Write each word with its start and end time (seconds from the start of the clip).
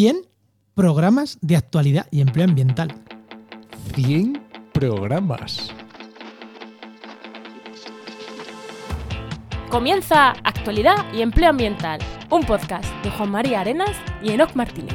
100 0.00 0.22
programas 0.74 1.36
de 1.42 1.56
actualidad 1.58 2.06
y 2.10 2.22
empleo 2.22 2.46
ambiental. 2.46 2.94
100 3.94 4.42
programas. 4.72 5.74
Comienza 9.68 10.30
Actualidad 10.42 11.12
y 11.12 11.20
Empleo 11.20 11.50
Ambiental, 11.50 12.00
un 12.30 12.44
podcast 12.44 12.90
de 13.04 13.10
Juan 13.10 13.30
María 13.30 13.60
Arenas 13.60 13.94
y 14.22 14.30
Enoc 14.30 14.54
Martínez. 14.54 14.94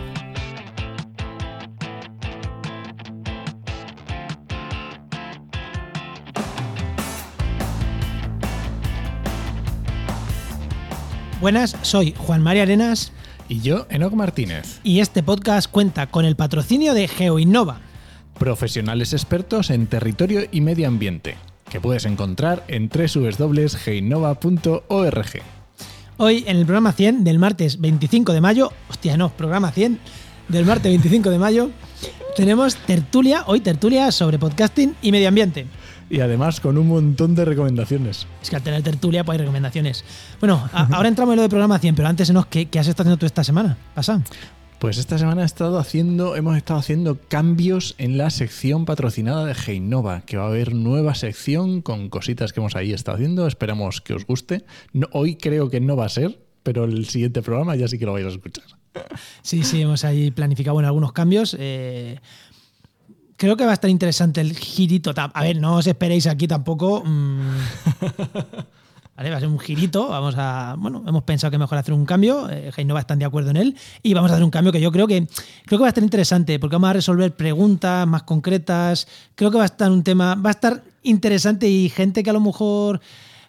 Buenas, 11.39 11.77
soy 11.83 12.15
Juan 12.17 12.41
María 12.41 12.63
Arenas 12.63 13.11
Y 13.47 13.61
yo, 13.61 13.85
Enoc 13.89 14.13
Martínez, 14.13 14.79
y 14.83 15.01
este 15.01 15.21
podcast 15.21 15.69
cuenta 15.69 16.07
con 16.07 16.25
el 16.25 16.35
patrocinio 16.35 16.95
de 16.95 17.07
GeoInnova. 17.07 17.79
profesionales 18.39 19.13
expertos 19.13 19.69
en 19.69 19.85
territorio 19.85 20.41
y 20.51 20.61
medio 20.61 20.87
ambiente, 20.87 21.37
que 21.69 21.79
puedes 21.79 22.05
encontrar 22.05 22.63
en 22.67 22.89
www.geinova.org. 22.89 23.65
Hoy 26.17 26.43
en 26.47 26.57
el 26.57 26.65
programa 26.65 26.91
100 26.91 27.23
del 27.23 27.37
martes 27.37 27.79
25 27.79 28.33
de 28.33 28.41
mayo, 28.41 28.71
hostia, 28.89 29.15
no, 29.15 29.29
programa 29.29 29.71
100 29.71 29.99
del 30.47 30.65
martes 30.65 30.91
25 30.91 31.29
de 31.29 31.37
mayo, 31.37 31.69
tenemos 32.35 32.75
tertulia, 32.75 33.43
hoy 33.45 33.59
tertulia 33.59 34.11
sobre 34.11 34.39
podcasting 34.39 34.95
y 35.03 35.11
medio 35.11 35.27
ambiente. 35.27 35.67
Y 36.09 36.19
además 36.19 36.59
con 36.61 36.77
un 36.77 36.87
montón 36.87 37.33
de 37.35 37.45
recomendaciones. 37.45 38.27
Es 38.41 38.49
que 38.49 38.55
al 38.55 38.61
tener 38.61 38.83
tertulia 38.83 39.23
pues 39.23 39.35
hay 39.35 39.39
recomendaciones. 39.39 40.03
Bueno, 40.39 40.69
a- 40.71 40.87
ahora 40.95 41.09
entramos 41.09 41.33
en 41.33 41.37
lo 41.37 41.41
de 41.43 41.49
programa 41.49 41.79
100, 41.79 41.95
pero 41.95 42.07
antes, 42.07 42.29
Enos, 42.29 42.45
¿qué, 42.45 42.67
qué 42.67 42.77
has 42.79 42.87
estado 42.87 43.07
haciendo 43.07 43.17
tú 43.19 43.25
esta 43.25 43.43
semana? 43.43 43.77
Pasa. 43.95 44.21
Pues 44.77 44.97
esta 44.97 45.17
semana 45.17 45.41
he 45.41 45.45
estado 45.45 45.79
haciendo, 45.79 46.35
hemos 46.35 46.57
estado 46.57 46.79
haciendo 46.79 47.17
cambios 47.27 47.95
en 47.97 48.17
la 48.19 48.29
sección 48.29 48.85
patrocinada 48.85 49.45
de 49.45 49.53
Heinova, 49.65 50.21
que 50.21 50.37
va 50.37 50.43
a 50.43 50.47
haber 50.47 50.75
nueva 50.75 51.15
sección 51.15 51.81
con 51.81 52.09
cositas 52.09 52.53
que 52.53 52.59
hemos 52.59 52.75
ahí 52.75 52.93
estado 52.93 53.15
haciendo. 53.15 53.47
Esperamos 53.47 54.01
que 54.01 54.13
os 54.13 54.27
guste. 54.27 54.63
No- 54.93 55.07
hoy 55.11 55.37
creo 55.37 55.69
que 55.71 55.79
no 55.79 55.95
va 55.95 56.05
a 56.05 56.09
ser, 56.09 56.39
pero 56.61 56.83
el 56.83 57.05
siguiente 57.07 57.41
programa 57.41 57.75
ya 57.75 57.87
sí 57.87 57.97
que 57.97 58.05
lo 58.05 58.13
vais 58.13 58.25
a 58.25 58.29
escuchar. 58.29 58.65
Sí, 59.41 59.63
sí, 59.63 59.81
hemos 59.81 60.05
ahí 60.05 60.31
planificado 60.31 60.73
bueno, 60.75 60.87
algunos 60.87 61.11
cambios. 61.13 61.55
eh, 61.59 62.19
creo 63.37 63.57
que 63.57 63.65
va 63.65 63.71
a 63.71 63.73
estar 63.75 63.89
interesante 63.89 64.41
el 64.41 64.55
girito. 64.57 65.13
A 65.15 65.43
ver, 65.43 65.57
no 65.59 65.75
os 65.75 65.87
esperéis 65.87 66.27
aquí 66.27 66.47
tampoco. 66.47 67.03
mm, 67.05 67.39
Vale, 69.17 69.29
va 69.29 69.37
a 69.37 69.39
ser 69.39 69.47
un 69.47 69.59
girito. 69.59 70.09
Vamos 70.09 70.35
a. 70.37 70.75
Bueno, 70.77 71.01
hemos 71.07 71.23
pensado 71.23 71.49
que 71.49 71.55
es 71.55 71.59
mejor 71.59 71.77
hacer 71.77 71.93
un 71.93 72.05
cambio. 72.05 72.49
Eh, 72.49 72.69
Heinova 72.75 72.99
están 72.99 73.17
de 73.17 73.23
acuerdo 73.23 73.49
en 73.51 73.55
él. 73.57 73.77
Y 74.03 74.13
vamos 74.13 74.29
a 74.29 74.33
hacer 74.33 74.43
un 74.43 74.51
cambio 74.51 74.73
que 74.73 74.81
yo 74.81 74.91
creo 74.91 75.07
que 75.07 75.25
creo 75.65 75.79
que 75.79 75.83
va 75.83 75.85
a 75.85 75.89
estar 75.89 76.03
interesante. 76.03 76.59
Porque 76.59 76.75
vamos 76.75 76.89
a 76.89 76.93
resolver 76.93 77.33
preguntas 77.33 78.05
más 78.05 78.23
concretas. 78.23 79.07
Creo 79.35 79.51
que 79.51 79.57
va 79.57 79.63
a 79.63 79.67
estar 79.67 79.89
un 79.89 80.03
tema. 80.03 80.35
Va 80.35 80.49
a 80.49 80.51
estar 80.51 80.83
interesante 81.03 81.69
y 81.69 81.87
gente 81.87 82.23
que 82.23 82.29
a 82.29 82.33
lo 82.33 82.41
mejor. 82.41 82.99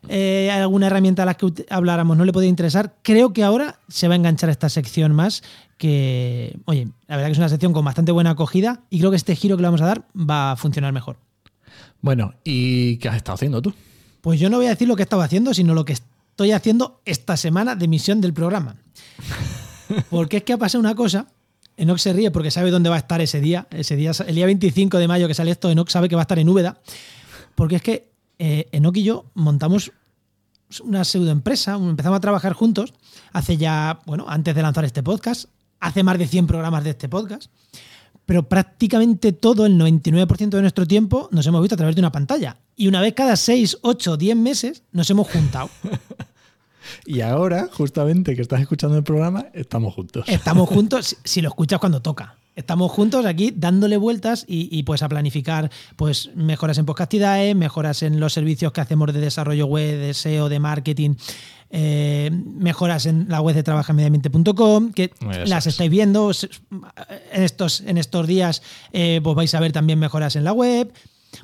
eh, 0.08 0.52
alguna 0.52 0.86
herramienta 0.86 1.24
a 1.24 1.26
la 1.26 1.34
que 1.34 1.66
habláramos 1.68 2.16
no 2.16 2.24
le 2.24 2.32
podía 2.32 2.48
interesar. 2.48 2.94
Creo 3.02 3.32
que 3.32 3.42
ahora 3.42 3.80
se 3.88 4.06
va 4.06 4.14
a 4.14 4.16
enganchar 4.16 4.50
esta 4.50 4.68
sección 4.68 5.12
más. 5.16 5.42
Que, 5.76 6.58
oye, 6.64 6.88
la 7.06 7.16
verdad 7.16 7.28
que 7.28 7.32
es 7.32 7.38
una 7.38 7.48
sección 7.48 7.72
con 7.72 7.84
bastante 7.84 8.12
buena 8.12 8.30
acogida. 8.30 8.82
Y 8.90 8.98
creo 8.98 9.10
que 9.10 9.16
este 9.16 9.36
giro 9.36 9.56
que 9.56 9.62
le 9.62 9.68
vamos 9.68 9.82
a 9.82 9.86
dar 9.86 10.06
va 10.14 10.52
a 10.52 10.56
funcionar 10.56 10.92
mejor. 10.92 11.16
Bueno, 12.00 12.34
¿y 12.44 12.96
qué 12.98 13.08
has 13.08 13.16
estado 13.16 13.34
haciendo 13.34 13.60
tú? 13.60 13.74
Pues 14.20 14.40
yo 14.40 14.50
no 14.50 14.56
voy 14.56 14.66
a 14.66 14.70
decir 14.70 14.88
lo 14.88 14.96
que 14.96 15.02
estaba 15.02 15.24
haciendo, 15.24 15.54
sino 15.54 15.74
lo 15.74 15.84
que 15.84 15.92
estoy 15.92 16.52
haciendo 16.52 17.00
esta 17.04 17.36
semana 17.36 17.74
de 17.76 17.84
emisión 17.84 18.20
del 18.20 18.32
programa. 18.32 18.76
Porque 20.10 20.38
es 20.38 20.42
que 20.42 20.52
ha 20.52 20.58
pasado 20.58 20.80
una 20.80 20.94
cosa. 20.94 21.26
Enoch 21.76 21.98
se 21.98 22.12
ríe 22.14 22.30
porque 22.30 22.50
sabe 22.50 22.70
dónde 22.70 22.88
va 22.88 22.96
a 22.96 22.98
estar 22.98 23.20
ese 23.20 23.38
día. 23.40 23.66
Ese 23.70 23.96
día, 23.96 24.12
el 24.26 24.34
día 24.34 24.46
25 24.46 24.98
de 24.98 25.08
mayo 25.08 25.28
que 25.28 25.34
sale 25.34 25.50
esto, 25.50 25.70
Enoch 25.70 25.90
sabe 25.90 26.08
que 26.08 26.14
va 26.14 26.22
a 26.22 26.24
estar 26.24 26.38
en 26.38 26.48
Úbeda. 26.48 26.80
Porque 27.54 27.76
es 27.76 27.82
que 27.82 28.08
eh, 28.38 28.66
Enoch 28.72 28.96
y 28.96 29.02
yo 29.02 29.26
montamos 29.34 29.92
una 30.82 31.04
pseudoempresa, 31.04 31.74
empezamos 31.74 32.16
a 32.16 32.20
trabajar 32.20 32.52
juntos 32.52 32.92
hace 33.32 33.56
ya, 33.56 34.00
bueno, 34.06 34.24
antes 34.28 34.54
de 34.54 34.62
lanzar 34.62 34.84
este 34.84 35.02
podcast, 35.02 35.48
hace 35.80 36.02
más 36.02 36.18
de 36.18 36.26
100 36.26 36.46
programas 36.46 36.84
de 36.84 36.90
este 36.90 37.08
podcast 37.08 37.50
pero 38.24 38.48
prácticamente 38.48 39.30
todo, 39.32 39.66
el 39.66 39.78
99% 39.78 40.48
de 40.48 40.60
nuestro 40.60 40.84
tiempo, 40.84 41.28
nos 41.30 41.46
hemos 41.46 41.62
visto 41.62 41.76
a 41.76 41.78
través 41.78 41.94
de 41.94 42.00
una 42.00 42.10
pantalla. 42.10 42.56
Y 42.74 42.88
una 42.88 43.00
vez 43.00 43.12
cada 43.14 43.36
6, 43.36 43.78
8, 43.82 44.16
10 44.16 44.36
meses 44.36 44.82
nos 44.90 45.08
hemos 45.10 45.30
juntado. 45.30 45.70
Y 47.04 47.20
ahora, 47.20 47.68
justamente 47.72 48.34
que 48.36 48.42
estás 48.42 48.60
escuchando 48.60 48.96
el 48.96 49.02
programa, 49.04 49.46
estamos 49.52 49.94
juntos. 49.94 50.24
Estamos 50.28 50.68
juntos, 50.72 51.06
si- 51.06 51.16
si 51.24 51.40
lo 51.40 51.48
escuchas 51.48 51.78
cuando 51.80 52.00
toca. 52.02 52.36
Estamos 52.56 52.90
juntos 52.90 53.26
aquí 53.26 53.52
dándole 53.54 53.98
vueltas 53.98 54.46
y, 54.48 54.68
y, 54.76 54.82
pues 54.82 55.02
a 55.02 55.08
planificar 55.10 55.70
pues 55.94 56.30
mejoras 56.34 56.78
en 56.78 56.86
podcastidae, 56.86 57.54
mejoras 57.54 58.02
en 58.02 58.18
los 58.18 58.32
servicios 58.32 58.72
que 58.72 58.80
hacemos 58.80 59.12
de 59.12 59.20
desarrollo 59.20 59.66
web, 59.66 59.98
de 59.98 60.14
SEO, 60.14 60.48
de 60.48 60.58
marketing, 60.58 61.16
eh, 61.68 62.30
mejoras 62.32 63.04
en 63.04 63.26
la 63.28 63.42
web 63.42 63.54
de 63.54 63.62
trabajamediambiente.com, 63.62 64.92
que 64.92 65.12
las 65.44 65.66
es. 65.66 65.74
estáis 65.74 65.90
viendo 65.90 66.30
en 67.32 67.42
estos, 67.42 67.82
en 67.82 67.98
estos 67.98 68.26
días, 68.26 68.62
eh, 68.92 69.20
pues 69.22 69.36
vais 69.36 69.54
a 69.54 69.60
ver 69.60 69.72
también 69.72 69.98
mejoras 69.98 70.34
en 70.36 70.44
la 70.44 70.52
web. 70.52 70.90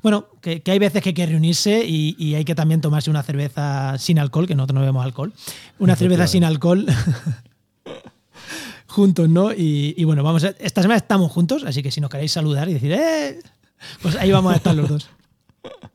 Bueno, 0.02 0.28
que, 0.40 0.62
que 0.62 0.70
hay 0.70 0.78
veces 0.78 1.02
que 1.02 1.10
hay 1.10 1.14
que 1.14 1.26
reunirse 1.26 1.84
y, 1.84 2.16
y 2.18 2.36
hay 2.36 2.46
que 2.46 2.54
también 2.54 2.80
tomarse 2.80 3.10
una 3.10 3.22
cerveza 3.22 3.98
sin 3.98 4.18
alcohol, 4.18 4.46
que 4.46 4.54
nosotros 4.54 4.76
no 4.76 4.80
bebemos 4.80 5.04
alcohol, 5.04 5.34
una 5.78 5.94
cerveza 5.94 6.26
sin 6.26 6.44
alcohol 6.44 6.86
juntos, 8.92 9.28
¿no? 9.28 9.53
Y, 9.53 9.94
y 9.97 10.04
bueno, 10.04 10.22
vamos 10.22 10.44
a, 10.44 10.48
esta 10.58 10.82
semana 10.82 10.98
estamos 10.98 11.32
juntos, 11.32 11.64
así 11.64 11.82
que 11.82 11.91
si 11.91 12.00
nos 12.00 12.10
queréis 12.10 12.32
saludar 12.32 12.69
y 12.69 12.75
decir, 12.75 12.92
¡eh! 12.92 13.41
Pues 14.00 14.16
ahí 14.16 14.30
vamos 14.30 14.53
a 14.53 14.56
estar 14.56 14.75
los 14.75 14.88
dos. 14.88 15.10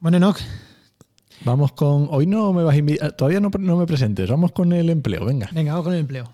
Bueno, 0.00 0.18
Enoch, 0.18 0.38
Vamos 1.44 1.72
con. 1.72 2.08
Hoy 2.10 2.26
no 2.26 2.52
me 2.52 2.62
vas 2.62 2.74
a 2.74 2.78
invitar. 2.78 3.12
Todavía 3.12 3.40
no, 3.40 3.50
no 3.58 3.76
me 3.76 3.86
presentes. 3.86 4.28
Vamos 4.28 4.52
con 4.52 4.72
el 4.72 4.90
empleo. 4.90 5.24
Venga. 5.24 5.48
venga, 5.52 5.72
vamos 5.72 5.84
con 5.84 5.94
el 5.94 6.00
empleo. 6.00 6.30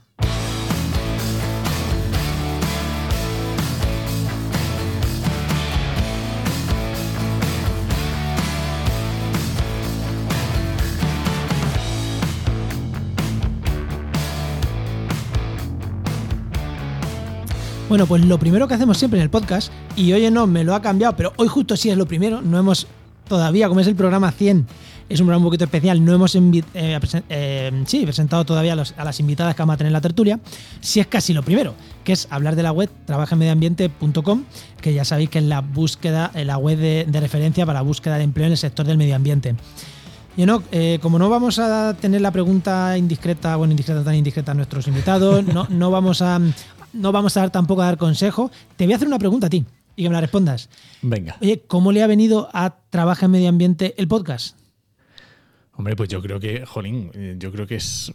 Bueno, 17.94 18.06
pues 18.06 18.24
lo 18.24 18.40
primero 18.40 18.66
que 18.66 18.74
hacemos 18.74 18.98
siempre 18.98 19.20
en 19.20 19.22
el 19.22 19.30
podcast, 19.30 19.72
y 19.94 20.12
hoy 20.12 20.28
no 20.28 20.48
me 20.48 20.64
lo 20.64 20.74
ha 20.74 20.82
cambiado, 20.82 21.14
pero 21.14 21.32
hoy 21.36 21.46
justo 21.46 21.76
sí 21.76 21.90
es 21.90 21.96
lo 21.96 22.06
primero, 22.06 22.42
no 22.42 22.58
hemos 22.58 22.88
todavía, 23.28 23.68
como 23.68 23.78
es 23.78 23.86
el 23.86 23.94
programa 23.94 24.32
100, 24.32 24.66
es 25.08 25.20
un 25.20 25.26
programa 25.26 25.44
un 25.44 25.50
poquito 25.50 25.62
especial, 25.62 26.04
no 26.04 26.12
hemos 26.12 26.34
eh, 26.34 26.60
eh, 26.74 27.84
sí, 27.86 28.02
presentado 28.02 28.44
todavía 28.44 28.72
a, 28.72 29.04
las 29.04 29.20
invitadas 29.20 29.54
que 29.54 29.62
vamos 29.62 29.74
a 29.74 29.76
tener 29.76 29.90
en 29.90 29.92
la 29.92 30.00
tertulia, 30.00 30.40
sí 30.80 30.98
es 30.98 31.06
casi 31.06 31.32
lo 31.34 31.44
primero, 31.44 31.76
que 32.02 32.14
es 32.14 32.26
hablar 32.30 32.56
de 32.56 32.64
la 32.64 32.72
web 32.72 32.90
trabajamediambiente.com, 33.06 34.42
que 34.80 34.92
ya 34.92 35.04
sabéis 35.04 35.30
que 35.30 35.38
es 35.38 35.44
la 35.44 35.60
búsqueda, 35.60 36.32
eh, 36.34 36.44
la 36.44 36.58
web 36.58 36.78
de, 36.78 37.20
referencia 37.20 37.64
para 37.64 37.80
búsqueda 37.82 38.18
de 38.18 38.24
empleo 38.24 38.46
en 38.46 38.52
el 38.54 38.58
sector 38.58 38.84
del 38.84 38.98
medio 38.98 39.14
ambiente. 39.14 39.54
Y 40.36 40.42
Enoch, 40.42 40.64
eh, 40.72 40.98
como 41.00 41.16
no 41.20 41.30
vamos 41.30 41.60
a 41.60 41.94
tener 41.94 42.20
la 42.20 42.32
pregunta 42.32 42.98
indiscreta, 42.98 43.54
bueno, 43.54 43.70
indiscreta 43.70 44.02
tan 44.02 44.16
indiscreta 44.16 44.50
a 44.50 44.54
nuestros 44.54 44.88
invitados, 44.88 45.44
no, 45.44 45.68
no 45.70 45.92
vamos 45.92 46.22
a 46.22 46.40
no 46.94 47.12
vamos 47.12 47.36
a 47.36 47.40
dar 47.40 47.50
tampoco 47.50 47.82
a 47.82 47.86
dar 47.86 47.98
consejo, 47.98 48.50
te 48.76 48.84
voy 48.84 48.92
a 48.94 48.96
hacer 48.96 49.08
una 49.08 49.18
pregunta 49.18 49.48
a 49.48 49.50
ti 49.50 49.64
y 49.96 50.02
que 50.02 50.08
me 50.08 50.14
la 50.14 50.20
respondas. 50.20 50.70
Venga. 51.02 51.36
Oye, 51.42 51.62
¿cómo 51.66 51.92
le 51.92 52.02
ha 52.02 52.06
venido 52.06 52.48
a 52.52 52.76
Trabaja 52.90 53.26
en 53.26 53.32
Medio 53.32 53.48
Ambiente 53.48 53.94
el 53.98 54.08
podcast? 54.08 54.56
Hombre, 55.76 55.96
pues 55.96 56.08
yo 56.08 56.22
creo 56.22 56.38
que, 56.40 56.64
jolín, 56.66 57.10
eh, 57.14 57.36
yo 57.38 57.50
creo 57.52 57.66
que 57.66 57.76
es. 57.76 58.12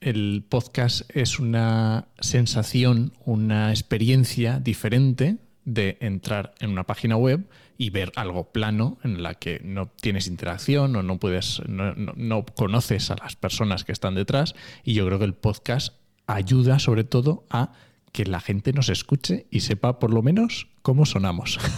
El 0.00 0.44
podcast 0.48 1.02
es 1.12 1.40
una 1.40 2.06
sensación, 2.20 3.12
una 3.24 3.70
experiencia 3.70 4.60
diferente 4.60 5.38
de 5.64 5.98
entrar 6.00 6.54
en 6.60 6.70
una 6.70 6.84
página 6.84 7.16
web 7.16 7.48
y 7.76 7.90
ver 7.90 8.12
algo 8.14 8.52
plano 8.52 8.98
en 9.02 9.24
la 9.24 9.34
que 9.34 9.60
no 9.64 9.86
tienes 9.86 10.28
interacción 10.28 10.94
o 10.94 11.02
no 11.02 11.18
puedes, 11.18 11.60
no, 11.68 11.94
no- 11.94 12.12
no 12.16 12.44
conoces 12.44 13.10
a 13.10 13.16
las 13.16 13.34
personas 13.34 13.82
que 13.82 13.90
están 13.92 14.14
detrás. 14.14 14.54
Y 14.84 14.94
yo 14.94 15.04
creo 15.04 15.18
que 15.18 15.24
el 15.24 15.34
podcast 15.34 15.94
ayuda 16.28 16.78
sobre 16.78 17.02
todo 17.02 17.44
a 17.50 17.72
que 18.18 18.24
la 18.24 18.40
gente 18.40 18.72
nos 18.72 18.88
escuche 18.88 19.46
y 19.48 19.60
sepa 19.60 20.00
por 20.00 20.12
lo 20.12 20.22
menos 20.22 20.66
cómo 20.82 21.06
sonamos. 21.06 21.58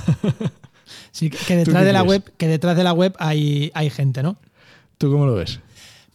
Sí, 1.12 1.30
que, 1.30 1.54
detrás 1.54 1.84
de 1.84 1.92
la 1.92 2.02
web, 2.02 2.32
que 2.36 2.48
detrás 2.48 2.76
de 2.76 2.82
la 2.82 2.92
web 2.92 3.14
hay, 3.20 3.70
hay 3.74 3.90
gente, 3.90 4.24
¿no? 4.24 4.38
¿Tú 4.98 5.12
cómo 5.12 5.24
lo 5.24 5.34
ves? 5.34 5.60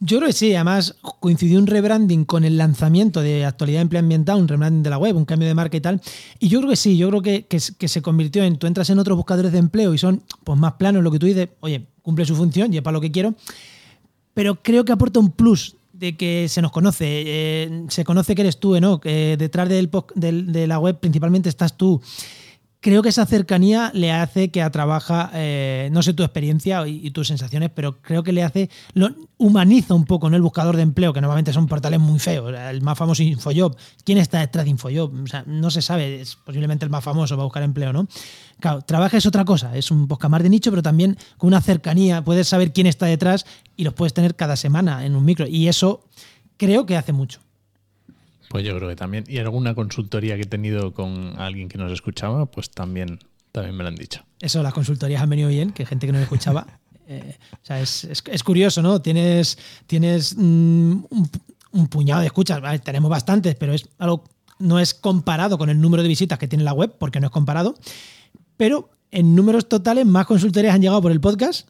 Yo 0.01 0.17
creo 0.17 0.27
que 0.27 0.33
sí, 0.33 0.53
además 0.53 0.97
coincidió 1.21 1.57
un 1.59 1.65
rebranding 1.65 2.25
con 2.25 2.43
el 2.43 2.57
lanzamiento 2.57 3.21
de 3.21 3.45
actualidad 3.45 3.81
empleo 3.81 4.01
ambiental, 4.01 4.37
un 4.37 4.49
rebranding 4.49 4.83
de 4.83 4.89
la 4.89 4.97
web, 4.97 5.15
un 5.15 5.23
cambio 5.23 5.47
de 5.47 5.55
marca 5.55 5.77
y 5.77 5.81
tal. 5.81 6.01
Y 6.39 6.49
yo 6.49 6.59
creo 6.59 6.71
que 6.71 6.75
sí, 6.75 6.97
yo 6.97 7.07
creo 7.07 7.21
que, 7.21 7.45
que, 7.45 7.57
que 7.77 7.87
se 7.87 8.01
convirtió 8.01 8.43
en, 8.43 8.57
tú 8.57 8.67
entras 8.67 8.89
en 8.89 8.99
otros 8.99 9.15
buscadores 9.15 9.53
de 9.53 9.59
empleo 9.59 9.93
y 9.93 9.97
son 9.97 10.21
pues 10.43 10.59
más 10.59 10.73
planos 10.73 11.01
lo 11.01 11.11
que 11.11 11.19
tú 11.19 11.25
dices, 11.25 11.47
oye, 11.61 11.85
cumple 12.01 12.25
su 12.25 12.35
función 12.35 12.73
y 12.73 12.77
es 12.77 12.83
para 12.83 12.95
lo 12.95 13.01
que 13.01 13.11
quiero, 13.11 13.33
pero 14.33 14.61
creo 14.61 14.83
que 14.83 14.91
aporta 14.91 15.21
un 15.21 15.31
plus 15.31 15.77
de 15.97 16.17
que 16.17 16.47
se 16.49 16.61
nos 16.61 16.71
conoce, 16.71 17.05
eh, 17.07 17.83
se 17.89 18.03
conoce 18.03 18.35
que 18.35 18.41
eres 18.41 18.59
tú, 18.59 18.79
¿no? 18.79 18.99
Que 18.99 19.37
detrás 19.37 19.69
del, 19.69 19.89
de 20.15 20.67
la 20.67 20.79
web 20.79 20.99
principalmente 20.99 21.49
estás 21.49 21.77
tú 21.77 22.01
creo 22.85 23.01
que 23.01 23.09
esa 23.09 23.25
cercanía 23.25 23.89
le 23.95 24.11
hace 24.11 24.51
que 24.51 24.61
a 24.61 24.69
trabaja, 24.69 25.31
eh, 25.33 25.89
no 25.91 26.03
sé 26.03 26.13
tu 26.13 26.21
experiencia 26.21 26.87
y, 26.87 27.09
tus 27.09 27.27
sensaciones, 27.29 27.71
pero 27.73 27.99
creo 27.99 28.21
que 28.21 28.31
le 28.31 28.43
hace, 28.43 28.69
lo 28.93 29.09
humaniza 29.39 29.95
un 29.95 30.05
poco, 30.05 30.29
¿no? 30.29 30.35
El 30.35 30.43
buscador 30.43 30.75
de 30.75 30.83
empleo, 30.83 31.11
que 31.11 31.19
normalmente 31.19 31.51
son 31.51 31.65
portales 31.65 31.99
muy 31.99 32.19
feos. 32.19 32.53
El 32.53 32.83
más 32.83 32.95
famoso 32.95 33.23
Infojob. 33.23 33.75
¿Quién 34.03 34.19
está 34.19 34.39
detrás 34.39 34.65
de 34.65 34.69
Infojob? 34.69 35.23
O 35.23 35.25
sea, 35.25 35.43
no 35.47 35.71
se 35.71 35.81
sabe, 35.81 36.21
es 36.21 36.35
posiblemente 36.35 36.85
el 36.85 36.91
más 36.91 37.03
famoso 37.03 37.35
para 37.35 37.45
buscar 37.45 37.63
empleo, 37.63 37.91
¿no? 37.91 38.07
Claro, 38.59 38.83
trabaja 38.83 39.17
es 39.17 39.25
otra 39.25 39.45
cosa, 39.45 39.75
es 39.75 39.89
un 39.89 40.07
más 40.07 40.43
de 40.43 40.49
nicho, 40.49 40.69
pero 40.69 40.83
también 40.83 41.17
con 41.39 41.47
una 41.47 41.61
cercanía, 41.61 42.23
puedes 42.23 42.47
saber 42.47 42.71
quién 42.71 42.85
está 42.85 43.07
detrás 43.07 43.47
y 43.75 43.83
los 43.83 43.95
puedes 43.95 44.13
tener 44.13 44.35
cada 44.35 44.55
semana 44.55 45.07
en 45.07 45.15
un 45.15 45.25
micro. 45.25 45.47
Y 45.47 45.69
eso 45.69 46.03
creo 46.57 46.85
que 46.85 46.97
hace 46.97 47.13
mucho. 47.13 47.44
Pues 48.55 48.63
yo 48.63 48.73
creo 48.77 48.87
que 48.87 48.95
también. 48.95 49.25
Y 49.27 49.39
alguna 49.39 49.75
consultoría 49.75 50.37
que 50.37 50.43
he 50.43 50.45
tenido 50.45 50.93
con 50.93 51.37
alguien 51.37 51.67
que 51.67 51.77
nos 51.77 51.91
escuchaba, 51.91 52.45
pues 52.45 52.71
también, 52.71 53.19
también 53.51 53.75
me 53.75 53.83
lo 53.83 53.89
han 53.89 53.95
dicho. 53.95 54.21
Eso, 54.39 54.63
las 54.63 54.73
consultorías 54.73 55.21
han 55.21 55.29
venido 55.29 55.49
bien, 55.49 55.73
que 55.73 55.85
gente 55.85 56.07
que 56.07 56.13
no 56.13 56.19
escuchaba. 56.19 56.65
Eh, 57.07 57.37
o 57.51 57.57
sea, 57.61 57.81
es, 57.81 58.43
curioso, 58.43 58.81
¿no? 58.81 58.99
Tienes, 58.99 59.59
tienes 59.85 60.35
mm, 60.35 61.03
un, 61.71 61.87
puñado 61.87 62.21
de 62.21 62.25
escuchas, 62.25 62.59
tenemos 62.81 63.11
bastantes, 63.11 63.53
pero 63.53 63.73
es 63.73 63.87
algo, 63.99 64.23
no 64.57 64.79
es 64.79 64.95
comparado 64.95 65.59
con 65.59 65.69
el 65.69 65.79
número 65.79 66.01
de 66.01 66.09
visitas 66.09 66.39
que 66.39 66.47
tiene 66.47 66.63
la 66.63 66.73
web, 66.73 66.95
porque 66.97 67.19
no 67.19 67.27
es 67.27 67.31
comparado. 67.31 67.75
Pero 68.57 68.89
en 69.11 69.35
números 69.35 69.69
totales, 69.69 70.07
más 70.07 70.25
consultorías 70.25 70.73
han 70.73 70.81
llegado 70.81 70.99
por 70.99 71.11
el 71.11 71.21
podcast 71.21 71.67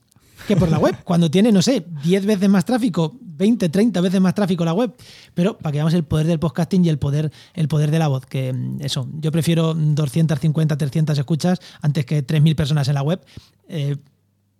que 0.47 0.55
por 0.55 0.69
la 0.69 0.79
web. 0.79 0.95
Cuando 1.03 1.29
tiene, 1.29 1.51
no 1.51 1.61
sé, 1.61 1.85
10 2.03 2.25
veces 2.25 2.47
más 2.47 2.63
tráfico, 2.63 3.17
20, 3.37 3.69
30 3.69 4.01
veces 4.01 4.21
más 4.21 4.33
tráfico 4.33 4.65
la 4.65 4.73
web. 4.73 4.93
Pero 5.33 5.57
para 5.57 5.71
que 5.71 5.77
veamos 5.77 5.93
el 5.93 6.03
poder 6.03 6.27
del 6.27 6.39
podcasting 6.39 6.85
y 6.85 6.89
el 6.89 6.97
poder, 6.97 7.31
el 7.53 7.67
poder 7.67 7.91
de 7.91 7.99
la 7.99 8.07
voz. 8.07 8.25
Que 8.25 8.53
mm, 8.53 8.81
eso, 8.81 9.07
yo 9.19 9.31
prefiero 9.31 9.73
250, 9.73 10.77
300 10.77 11.17
escuchas 11.17 11.59
antes 11.81 12.05
que 12.05 12.25
3.000 12.25 12.55
personas 12.55 12.87
en 12.87 12.95
la 12.95 13.01
web. 13.01 13.23
Eh, 13.67 13.97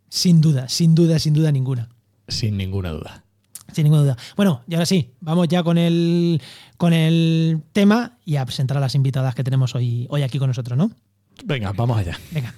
sin 0.10 0.42
duda, 0.42 0.70
sin 0.70 0.96
duda, 0.96 1.20
sin 1.20 1.34
duda 1.34 1.52
ninguna. 1.52 1.90
Sin 2.28 2.58
ninguna 2.58 2.92
duda. 2.92 3.24
Sin 3.74 3.84
ninguna 3.84 4.04
duda. 4.04 4.18
Bueno, 4.36 4.62
y 4.68 4.76
ahora 4.76 4.86
sí, 4.86 5.12
vamos 5.20 5.48
ya 5.48 5.64
con 5.64 5.78
el, 5.78 6.42
con 6.78 6.94
el 6.94 7.62
tema 7.74 8.18
y 8.24 8.36
a 8.38 8.46
presentar 8.46 8.78
a 8.78 8.80
las 8.80 8.96
invitadas 8.96 9.36
que 9.36 9.44
tenemos 9.44 9.76
hoy, 9.76 10.08
hoy 10.10 10.22
aquí 10.22 10.40
con 10.40 10.50
nosotros, 10.50 10.78
¿no? 10.78 10.92
Venga, 11.44 11.72
vamos 11.74 11.98
allá. 11.98 12.18
Venga. 12.32 12.54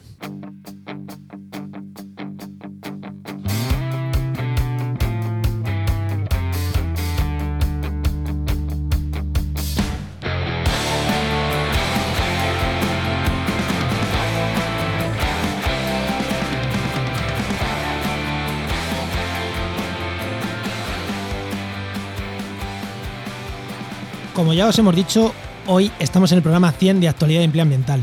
Como 24.38 24.54
ya 24.54 24.68
os 24.68 24.78
hemos 24.78 24.96
dicho, 24.96 25.34
hoy 25.66 25.92
estamos 25.98 26.32
en 26.32 26.38
el 26.38 26.44
programa 26.44 26.72
100 26.72 27.02
de 27.02 27.08
actualidad 27.08 27.40
de 27.40 27.46
empleo 27.46 27.64
ambiental 27.64 28.02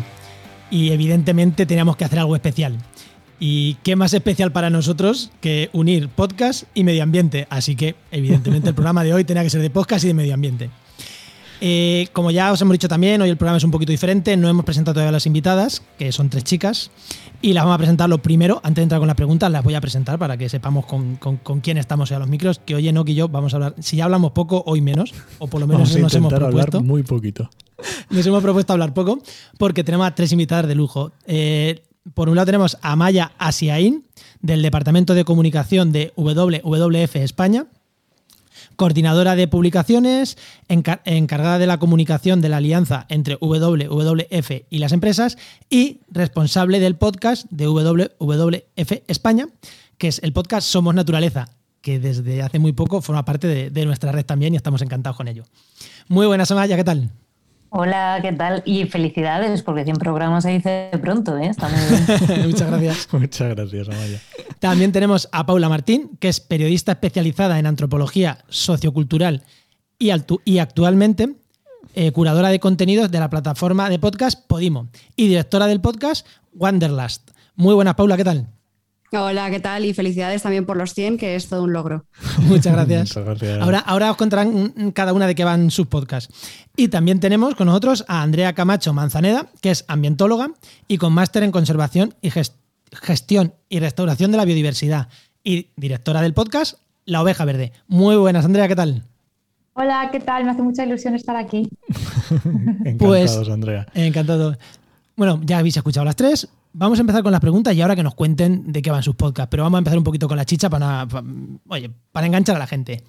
y 0.69 0.91
evidentemente 0.91 1.65
teníamos 1.65 1.97
que 1.97 2.05
hacer 2.05 2.19
algo 2.19 2.35
especial. 2.35 2.77
¿Y 3.39 3.75
qué 3.85 3.95
más 3.95 4.15
especial 4.15 4.51
para 4.51 4.69
nosotros 4.69 5.31
que 5.41 5.71
unir 5.73 6.09
podcast 6.09 6.65
y 6.75 6.83
medio 6.83 7.05
ambiente? 7.05 7.47
Así 7.51 7.77
que 7.77 7.95
evidentemente 8.11 8.71
el 8.71 8.75
programa 8.75 9.05
de 9.05 9.15
hoy 9.15 9.23
tenía 9.23 9.45
que 9.45 9.51
ser 9.51 9.63
de 9.63 9.71
podcast 9.71 10.03
y 10.03 10.09
de 10.09 10.15
medio 10.15 10.35
ambiente. 10.35 10.71
Eh, 11.67 12.09
como 12.13 12.31
ya 12.31 12.53
os 12.53 12.61
hemos 12.61 12.73
dicho 12.73 12.89
también, 12.89 13.23
hoy 13.23 13.31
el 13.31 13.39
programa 13.39 13.57
es 13.57 13.65
un 13.65 13.71
poquito 13.71 13.91
diferente. 13.91 14.37
No 14.37 14.51
hemos 14.51 14.67
presentado 14.67 14.93
todavía 14.93 15.09
a 15.09 15.13
las 15.13 15.25
invitadas, 15.25 15.81
que 15.97 16.13
son 16.13 16.29
tres 16.29 16.45
chicas, 16.45 16.91
y 17.41 17.55
las 17.55 17.65
vamos 17.65 17.77
a 17.77 17.79
presentar 17.79 18.07
lo 18.07 18.19
primero. 18.19 18.61
Antes 18.63 18.77
de 18.77 18.83
entrar 18.83 18.99
con 18.99 19.07
las 19.07 19.17
preguntas, 19.17 19.51
las 19.51 19.65
voy 19.65 19.75
a 19.75 19.81
presentar 19.81 20.19
para 20.19 20.37
que 20.37 20.51
sepamos 20.51 20.85
con, 20.85 21.17
quién 21.63 21.79
estamos 21.79 22.13
a 22.13 22.19
los 22.19 22.29
micros. 22.29 22.59
Que 22.59 22.75
hoy 22.75 22.87
Enoch 22.87 23.09
y 23.09 23.15
yo 23.15 23.31
vamos 23.31 23.55
a 23.55 23.57
hablar. 23.57 23.75
Si 23.81 23.97
ya 23.97 24.05
hablamos 24.05 24.33
poco, 24.33 24.63
hoy 24.67 24.83
menos, 24.83 25.15
o 25.39 25.47
por 25.47 25.59
lo 25.59 25.67
menos 25.67 25.89
vamos 25.89 26.03
nos 26.03 26.15
hemos 26.15 26.35
propuesto. 26.35 26.77
Hablar 26.77 26.87
muy 26.87 27.03
poquito. 27.03 27.49
Nos 28.11 28.27
hemos 28.27 28.43
propuesto 28.43 28.75
hablar 28.75 28.93
poco, 28.93 29.23
porque 29.57 29.83
tenemos 29.85 30.07
a 30.07 30.15
tres 30.15 30.33
invitadas 30.33 30.69
de 30.69 30.75
lujo. 30.75 31.13
Eh, 31.27 31.83
por 32.13 32.29
un 32.29 32.37
lado 32.37 32.45
tenemos 32.45 32.77
a 32.83 32.95
Maya 32.95 33.33
Asiaín, 33.39 34.05
del 34.43 34.61
Departamento 34.61 35.15
de 35.15 35.25
Comunicación 35.25 35.93
de 35.93 36.13
WWF 36.17 37.17
España 37.17 37.67
coordinadora 38.76 39.37
de 39.37 39.49
publicaciones, 39.49 40.37
encargada 40.69 41.59
de 41.59 41.67
la 41.67 41.79
comunicación 41.79 42.41
de 42.41 42.49
la 42.49 42.59
alianza 42.59 43.06
entre 43.09 43.37
WWF 43.41 44.50
y 44.71 44.79
las 44.79 44.93
empresas 44.93 45.37
y 45.71 46.00
responsable 46.11 46.81
del 46.81 46.97
podcast 46.97 47.47
de 47.50 47.67
WWF 47.67 48.93
España, 49.09 49.49
que 49.99 50.09
es 50.09 50.21
el 50.23 50.32
podcast 50.32 50.69
Somos 50.69 50.94
Naturaleza, 50.94 51.49
que 51.81 51.99
desde 51.99 52.43
hace 52.43 52.59
muy 52.59 52.73
poco 52.73 53.00
forma 53.00 53.25
parte 53.25 53.47
de, 53.47 53.71
de 53.71 53.87
nuestra 53.87 54.12
red 54.12 54.25
también 54.25 54.55
y 54.55 54.56
estamos 54.56 54.82
encantados 54.82 55.17
con 55.17 55.29
ello. 55.29 55.44
Muy 56.09 56.27
buenas, 56.27 56.50
Amaya, 56.50 56.77
¿qué 56.77 56.85
tal? 56.85 57.11
Hola, 57.76 58.21
¿qué 58.23 58.32
tal? 58.32 58.62
Y 58.65 58.85
felicidades, 58.85 59.65
porque 59.65 59.82
100 59.82 59.97
programas 59.97 60.44
se 60.44 60.50
dice 60.50 60.91
pronto, 61.03 61.37
¿eh? 61.38 61.49
Está 61.49 61.69
muy 61.69 61.81
bien. 61.81 62.47
Muchas 62.49 62.71
gracias. 62.71 63.09
Muchas 63.12 63.49
gracias, 63.56 63.88
Amaya. 63.88 64.21
También 64.61 64.93
tenemos 64.93 65.29
a 65.32 65.44
Paula 65.44 65.69
Martín, 65.69 66.17
que 66.21 66.29
es 66.29 66.38
periodista 66.38 66.93
especializada 66.93 67.59
en 67.59 67.67
antropología 67.67 68.38
sociocultural 68.49 69.43
y, 69.99 70.12
y 70.44 70.59
actualmente 70.59 71.35
eh, 71.97 72.12
curadora 72.12 72.50
de 72.50 72.61
contenidos 72.61 73.11
de 73.11 73.19
la 73.19 73.29
plataforma 73.29 73.91
de 73.91 73.99
podcast 73.99 74.47
Podimo 74.47 74.87
y 75.17 75.27
directora 75.27 75.67
del 75.67 75.81
podcast 75.81 76.29
Wanderlust. 76.53 77.32
Muy 77.56 77.75
buenas, 77.75 77.97
Paula, 77.97 78.17
¿qué 78.17 78.25
tal? 78.25 78.47
Hola, 79.17 79.51
¿qué 79.51 79.61
tal? 79.61 79.85
Y 79.85 79.95
felicidades 79.95 80.43
también 80.43 80.67
por 80.67 80.77
los 80.77 80.93
100, 80.93 81.19
que 81.19 81.37
es 81.37 81.49
todo 81.49 81.63
un 81.63 81.73
logro. 81.73 82.05
Muchas 82.39 82.73
gracias. 82.73 83.17
Ahora, 83.61 83.79
ahora 83.79 84.11
os 84.11 84.17
contarán 84.17 84.93
cada 84.93 85.13
una 85.13 85.27
de 85.27 85.35
qué 85.35 85.45
van 85.45 85.71
sus 85.71 85.87
podcasts. 85.87 86.35
Y 86.77 86.89
también 86.89 87.21
tenemos 87.21 87.55
con 87.55 87.67
nosotros 87.67 88.05
a 88.09 88.23
Andrea 88.23 88.53
Camacho 88.55 88.93
Manzaneda, 88.93 89.47
que 89.61 89.71
es 89.71 89.85
ambientóloga 89.89 90.51
y 90.89 90.99
con 90.99 91.13
máster 91.13 91.43
en 91.45 91.53
conservación 91.53 92.15
y 92.21 92.31
gestión 92.93 93.55
y 93.69 93.79
restauración 93.79 94.33
de 94.33 94.37
la 94.37 94.45
biodiversidad 94.45 95.09
y 95.45 95.69
directora 95.77 96.23
del 96.23 96.35
podcast 96.35 96.79
La 97.05 97.23
Oveja 97.23 97.45
Verde. 97.45 97.73
Muy 97.87 98.17
buenas, 98.17 98.44
Andrea, 98.44 98.67
¿qué 98.67 98.77
tal? 98.77 99.05
Hola, 99.75 100.09
¿qué 100.13 100.21
tal? 100.21 100.44
Me 100.44 100.51
hace 100.51 100.63
mucha 100.63 100.85
ilusión 100.85 101.15
estar 101.15 101.37
aquí. 101.37 101.69
Encantados, 102.85 103.37
pues, 103.37 103.49
Andrea. 103.49 103.87
Encantado. 103.94 104.56
Bueno, 105.17 105.41
ya 105.44 105.59
habéis 105.59 105.77
escuchado 105.77 106.05
las 106.05 106.17
tres. 106.17 106.49
Vamos 106.77 106.99
a 106.99 107.03
empezar 107.03 107.23
con 107.23 107.31
las 107.31 107.41
preguntas 107.41 107.73
y 107.73 107.81
ahora 107.81 107.95
que 107.95 108.03
nos 108.03 108.17
cuenten 108.17 108.73
de 108.73 108.83
qué 108.83 108.91
van 108.91 109.05
sus 109.05 109.15
podcasts. 109.15 109.49
Pero 109.49 109.63
vamos 109.63 109.77
a 109.77 109.79
empezar 109.79 109.97
un 109.97 110.03
poquito 110.03 110.27
con 110.27 110.37
la 110.37 110.45
chicha 110.45 110.69
para, 110.69 111.07
oye, 111.69 111.89
para 112.11 112.27
enganchar 112.27 112.57
a 112.57 112.59
la 112.59 112.67
gente. 112.67 113.05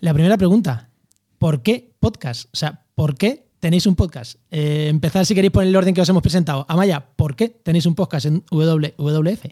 La 0.00 0.12
primera 0.12 0.36
pregunta, 0.36 0.90
¿por 1.38 1.62
qué 1.62 1.94
podcast? 1.98 2.50
O 2.52 2.56
sea, 2.58 2.84
¿por 2.94 3.16
qué 3.16 3.48
tenéis 3.58 3.86
un 3.86 3.96
podcast? 3.96 4.38
Eh, 4.50 4.88
empezar 4.90 5.24
si 5.24 5.34
queréis 5.34 5.50
por 5.50 5.64
el 5.64 5.74
orden 5.74 5.94
que 5.94 6.02
os 6.02 6.08
hemos 6.10 6.20
presentado. 6.20 6.66
Amaya, 6.68 7.06
¿por 7.16 7.36
qué 7.36 7.48
tenéis 7.48 7.86
un 7.86 7.94
podcast 7.94 8.26
en 8.26 8.44
WWF? 8.50 9.46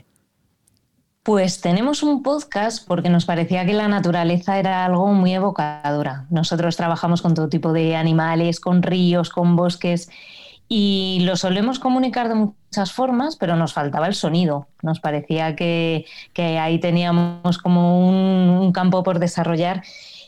Pues 1.22 1.62
tenemos 1.62 2.02
un 2.02 2.22
podcast 2.22 2.86
porque 2.86 3.08
nos 3.08 3.24
parecía 3.24 3.64
que 3.64 3.72
la 3.72 3.88
naturaleza 3.88 4.58
era 4.58 4.84
algo 4.84 5.06
muy 5.14 5.32
evocadora. 5.32 6.26
Nosotros 6.28 6.76
trabajamos 6.76 7.22
con 7.22 7.32
todo 7.32 7.48
tipo 7.48 7.72
de 7.72 7.96
animales, 7.96 8.60
con 8.60 8.82
ríos, 8.82 9.30
con 9.30 9.56
bosques 9.56 10.10
y 10.68 11.20
lo 11.22 11.36
solemos 11.36 11.78
comunicar 11.78 12.28
de 12.28 12.34
muchas 12.34 12.92
formas, 12.92 13.36
pero 13.36 13.56
nos 13.56 13.72
faltaba 13.72 14.06
el 14.06 14.14
sonido. 14.14 14.68
Nos 14.82 15.00
parecía 15.00 15.54
que, 15.56 16.06
ahí 16.36 16.78
teníamos 16.78 17.58
como 17.58 18.08
un, 18.08 18.72
campo 18.72 19.02
por 19.02 19.18
desarrollar 19.18 19.82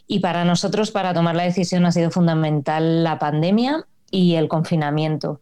y 0.06 0.20
para 0.20 0.44
nosotros, 0.44 0.90
para 0.90 1.14
tomar 1.14 1.34
la 1.34 1.42
decisión, 1.42 1.84
ha 1.86 1.92
sido 1.92 2.10
fundamental 2.10 3.02
la 3.02 3.18
pandemia 3.18 3.86
y 4.10 4.34
el 4.34 4.48
confinamiento. 4.48 5.40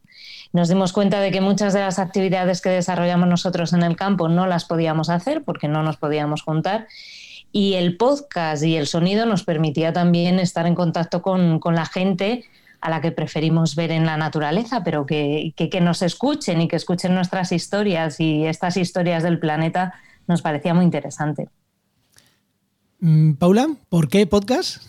Nos 0.53 0.69
dimos 0.69 0.93
cuenta 0.93 1.21
de 1.21 1.33
que 1.33 1.41
muchas 1.41 1.75
de 1.75 1.81
las 1.81 1.99
actividades 1.99 2.63
que 2.63 2.71
desarrollamos 2.71 3.29
nosotros 3.29 3.73
en 3.73 3.83
el 3.83 3.97
campo 3.97 4.29
no 4.29 4.47
las 4.47 4.65
podíamos 4.65 5.11
hacer 5.11 5.43
porque 5.43 5.69
no 5.69 5.83
nos 5.83 5.97
podíamos 5.97 6.43
juntar 6.43 6.87
y 7.55 7.75
el 7.75 7.97
podcast 7.97 8.65
y 8.65 8.77
el 8.77 8.89
sonido 8.89 9.27
nos 9.27 9.45
permitía 9.45 9.93
también 9.93 10.41
estar 10.41 10.67
en 10.67 10.75
contacto 10.75 11.23
con, 11.23 11.61
la 11.65 11.87
gente 11.87 12.45
a 12.85 12.91
la 12.91 13.01
que 13.01 13.13
preferimos 13.13 13.77
ver 13.77 13.91
en 13.91 14.05
la 14.05 14.19
naturaleza, 14.19 14.85
pero 14.85 15.07
que, 15.07 15.55
nos 15.81 16.03
escuchen 16.03 16.61
y 16.61 16.69
que 16.69 16.77
escuchen 16.77 17.15
nuestras 17.15 17.51
historias 17.51 18.21
y 18.21 18.45
estas 18.45 18.77
historias 18.77 19.23
del 19.23 19.39
planeta 19.39 19.95
nos 20.27 20.43
parecía 20.43 20.75
muy 20.75 20.85
interesante. 20.85 21.49
Mm, 23.01 23.33
Paula, 23.37 23.69
¿por 23.89 24.09
qué 24.09 24.27
podcast? 24.27 24.83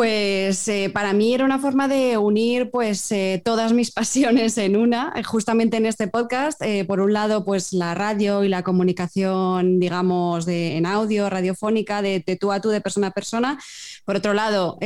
Pues 0.00 0.66
eh, 0.68 0.88
para 0.88 1.12
mí 1.12 1.34
era 1.34 1.44
una 1.44 1.58
forma 1.58 1.86
de 1.86 2.16
unir 2.16 2.70
pues 2.70 3.12
eh, 3.12 3.42
todas 3.44 3.74
mis 3.74 3.90
pasiones 3.92 4.56
en 4.56 4.78
una, 4.78 5.12
eh, 5.14 5.22
justamente 5.22 5.76
en 5.76 5.84
este 5.84 6.08
podcast. 6.08 6.62
por 6.86 7.00
un 7.00 7.12
lado, 7.12 7.44
pues 7.44 7.74
la 7.74 7.94
radio 7.94 8.42
y 8.42 8.48
la 8.48 8.62
comunicación, 8.62 9.78
digamos, 9.78 10.46
de, 10.46 10.78
en 10.78 10.86
audio, 10.86 11.28
radiofónica, 11.28 12.00
de, 12.00 12.22
tú 12.40 12.50
a 12.50 12.62
tú, 12.62 12.70
de 12.70 12.80
persona 12.80 13.08
a 13.08 13.10
persona. 13.10 13.58
Por 14.06 14.16
otro 14.16 14.32
lado, 14.32 14.78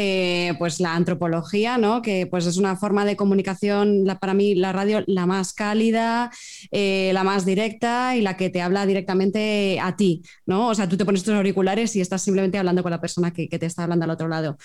pues 0.59 0.80
la 0.80 0.97
antropología, 0.97 1.78
¿no? 1.78 2.02
Que 2.02 2.26
pues 2.26 2.47
es 2.47 2.56
una 2.56 2.75
forma 2.75 3.04
de 3.04 3.14
comunicación, 3.14 4.04
para 4.21 4.35
mí 4.35 4.56
la 4.56 4.73
radio 4.73 5.04
la 5.06 5.26
más 5.26 5.52
cálida, 5.52 6.33
la 6.73 7.23
más 7.23 7.44
directa 7.47 8.16
y 8.16 8.21
la 8.21 8.37
que 8.37 8.50
te 8.50 8.61
habla 8.62 8.85
directamente 8.85 9.78
a 9.80 9.97
ti, 9.97 10.23
¿no? 10.44 10.71
O 10.71 10.75
sea, 10.75 10.88
tú 10.88 10.97
te 10.97 11.04
pones 11.04 11.23
tus 11.23 11.35
auriculares 11.35 11.94
y 11.94 12.00
estás 12.00 12.23
simplemente 12.23 12.59
hablando 12.59 12.83
con 12.83 12.90
la 12.90 13.00
persona 13.00 13.33
que 13.33 13.47
te 13.47 13.66
está 13.66 13.85
hablando 13.85 14.04
al 14.06 14.11
otro 14.11 14.26
lado. 14.26 14.59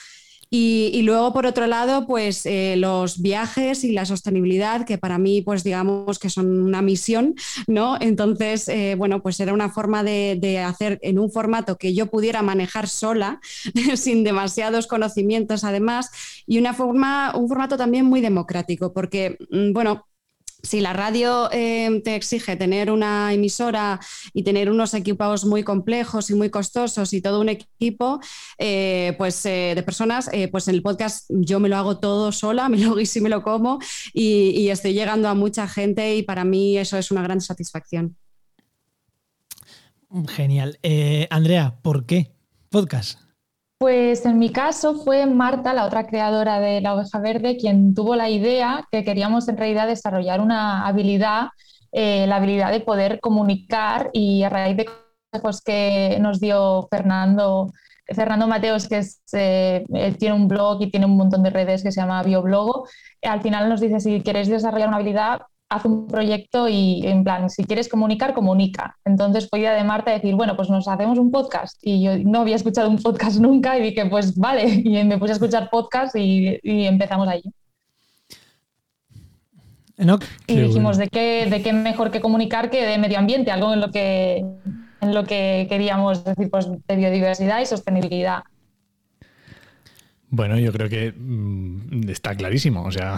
Y, 0.52 1.04
luego, 1.04 1.32
por 1.32 1.46
otro 1.46 1.68
lado, 1.68 2.08
pues 2.08 2.44
eh, 2.48 2.76
los 2.76 3.22
viajes 3.22 3.84
y 3.84 3.92
la 3.92 4.06
sostenibilidad, 4.06 4.84
que 4.84 4.98
para 4.98 5.20
mí, 5.20 5.44
pues 5.44 5.64
digamos 5.64 6.18
que 6.18 6.32
son 6.32 6.62
una 6.62 6.82
misión, 6.82 7.36
¿no? 7.68 7.98
Entonces, 8.02 8.68
eh, 8.68 8.96
bueno, 8.98 9.22
pues 9.22 9.40
era 9.40 9.54
una 9.54 9.70
forma 9.70 10.04
de, 10.04 10.60
hacer 10.66 10.98
en 11.04 11.20
un 11.20 11.32
formato 11.32 11.78
que 11.78 11.94
yo 11.94 12.08
pudiera 12.08 12.42
manejar 12.42 12.88
sola, 12.88 13.40
sin 13.96 14.24
demasiados 14.24 14.88
conocimientos 14.88 15.64
además, 15.64 16.10
y 16.48 16.58
una 16.58 16.74
forma, 16.74 17.36
un 17.36 17.48
formato 17.48 17.78
también 17.78 18.06
muy 18.06 18.20
democrático, 18.20 18.92
porque, 18.92 19.38
mm, 19.52 19.72
bueno, 19.72 20.08
si 20.62 20.82
la 20.82 20.94
radio 20.94 21.50
eh, 21.52 22.02
te 22.04 22.16
exige 22.16 22.56
tener 22.56 22.92
una 22.92 23.34
emisora 23.34 24.00
y 24.34 24.44
tener 24.44 24.70
unos 24.70 24.94
equipos 24.94 25.46
muy 25.46 25.64
complejos 25.64 26.30
y 26.30 26.36
muy 26.36 26.50
costosos 26.50 27.14
y 27.14 27.22
todo 27.22 27.40
un 27.42 27.50
equipo 27.50 28.20
eh, 28.58 29.16
pues, 29.18 29.46
eh, 29.46 29.74
de 29.76 29.84
personas, 29.84 30.30
pues 30.52 30.68
en 30.68 30.76
el 30.76 30.82
podcast 30.82 31.30
yo 31.30 31.60
me 31.60 31.70
lo 31.70 31.78
hago 31.78 32.00
todo 32.00 32.32
sola, 32.32 32.70
me 32.70 32.78
lo 32.78 32.96
guiso 32.96 33.20
y 33.20 33.22
me 33.22 33.30
lo 33.30 33.42
como 33.42 33.80
y 34.14 34.70
estoy 34.70 34.94
llegando 34.94 35.30
a 35.30 35.34
mucha 35.34 35.68
gente 35.68 36.16
y 36.16 36.24
para 36.24 36.44
mí 36.44 36.78
eso 36.78 36.98
es 36.98 37.12
una 37.12 37.22
gran 37.22 37.42
satisfacción. 37.42 38.18
Genial. 40.28 40.80
Andrea, 41.30 41.80
¿por 41.82 42.06
qué 42.06 42.34
podcast? 42.70 43.29
Pues 43.80 44.26
en 44.26 44.38
mi 44.40 44.52
caso 44.52 44.94
fue 45.06 45.26
Marta, 45.26 45.74
la 45.74 45.86
otra 45.86 46.06
creadora 46.06 46.60
de 46.60 46.82
la 46.82 46.96
oveja 46.96 47.18
verde, 47.20 47.56
quien 47.56 47.94
tuvo 47.94 48.18
la 48.18 48.30
idea 48.30 48.86
que 48.92 49.06
queríamos 49.06 49.48
en 49.48 49.56
realidad 49.56 49.88
desarrollar 49.88 50.42
una 50.42 50.86
habilidad, 50.86 51.48
eh, 51.94 52.28
la 52.28 52.36
habilidad 52.36 52.72
de 52.72 52.82
poder 52.82 53.22
comunicar 53.22 54.10
y 54.12 54.44
a 54.44 54.50
raíz 54.50 54.76
de 54.76 54.86
consejos 55.32 55.62
que 55.62 56.18
nos 56.20 56.42
dio 56.42 56.90
Fernando, 56.92 57.72
Fernando 58.06 58.50
Mateos, 58.50 58.86
que 58.90 59.02
eh, 59.32 59.86
tiene 60.20 60.36
un 60.36 60.50
blog 60.50 60.82
y 60.82 60.92
tiene 60.92 61.06
un 61.06 61.16
montón 61.16 61.42
de 61.44 61.50
redes 61.50 61.82
que 61.82 61.94
se 61.94 62.02
llama 62.02 62.22
Bioblogo, 62.22 62.86
al 63.22 63.42
final 63.42 63.70
nos 63.70 63.80
dice 63.80 64.02
si 64.02 64.22
queréis 64.22 64.50
desarrollar 64.50 64.90
una 64.90 64.98
habilidad, 64.98 65.40
haz 65.70 65.86
un 65.86 66.08
proyecto 66.08 66.68
y 66.68 67.06
en 67.06 67.24
plan, 67.24 67.50
si 67.50 67.64
quieres 67.64 67.88
comunicar, 67.88 68.34
comunica. 68.34 68.98
Entonces 69.06 69.48
fue 69.48 69.60
idea 69.60 69.74
de 69.74 69.84
Marta 69.84 70.12
decir, 70.12 70.34
bueno, 70.36 70.56
pues 70.56 70.70
nos 70.70 70.88
hacemos 70.88 71.20
un 71.20 71.30
podcast. 71.32 71.78
Y 71.84 72.02
yo 72.02 72.18
no 72.18 72.42
había 72.42 72.56
escuchado 72.56 72.90
un 72.90 72.98
podcast 72.98 73.38
nunca 73.40 73.78
y 73.78 73.84
dije, 73.84 74.06
pues 74.08 74.36
vale, 74.36 74.66
y 74.84 75.04
me 75.04 75.18
puse 75.18 75.34
a 75.34 75.36
escuchar 75.36 75.70
podcast 75.70 76.16
y, 76.16 76.60
empezamos 76.64 77.28
ahí. 77.28 77.44
Y 80.48 80.56
dijimos, 80.56 80.98
¿de 80.98 81.08
qué, 81.10 81.46
¿de 81.50 81.62
qué 81.62 81.74
mejor 81.74 82.10
que 82.10 82.22
comunicar 82.22 82.70
que 82.70 82.86
de 82.86 82.98
medio 82.98 83.20
ambiente? 83.20 83.52
Algo 83.52 83.74
en 83.74 83.82
lo 83.82 83.92
que, 83.92 84.46
en 85.02 85.14
lo 85.14 85.26
que 85.26 85.68
queríamos 85.70 86.24
decir, 86.24 86.50
pues 86.50 86.68
de 86.88 86.96
biodiversidad 86.96 87.60
y 87.62 87.66
sostenibilidad. 87.66 88.44
Bueno, 90.32 90.58
yo 90.60 90.72
creo 90.72 90.90
que 90.90 91.12
mm, 91.12 92.10
está 92.10 92.36
clarísimo. 92.36 92.84
O 92.84 92.92
sea, 92.92 93.18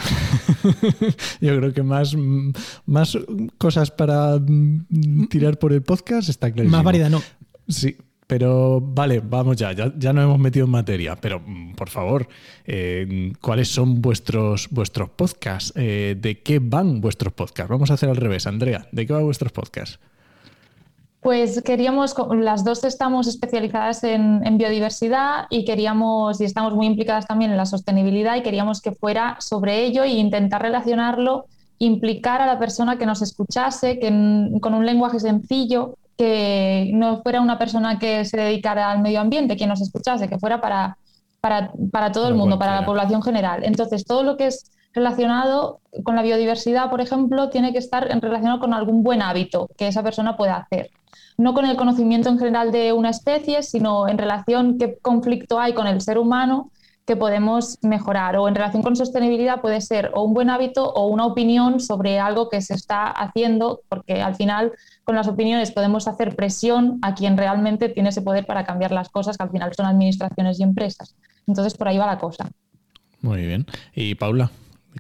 yo 1.42 1.58
creo 1.58 1.74
que 1.74 1.84
más, 1.84 2.16
más 2.86 3.18
cosas 3.58 3.92
para 3.92 4.38
mm, 4.40 5.28
tirar 5.30 5.60
por 5.60 5.74
el 5.74 5.82
podcast 5.82 6.30
está 6.30 6.52
clarísimo. 6.52 6.78
Más 6.78 6.86
variedad, 6.86 7.10
no. 7.10 7.22
Sí, 7.68 7.98
pero 8.28 8.80
vale, 8.80 9.20
vamos 9.20 9.58
ya, 9.58 9.74
ya, 9.74 9.92
ya 9.98 10.14
nos 10.14 10.24
hemos 10.24 10.40
metido 10.40 10.66
en 10.66 10.72
materia, 10.72 11.18
pero 11.18 11.42
mm, 11.46 11.74
por 11.74 11.90
favor, 11.90 12.30
eh, 12.66 13.34
¿cuáles 13.42 13.68
son 13.68 14.02
vuestros, 14.02 14.70
vuestros 14.70 15.10
podcasts? 15.10 15.74
Eh, 15.76 16.16
¿De 16.18 16.40
qué 16.40 16.60
van 16.60 17.02
vuestros 17.02 17.34
podcasts? 17.34 17.70
Vamos 17.70 17.92
a 17.92 17.96
hacer 17.96 18.08
al 18.08 18.16
revés, 18.16 18.48
Andrea, 18.48 18.88
¿de 18.94 19.06
qué 19.06 19.12
van 19.12 19.24
vuestros 19.24 19.52
podcasts? 19.52 20.00
Pues 21.22 21.62
queríamos, 21.62 22.16
las 22.32 22.64
dos 22.64 22.84
estamos 22.84 23.28
especializadas 23.28 24.04
en, 24.04 24.58
biodiversidad 24.58 25.46
y 25.52 25.66
queríamos, 25.66 26.42
y 26.42 26.46
estamos 26.46 26.74
muy 26.74 26.88
implicadas 26.88 27.28
también 27.28 27.52
en 27.52 27.58
la 27.58 27.68
sostenibilidad 27.68 28.36
y 28.38 28.42
queríamos 28.42 28.82
que 28.82 28.92
fuera 28.92 29.38
sobre 29.40 29.86
ello 29.86 30.02
e 30.02 30.10
intentar 30.10 30.64
relacionarlo, 30.64 31.46
implicar 31.78 32.42
a 32.42 32.48
la 32.48 32.58
persona 32.58 32.98
que 32.98 33.06
nos 33.06 33.22
escuchase, 33.22 34.00
que 34.00 34.10
con 34.62 34.74
un 34.74 34.84
lenguaje 34.84 35.20
sencillo, 35.20 36.00
que 36.18 36.90
no 36.96 37.22
fuera 37.22 37.40
una 37.40 37.60
persona 37.60 38.00
que 38.00 38.26
se 38.26 38.38
dedicara 38.38 38.90
al 38.90 39.04
medio 39.04 39.22
ambiente, 39.22 39.56
que 39.56 39.68
nos 39.68 39.80
escuchase, 39.80 40.28
que 40.28 40.40
fuera 40.40 40.60
para, 40.60 40.98
para, 41.40 42.12
todo 42.12 42.30
el 42.30 42.34
mundo, 42.34 42.58
para 42.58 42.80
la 42.80 42.86
población 42.86 43.22
general. 43.22 43.64
Entonces, 43.64 44.06
todo 44.06 44.24
lo 44.24 44.38
que 44.38 44.48
es 44.48 44.72
relacionado 44.92 45.82
con 46.04 46.16
la 46.16 46.24
biodiversidad, 46.24 46.90
por 46.90 47.00
ejemplo, 47.00 47.50
tiene 47.50 47.74
que 47.74 47.78
estar 47.78 48.08
relacionado 48.08 48.60
con 48.60 48.74
algún 48.74 49.04
buen 49.04 49.22
hábito 49.22 49.70
que 49.78 49.88
esa 49.88 50.02
persona 50.02 50.36
pueda 50.36 50.56
hacer 50.56 50.90
no 51.38 51.54
con 51.54 51.66
el 51.66 51.76
conocimiento 51.76 52.30
en 52.30 52.38
general 52.38 52.72
de 52.72 52.94
una 52.94 53.10
especie, 53.10 53.64
sino 53.64 54.08
en 54.08 54.18
relación 54.18 54.78
qué 54.78 54.98
conflicto 55.02 55.60
hay 55.60 55.74
con 55.74 55.88
el 55.88 56.02
ser 56.02 56.18
humano 56.18 56.72
que 57.06 57.16
podemos 57.16 57.78
mejorar. 57.82 58.38
O 58.38 58.48
en 58.48 58.56
relación 58.56 58.84
con 58.84 58.96
sostenibilidad 58.96 59.62
puede 59.62 59.82
ser 59.82 60.12
o 60.14 60.24
un 60.24 60.34
buen 60.34 60.50
hábito 60.50 60.88
o 60.90 61.08
una 61.08 61.26
opinión 61.26 61.80
sobre 61.80 62.20
algo 62.20 62.50
que 62.50 62.62
se 62.62 62.74
está 62.74 63.08
haciendo, 63.08 63.82
porque 63.90 64.22
al 64.22 64.36
final 64.36 64.72
con 65.04 65.16
las 65.16 65.28
opiniones 65.28 65.72
podemos 65.72 66.08
hacer 66.08 66.36
presión 66.36 67.00
a 67.02 67.16
quien 67.16 67.38
realmente 67.38 67.90
tiene 67.90 68.10
ese 68.10 68.22
poder 68.22 68.46
para 68.46 68.66
cambiar 68.66 68.92
las 68.92 69.10
cosas, 69.10 69.38
que 69.38 69.44
al 69.44 69.52
final 69.52 69.74
son 69.74 69.88
administraciones 69.88 70.60
y 70.60 70.64
empresas. 70.64 71.16
Entonces 71.48 71.74
por 71.74 71.88
ahí 71.88 71.98
va 71.98 72.06
la 72.06 72.20
cosa. 72.20 72.50
Muy 73.22 73.46
bien. 73.46 73.66
Y 73.94 74.16
Paula, 74.16 74.52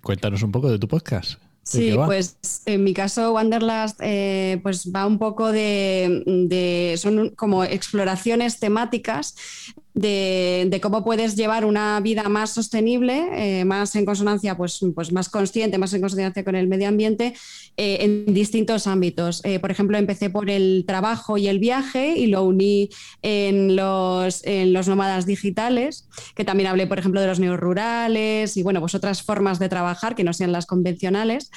cuéntanos 0.03 0.43
un 0.43 0.51
poco 0.51 0.69
de 0.69 0.79
tu 0.79 0.87
podcast. 0.87 1.39
Sí, 1.71 1.95
pues 2.05 2.37
en 2.65 2.83
mi 2.83 2.93
caso 2.93 3.33
Wanderlust 3.33 3.99
eh, 4.01 4.59
pues 4.63 4.91
va 4.93 5.05
un 5.05 5.17
poco 5.19 5.51
de, 5.51 6.23
de, 6.25 6.97
son 6.97 7.29
como 7.29 7.63
exploraciones 7.63 8.59
temáticas 8.59 9.35
de, 9.93 10.79
cómo 10.81 11.03
puedes 11.03 11.35
llevar 11.35 11.65
una 11.65 11.99
vida 11.99 12.29
más 12.29 12.51
sostenible, 12.51 13.27
eh, 13.33 13.65
más 13.65 13.95
en 13.95 14.05
consonancia, 14.05 14.55
pues, 14.55 14.79
pues 14.95 15.11
más 15.11 15.29
consciente, 15.29 15.77
más 15.77 15.93
en 15.93 16.01
consonancia 16.01 16.43
con 16.43 16.55
el 16.55 16.67
medio 16.67 16.87
ambiente 16.87 17.33
eh, 17.77 17.97
en 18.01 18.33
distintos 18.33 18.87
ámbitos. 18.87 19.41
Eh, 19.43 19.59
por 19.59 19.71
ejemplo, 19.71 19.97
empecé 19.97 20.29
por 20.29 20.49
el 20.49 20.85
trabajo 20.87 21.37
y 21.37 21.47
el 21.47 21.59
viaje 21.59 22.15
y 22.17 22.27
lo 22.27 22.43
uní 22.43 22.89
en 23.21 23.75
los, 23.75 24.45
en 24.45 24.73
los 24.73 24.87
nómadas 24.87 25.25
digitales, 25.25 26.07
que 26.35 26.45
también 26.45 26.67
hablé, 26.69 26.87
por 26.87 26.99
ejemplo, 26.99 27.21
de 27.21 27.27
los 27.27 27.39
neorurales 27.39 28.55
y 28.57 28.63
bueno, 28.63 28.79
pues 28.79 28.95
otras 28.95 29.23
formas 29.23 29.59
de 29.59 29.69
trabajar 29.69 30.15
que 30.15 30.23
no 30.23 30.33
sean 30.33 30.51
las 30.51 30.65
convencionales. 30.65 31.51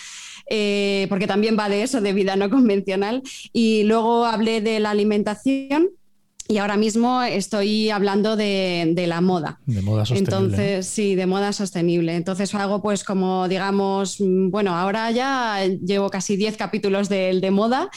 porque 1.08 1.26
también 1.26 1.56
va 1.58 1.68
de 1.68 1.82
eso, 1.82 2.00
de 2.00 2.12
vida 2.12 2.36
no 2.36 2.50
convencional. 2.50 3.22
Y 3.52 3.84
luego 3.84 4.26
hablé 4.26 4.60
de 4.60 4.80
la 4.80 4.90
alimentación, 4.90 5.90
y 6.46 6.58
ahora 6.58 6.76
mismo 6.76 7.22
estoy 7.22 7.88
hablando 7.90 8.36
de, 8.36 9.04
la 9.06 9.20
moda. 9.20 9.60
De 9.64 9.80
moda 9.80 10.04
sostenible. 10.04 10.34
Entonces, 10.34 10.86
sí, 10.86 11.14
de 11.14 11.26
moda 11.26 11.52
sostenible. 11.52 12.14
Entonces 12.16 12.54
hago 12.54 12.82
pues 12.82 13.02
como, 13.02 13.48
digamos, 13.48 14.20
mm, 14.20 14.50
bueno, 14.50 14.76
ahora 14.76 15.10
ya 15.10 15.64
llevo 15.66 16.10
casi 16.10 16.36
10 16.36 16.56
capítulos 16.56 17.08
de, 17.08 17.40
de 17.40 17.50
moda 17.50 17.88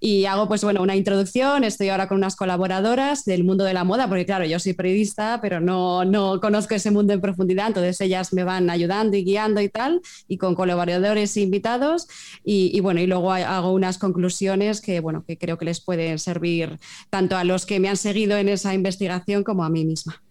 y 0.00 0.24
hago 0.24 0.48
pues 0.48 0.62
bueno 0.64 0.82
una 0.82 0.96
introducción, 0.96 1.64
estoy 1.64 1.88
ahora 1.88 2.08
con 2.08 2.18
unas 2.18 2.36
colaboradoras 2.36 3.24
del 3.24 3.44
mundo 3.44 3.64
de 3.64 3.74
la 3.74 3.84
moda, 3.84 4.08
porque 4.08 4.26
claro, 4.26 4.44
yo 4.44 4.58
soy 4.58 4.72
periodista, 4.72 5.38
pero 5.42 5.60
no, 5.60 6.04
no 6.04 6.40
conozco 6.40 6.74
ese 6.74 6.90
mundo 6.90 7.12
en 7.12 7.20
profundidad, 7.20 7.68
entonces 7.68 8.00
ellas 8.00 8.32
me 8.32 8.44
van 8.44 8.70
ayudando 8.70 9.16
y 9.16 9.24
guiando 9.24 9.60
y 9.60 9.68
tal, 9.68 10.00
y 10.28 10.38
con 10.38 10.54
colaboradores 10.54 11.36
e 11.36 11.40
invitados, 11.40 12.06
y, 12.44 12.70
y 12.76 12.80
bueno, 12.80 13.00
y 13.00 13.06
luego 13.06 13.32
hago 13.32 13.72
unas 13.72 13.98
conclusiones 13.98 14.80
que 14.80 15.00
bueno, 15.00 15.24
que 15.26 15.36
creo 15.36 15.58
que 15.58 15.64
les 15.64 15.80
pueden 15.80 16.18
servir 16.18 16.78
tanto 17.10 17.36
a 17.36 17.44
los 17.44 17.66
que 17.66 17.80
me 17.80 17.88
han 17.88 17.96
seguido 17.96 18.36
en 18.36 18.48
esa 18.48 18.74
investigación 18.74 19.44
como 19.44 19.64
a 19.64 19.70
mí 19.70 19.84
misma. 19.84 20.22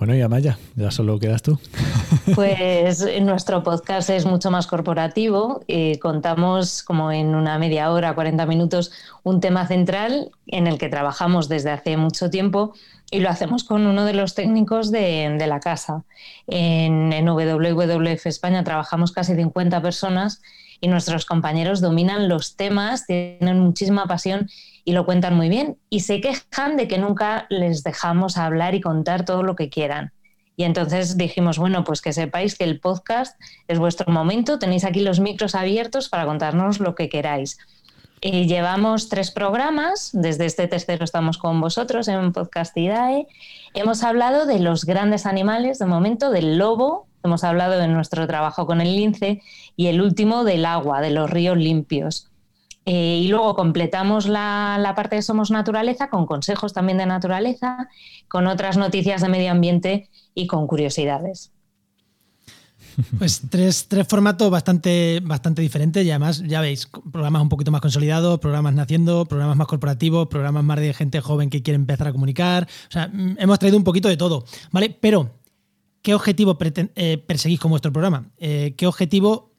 Bueno, 0.00 0.16
y 0.16 0.22
Amaya, 0.22 0.58
ya 0.76 0.90
solo 0.90 1.18
quedas 1.18 1.42
tú. 1.42 1.58
Pues 2.34 3.06
nuestro 3.20 3.62
podcast 3.62 4.08
es 4.08 4.24
mucho 4.24 4.50
más 4.50 4.66
corporativo. 4.66 5.62
y 5.66 5.98
contamos 5.98 6.82
como 6.82 7.12
en 7.12 7.34
una 7.34 7.58
media 7.58 7.92
hora, 7.92 8.14
40 8.14 8.46
minutos, 8.46 8.92
un 9.24 9.40
tema 9.40 9.66
central 9.66 10.30
en 10.46 10.66
el 10.66 10.78
que 10.78 10.88
trabajamos 10.88 11.50
desde 11.50 11.70
hace 11.70 11.98
mucho 11.98 12.30
tiempo 12.30 12.72
y 13.10 13.20
lo 13.20 13.28
hacemos 13.28 13.62
con 13.62 13.86
uno 13.86 14.06
de 14.06 14.14
los 14.14 14.34
técnicos 14.34 14.90
de, 14.90 15.36
la 15.46 15.60
casa. 15.60 16.04
En, 16.46 17.12
en 17.12 17.26
WWF 17.28 18.24
España 18.24 18.64
trabajamos 18.64 19.12
casi 19.12 19.34
50 19.34 19.82
personas 19.82 20.40
y 20.80 20.88
nuestros 20.88 21.26
compañeros 21.26 21.82
dominan 21.82 22.26
los 22.26 22.56
temas, 22.56 23.06
tienen 23.06 23.60
muchísima 23.60 24.06
pasión 24.06 24.48
y 24.84 24.92
lo 24.92 25.04
cuentan 25.04 25.36
muy 25.36 25.48
bien 25.48 25.78
y 25.88 26.00
se 26.00 26.20
quejan 26.20 26.76
de 26.76 26.88
que 26.88 26.98
nunca 26.98 27.46
les 27.50 27.82
dejamos 27.82 28.36
hablar 28.36 28.74
y 28.74 28.80
contar 28.80 29.24
todo 29.24 29.42
lo 29.42 29.56
que 29.56 29.68
quieran. 29.68 30.12
Y 30.56 30.64
entonces 30.64 31.16
dijimos, 31.16 31.58
bueno, 31.58 31.84
pues 31.84 32.02
que 32.02 32.12
sepáis 32.12 32.54
que 32.54 32.64
el 32.64 32.80
podcast 32.80 33.40
es 33.66 33.78
vuestro 33.78 34.12
momento, 34.12 34.58
tenéis 34.58 34.84
aquí 34.84 35.00
los 35.00 35.18
micros 35.18 35.54
abiertos 35.54 36.08
para 36.08 36.26
contarnos 36.26 36.80
lo 36.80 36.94
que 36.94 37.08
queráis. 37.08 37.56
Y 38.22 38.46
llevamos 38.46 39.08
tres 39.08 39.30
programas, 39.30 40.10
desde 40.12 40.44
este 40.44 40.68
tercero 40.68 41.04
estamos 41.04 41.38
con 41.38 41.58
vosotros 41.62 42.06
en 42.08 42.32
Podcast 42.32 42.76
IDAE. 42.76 43.26
Hemos 43.72 44.02
hablado 44.02 44.44
de 44.44 44.58
los 44.58 44.84
grandes 44.84 45.24
animales, 45.24 45.78
de 45.78 45.86
momento 45.86 46.30
del 46.30 46.58
lobo, 46.58 47.06
hemos 47.24 47.44
hablado 47.44 47.78
de 47.78 47.88
nuestro 47.88 48.26
trabajo 48.26 48.66
con 48.66 48.82
el 48.82 48.94
lince 48.94 49.40
y 49.76 49.86
el 49.86 50.02
último 50.02 50.44
del 50.44 50.66
agua, 50.66 51.00
de 51.00 51.10
los 51.10 51.30
ríos 51.30 51.56
limpios. 51.56 52.29
Eh, 52.86 53.20
y 53.22 53.28
luego 53.28 53.54
completamos 53.54 54.26
la, 54.26 54.92
parte 54.96 55.16
de 55.16 55.22
Somos 55.22 55.50
Naturaleza 55.50 56.08
con 56.08 56.26
consejos 56.26 56.72
también 56.72 56.98
de 56.98 57.06
naturaleza, 57.06 57.88
con 58.28 58.46
otras 58.46 58.76
noticias 58.76 59.20
de 59.20 59.28
medio 59.28 59.50
ambiente 59.50 60.08
y 60.34 60.46
con 60.46 60.66
curiosidades. 60.66 61.52
Pues 63.18 63.42
tres, 63.48 63.86
tres, 63.88 64.06
formatos 64.08 64.50
bastante, 64.50 65.20
bastante 65.22 65.62
diferentes 65.62 66.04
y 66.04 66.10
además, 66.10 66.42
ya 66.46 66.60
veis, 66.60 66.88
programas 67.12 67.40
un 67.40 67.48
poquito 67.48 67.70
más 67.70 67.80
consolidados, 67.80 68.40
programas 68.40 68.74
naciendo, 68.74 69.24
programas 69.26 69.56
más 69.56 69.66
corporativos, 69.68 70.26
programas 70.28 70.64
más 70.64 70.80
de 70.80 70.92
gente 70.92 71.20
joven 71.20 71.50
que 71.50 71.62
quiere 71.62 71.76
empezar 71.76 72.08
a 72.08 72.12
comunicar. 72.12 72.68
O 72.88 72.92
sea, 72.92 73.08
mm, 73.08 73.36
hemos 73.38 73.58
traído 73.58 73.78
un 73.78 73.84
poquito 73.84 74.08
de 74.08 74.16
todo, 74.16 74.44
¿vale? 74.72 74.96
Pero, 75.00 75.30
¿qué 76.02 76.14
objetivo 76.14 76.58
eh, 76.60 77.18
perseguís 77.18 77.60
con 77.60 77.70
vuestro 77.70 77.92
programa? 77.92 78.30
Eh, 78.38 78.74
¿Qué 78.76 78.86
objetivo 78.86 79.49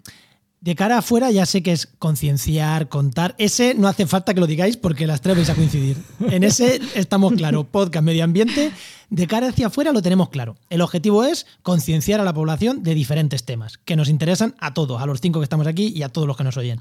de 0.62 0.76
cara 0.76 1.00
afuera 1.00 1.32
ya 1.32 1.48
sé 1.48 1.64
que 1.64 1.72
es 1.72 1.88
concienciar, 1.88 2.88
contar. 2.88 3.34
Ese 3.40 3.74
no 3.74 3.88
hace 3.88 4.06
falta 4.06 4.36
que 4.36 4.40
lo 4.40 4.46
digáis 4.46 4.78
porque 4.78 5.08
las 5.08 5.20
tres 5.20 5.36
vais 5.36 5.50
a 5.50 5.56
coincidir. 5.56 5.98
En 6.30 6.44
ese 6.44 6.80
estamos 6.94 7.34
claros. 7.34 7.66
Podcast, 7.66 8.06
medio 8.06 8.24
ambiente. 8.24 8.72
De 9.10 9.28
cara 9.28 9.50
hacia 9.50 9.68
afuera 9.68 9.92
lo 9.92 10.04
tenemos 10.04 10.30
claro. 10.30 10.56
El 10.70 10.82
objetivo 10.82 11.24
es 11.24 11.48
concienciar 11.64 12.22
a 12.22 12.24
la 12.24 12.34
población 12.34 12.84
de 12.84 12.94
diferentes 12.94 13.44
temas 13.44 13.80
que 13.80 13.96
nos 13.96 14.08
interesan 14.08 14.56
a 14.60 14.74
todos, 14.74 15.02
a 15.02 15.08
los 15.08 15.20
cinco 15.20 15.40
que 15.40 15.46
estamos 15.46 15.66
aquí 15.66 15.92
y 15.96 16.04
a 16.04 16.10
todos 16.10 16.28
los 16.28 16.38
que 16.38 16.44
nos 16.44 16.56
oyen. 16.58 16.80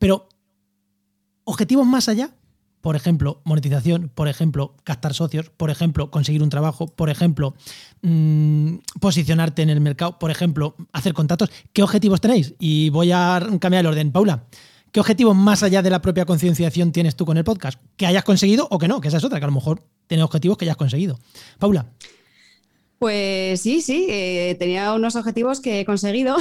Pero, 0.00 0.28
objetivos 1.44 1.86
más 1.86 2.08
allá, 2.08 2.30
por 2.86 2.94
ejemplo, 2.94 3.40
monetización, 3.42 4.12
por 4.14 4.28
ejemplo, 4.28 4.76
captar 4.84 5.12
socios, 5.12 5.50
por 5.50 5.70
ejemplo, 5.70 6.08
conseguir 6.12 6.40
un 6.40 6.50
trabajo, 6.50 6.86
por 6.86 7.10
ejemplo, 7.10 7.56
mmm, 8.02 8.74
posicionarte 9.00 9.62
en 9.62 9.70
el 9.70 9.80
mercado, 9.80 10.20
por 10.20 10.30
ejemplo, 10.30 10.76
hacer 10.92 11.12
contactos. 11.12 11.50
¿Qué 11.72 11.82
objetivos 11.82 12.20
tenéis? 12.20 12.54
Y 12.60 12.90
voy 12.90 13.10
a 13.10 13.44
cambiar 13.58 13.80
el 13.80 13.86
orden. 13.88 14.12
Paula, 14.12 14.44
¿qué 14.92 15.00
objetivos 15.00 15.34
más 15.34 15.64
allá 15.64 15.82
de 15.82 15.90
la 15.90 16.00
propia 16.00 16.26
concienciación 16.26 16.92
tienes 16.92 17.16
tú 17.16 17.26
con 17.26 17.36
el 17.36 17.42
podcast? 17.42 17.80
Que 17.96 18.06
hayas 18.06 18.22
conseguido 18.22 18.68
o 18.70 18.78
que 18.78 18.86
no, 18.86 19.00
que 19.00 19.08
esa 19.08 19.16
es 19.16 19.24
otra, 19.24 19.40
que 19.40 19.46
a 19.46 19.48
lo 19.48 19.54
mejor 19.54 19.82
tienes 20.06 20.22
objetivos 20.22 20.56
que 20.56 20.66
hayas 20.66 20.76
conseguido. 20.76 21.18
Paula. 21.58 21.86
Pues 22.98 23.60
sí, 23.60 23.82
sí, 23.82 24.06
eh, 24.08 24.56
tenía 24.58 24.94
unos 24.94 25.16
objetivos 25.16 25.60
que 25.60 25.80
he 25.80 25.84
conseguido. 25.84 26.38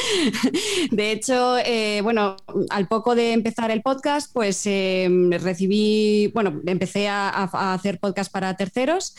de 0.90 1.12
hecho, 1.12 1.58
eh, 1.58 2.00
bueno, 2.02 2.36
al 2.70 2.88
poco 2.88 3.14
de 3.14 3.34
empezar 3.34 3.70
el 3.70 3.82
podcast, 3.82 4.32
pues 4.32 4.62
eh, 4.64 5.06
recibí, 5.38 6.28
bueno, 6.32 6.62
empecé 6.64 7.08
a, 7.08 7.28
hacer 7.74 7.98
podcast 8.00 8.32
para 8.32 8.56
terceros. 8.56 9.14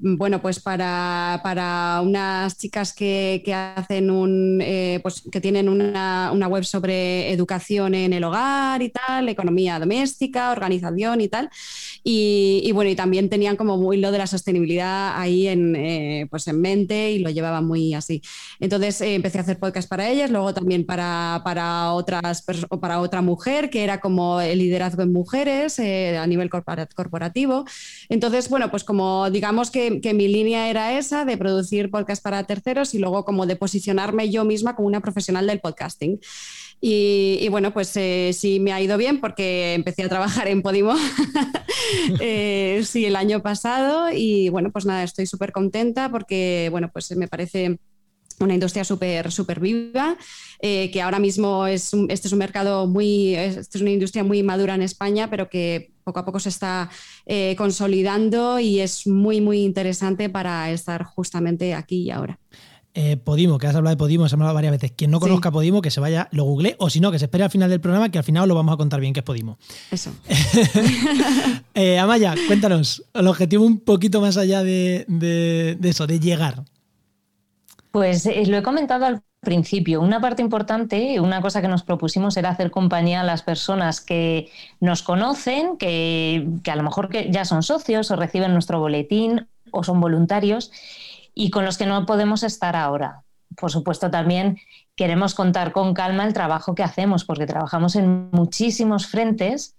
bueno, 0.00 0.42
pues 0.42 0.60
para, 0.60 1.40
para 1.42 2.02
unas 2.02 2.58
chicas 2.58 2.92
que, 2.92 3.40
que 3.42 3.54
hacen 3.54 4.10
un, 4.10 4.62
pues 5.02 5.22
que 5.32 5.40
tienen 5.40 5.70
una, 5.70 6.30
una, 6.32 6.46
web 6.46 6.64
sobre 6.64 7.32
educación 7.32 7.94
en 7.94 8.12
el 8.12 8.22
hogar 8.22 8.82
y 8.82 8.90
tal, 8.90 9.30
economía 9.30 9.78
doméstica, 9.78 10.52
organización 10.52 11.22
y 11.22 11.28
tal. 11.28 11.48
Y, 12.04 12.60
y 12.64 12.72
bueno, 12.72 12.90
y 12.90 12.96
también 12.96 13.30
tenían 13.30 13.56
como 13.56 13.78
muy 13.78 13.96
lo 13.96 14.12
de 14.12 14.18
la 14.18 14.26
sostenibilidad 14.26 15.05
ahí 15.14 15.48
en, 15.48 15.76
eh, 15.76 16.26
pues 16.30 16.48
en 16.48 16.60
mente 16.60 17.12
y 17.12 17.18
lo 17.18 17.30
llevaba 17.30 17.60
muy 17.60 17.94
así. 17.94 18.22
Entonces 18.60 19.00
eh, 19.00 19.14
empecé 19.14 19.38
a 19.38 19.42
hacer 19.42 19.58
podcast 19.58 19.88
para 19.88 20.08
ellas, 20.08 20.30
luego 20.30 20.52
también 20.54 20.84
para, 20.84 21.42
para, 21.44 21.92
otras, 21.92 22.44
para 22.80 23.00
otra 23.00 23.22
mujer, 23.22 23.70
que 23.70 23.84
era 23.84 24.00
como 24.00 24.40
el 24.40 24.58
liderazgo 24.58 25.02
en 25.02 25.12
mujeres 25.12 25.78
eh, 25.78 26.18
a 26.18 26.26
nivel 26.26 26.50
corporativo. 26.50 27.64
Entonces, 28.08 28.48
bueno, 28.48 28.70
pues 28.70 28.84
como 28.84 29.30
digamos 29.30 29.70
que, 29.70 30.00
que, 30.00 30.14
mi 30.14 30.28
línea 30.28 30.70
era 30.70 30.98
esa, 30.98 31.24
de 31.24 31.36
producir 31.36 31.90
podcast 31.90 32.22
para 32.22 32.44
terceros 32.44 32.94
y 32.94 32.98
luego 32.98 33.24
como 33.24 33.46
de 33.46 33.56
posicionarme 33.56 34.30
yo 34.30 34.44
misma 34.44 34.74
como 34.74 34.88
una 34.88 35.00
profesional 35.00 35.46
del 35.46 35.60
podcasting. 35.60 36.20
Y, 36.80 37.48
bueno, 37.48 37.72
pues 37.72 37.88
sí 37.88 38.60
me 38.60 38.72
ha 38.72 38.80
ido 38.80 38.96
bien 38.98 39.20
porque 39.20 39.74
empecé 39.74 40.04
a 40.04 40.08
trabajar 40.08 40.46
en 40.46 40.62
Podimo 40.62 40.94
sí, 42.84 43.06
el 43.06 43.16
año 43.16 43.42
pasado 43.42 44.10
y 44.12 44.50
bueno, 44.50 44.70
pues 44.70 44.86
nada, 44.86 45.02
estoy 45.02 45.26
súper 45.26 45.52
contenta 45.52 46.10
porque, 46.10 46.68
bueno, 46.70 46.90
pues 46.92 47.16
me 47.16 47.28
parece 47.28 47.78
una 48.40 48.54
industria 48.54 48.84
súper 48.84 49.32
súper 49.32 49.60
viva, 49.60 50.16
eh, 50.60 50.90
que 50.90 51.02
ahora 51.02 51.18
mismo 51.18 51.66
es 51.66 51.92
este 52.08 52.28
es 52.28 52.32
un 52.32 52.38
mercado 52.38 52.86
muy, 52.86 53.34
este 53.34 53.78
es 53.78 53.82
una 53.82 53.90
industria 53.90 54.24
muy 54.24 54.42
madura 54.42 54.74
en 54.74 54.82
España, 54.82 55.30
pero 55.30 55.48
que 55.48 55.92
poco 56.04 56.20
a 56.20 56.24
poco 56.24 56.38
se 56.38 56.50
está 56.50 56.90
eh, 57.24 57.54
consolidando 57.56 58.58
y 58.58 58.80
es 58.80 59.06
muy, 59.06 59.40
muy 59.40 59.62
interesante 59.62 60.28
para 60.28 60.70
estar 60.70 61.04
justamente 61.04 61.74
aquí 61.74 62.02
y 62.02 62.10
ahora. 62.10 62.38
Eh, 62.98 63.18
Podimo, 63.18 63.58
que 63.58 63.66
has 63.66 63.76
hablado 63.76 63.94
de 63.94 63.98
Podimo, 63.98 64.24
has 64.24 64.32
hablado 64.32 64.54
varias 64.54 64.72
veces. 64.72 64.90
Quien 64.90 65.10
no 65.10 65.20
conozca 65.20 65.50
Podimo, 65.50 65.82
que 65.82 65.90
se 65.90 66.00
vaya, 66.00 66.28
lo 66.32 66.44
google, 66.44 66.76
o 66.78 66.88
si 66.88 66.98
no, 66.98 67.12
que 67.12 67.18
se 67.18 67.26
espere 67.26 67.44
al 67.44 67.50
final 67.50 67.68
del 67.68 67.78
programa, 67.78 68.08
que 68.08 68.16
al 68.16 68.24
final 68.24 68.48
lo 68.48 68.54
vamos 68.54 68.72
a 68.72 68.78
contar 68.78 69.00
bien 69.00 69.12
qué 69.12 69.20
es 69.20 69.24
Podimo. 69.24 69.58
Eso. 69.90 70.12
eh, 71.74 71.98
Amaya, 71.98 72.34
cuéntanos, 72.46 73.04
el 73.12 73.26
objetivo 73.26 73.66
un 73.66 73.80
poquito 73.80 74.22
más 74.22 74.38
allá 74.38 74.62
de, 74.62 75.76
eso, 75.82 76.06
de 76.06 76.20
llegar. 76.20 76.64
Pues 77.90 78.24
eh, 78.24 78.46
lo 78.46 78.56
he 78.56 78.62
comentado 78.62 79.04
al 79.04 79.20
principio. 79.40 80.00
Una 80.00 80.22
parte 80.22 80.40
importante, 80.40 81.20
una 81.20 81.42
cosa 81.42 81.60
que 81.60 81.68
nos 81.68 81.82
propusimos 81.82 82.38
era 82.38 82.48
hacer 82.48 82.70
compañía 82.70 83.20
a 83.20 83.24
las 83.24 83.42
personas 83.42 84.00
que 84.00 84.48
nos 84.80 85.02
conocen, 85.02 85.76
que, 85.76 86.48
que 86.62 86.70
a 86.70 86.76
lo 86.76 86.82
mejor 86.82 87.10
que 87.10 87.30
ya 87.30 87.44
son 87.44 87.62
socios 87.62 88.10
o 88.10 88.16
reciben 88.16 88.54
nuestro 88.54 88.80
boletín 88.80 89.48
o 89.70 89.84
son 89.84 90.00
voluntarios 90.00 90.70
y 91.36 91.50
con 91.50 91.64
los 91.66 91.76
que 91.78 91.86
no 91.86 92.06
podemos 92.06 92.42
estar 92.42 92.74
ahora. 92.74 93.22
Por 93.56 93.70
supuesto, 93.70 94.10
también 94.10 94.58
queremos 94.96 95.34
contar 95.34 95.70
con 95.70 95.94
calma 95.94 96.24
el 96.24 96.32
trabajo 96.32 96.74
que 96.74 96.82
hacemos, 96.82 97.24
porque 97.24 97.46
trabajamos 97.46 97.94
en 97.94 98.30
muchísimos 98.32 99.06
frentes 99.06 99.76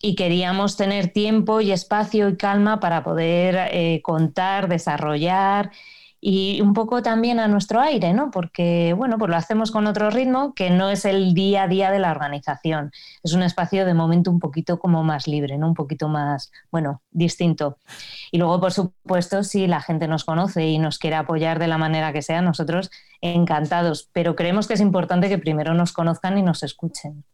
y 0.00 0.16
queríamos 0.16 0.76
tener 0.76 1.12
tiempo 1.12 1.60
y 1.60 1.72
espacio 1.72 2.30
y 2.30 2.36
calma 2.36 2.80
para 2.80 3.04
poder 3.04 3.68
eh, 3.70 4.00
contar, 4.02 4.68
desarrollar 4.68 5.70
y 6.26 6.62
un 6.62 6.72
poco 6.72 7.02
también 7.02 7.38
a 7.38 7.48
nuestro 7.48 7.82
aire, 7.82 8.14
¿no? 8.14 8.30
Porque, 8.30 8.94
bueno, 8.96 9.18
pues 9.18 9.28
lo 9.28 9.36
hacemos 9.36 9.70
con 9.70 9.86
otro 9.86 10.08
ritmo 10.08 10.54
que 10.54 10.70
no 10.70 10.88
es 10.88 11.04
el 11.04 11.34
día 11.34 11.64
a 11.64 11.68
día 11.68 11.90
de 11.90 11.98
la 11.98 12.10
organización. 12.10 12.92
Es 13.22 13.34
un 13.34 13.42
espacio 13.42 13.84
de 13.84 13.92
momento 13.92 14.30
un 14.30 14.38
poquito 14.38 14.78
como 14.78 15.04
más 15.04 15.28
libre, 15.28 15.58
¿no? 15.58 15.68
Un 15.68 15.74
poquito 15.74 16.08
más, 16.08 16.50
bueno, 16.70 17.02
distinto. 17.10 17.76
Y 18.32 18.38
luego, 18.38 18.58
por 18.58 18.72
supuesto, 18.72 19.44
si 19.44 19.66
la 19.66 19.82
gente 19.82 20.08
nos 20.08 20.24
conoce 20.24 20.66
y 20.66 20.78
nos 20.78 20.98
quiere 20.98 21.16
apoyar 21.16 21.58
de 21.58 21.68
la 21.68 21.76
manera 21.76 22.14
que 22.14 22.22
sea, 22.22 22.40
nosotros 22.40 22.90
encantados, 23.20 24.08
pero 24.14 24.34
creemos 24.34 24.66
que 24.66 24.74
es 24.74 24.80
importante 24.80 25.28
que 25.28 25.36
primero 25.36 25.74
nos 25.74 25.92
conozcan 25.92 26.38
y 26.38 26.42
nos 26.42 26.62
escuchen. 26.62 27.24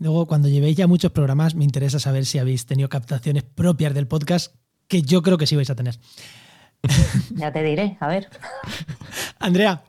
Luego, 0.00 0.26
cuando 0.26 0.48
llevéis 0.48 0.76
ya 0.76 0.88
muchos 0.88 1.12
programas, 1.12 1.54
me 1.54 1.62
interesa 1.62 2.00
saber 2.00 2.26
si 2.26 2.40
habéis 2.40 2.66
tenido 2.66 2.88
captaciones 2.88 3.44
propias 3.44 3.94
del 3.94 4.08
podcast, 4.08 4.56
que 4.88 5.02
yo 5.02 5.22
creo 5.22 5.38
que 5.38 5.46
sí 5.46 5.54
vais 5.54 5.70
a 5.70 5.76
tener. 5.76 6.00
ya 7.34 7.52
te 7.52 7.62
diré, 7.62 7.96
a 8.00 8.08
ver. 8.08 8.28
Andrea. 9.38 9.82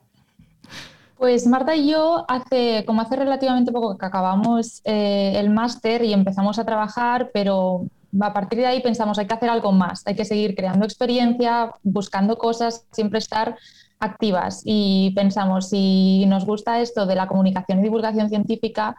Pues 1.17 1.47
Marta 1.47 1.75
y 1.75 1.89
yo 1.89 2.25
hace, 2.27 2.83
como 2.85 3.01
hace 3.01 3.15
relativamente 3.15 3.71
poco 3.71 3.97
que 3.97 4.05
acabamos 4.05 4.81
eh, 4.83 5.33
el 5.35 5.49
máster 5.49 6.03
y 6.03 6.13
empezamos 6.13 6.59
a 6.59 6.65
trabajar, 6.65 7.31
pero 7.33 7.87
a 8.21 8.33
partir 8.33 8.59
de 8.59 8.67
ahí 8.67 8.81
pensamos 8.81 9.17
hay 9.17 9.25
que 9.25 9.33
hacer 9.33 9.49
algo 9.49 9.71
más, 9.71 10.05
hay 10.05 10.15
que 10.15 10.25
seguir 10.25 10.55
creando 10.55 10.85
experiencia, 10.85 11.71
buscando 11.81 12.37
cosas, 12.37 12.85
siempre 12.91 13.17
estar 13.17 13.57
activas 13.99 14.61
y 14.63 15.11
pensamos 15.15 15.69
si 15.69 16.25
nos 16.27 16.45
gusta 16.45 16.81
esto 16.81 17.07
de 17.07 17.15
la 17.15 17.27
comunicación 17.27 17.79
y 17.79 17.83
divulgación 17.83 18.29
científica, 18.29 18.95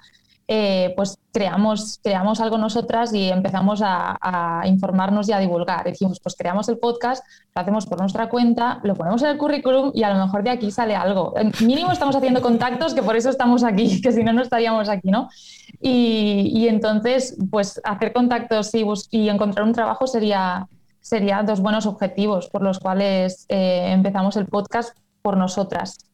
eh, 0.50 0.94
pues 0.96 1.18
creamos, 1.30 2.00
creamos 2.02 2.40
algo 2.40 2.56
nosotras 2.56 3.12
y 3.12 3.28
empezamos 3.28 3.82
a, 3.84 4.62
informarnos 4.64 5.28
y 5.28 5.32
a 5.32 5.38
divulgar. 5.38 5.84
Decimos, 5.84 6.20
pues 6.20 6.34
creamos 6.36 6.70
el 6.70 6.78
podcast, 6.78 7.22
lo 7.54 7.60
hacemos 7.60 7.84
por 7.84 8.00
nuestra 8.00 8.30
cuenta, 8.30 8.80
lo 8.82 8.94
ponemos 8.94 9.20
en 9.22 9.28
el 9.28 9.36
currículum 9.38 9.92
y 9.94 10.04
a 10.04 10.14
lo 10.14 10.24
mejor 10.24 10.42
de 10.42 10.50
aquí 10.50 10.70
sale 10.70 10.96
algo. 10.96 11.34
mínimo 11.60 11.92
estamos 11.92 12.16
haciendo 12.16 12.40
contactos, 12.40 12.94
que 12.94 13.02
por 13.02 13.14
eso 13.14 13.28
estamos 13.28 13.62
aquí, 13.62 14.00
que 14.02 14.10
si 14.10 14.24
no, 14.24 14.32
no 14.32 14.40
estaríamos 14.40 14.88
aquí, 14.88 15.10
¿no? 15.10 15.28
Y, 15.82 16.66
entonces, 16.66 17.36
pues 17.50 17.80
hacer 17.84 18.14
contactos 18.14 18.74
y, 18.74 18.84
y 19.10 19.28
encontrar 19.28 19.66
un 19.66 19.74
trabajo 19.74 20.06
sería, 20.06 20.66
sería 21.00 21.42
dos 21.42 21.60
buenos 21.60 21.84
objetivos 21.84 22.48
por 22.48 22.62
los 22.62 22.78
cuales 22.78 23.44
eh, 23.50 23.92
empezamos 23.92 24.36
el 24.36 24.46
podcast 24.46 24.96
por 25.20 25.36
nosotras. 25.36 26.07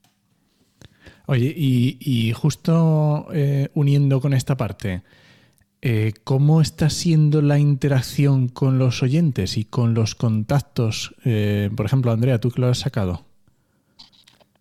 Oye, 1.26 1.54
y, 1.56 2.32
justo 2.32 3.28
eh, 3.32 3.70
uniendo 3.74 4.20
con 4.20 4.34
esta 4.34 4.56
parte, 4.56 5.02
eh, 5.80 6.12
¿cómo 6.22 6.60
está 6.60 6.90
siendo 6.90 7.40
la 7.40 7.58
interacción 7.58 8.48
con 8.48 8.78
los 8.78 9.02
oyentes 9.02 9.56
y 9.56 9.64
con 9.64 9.94
los 9.94 10.14
contactos? 10.14 11.14
Eh, 11.24 11.70
por 11.74 11.86
ejemplo, 11.86 12.12
Andrea, 12.12 12.40
¿tú 12.40 12.50
que 12.50 12.60
lo 12.60 12.68
has 12.68 12.78
sacado? 12.78 13.24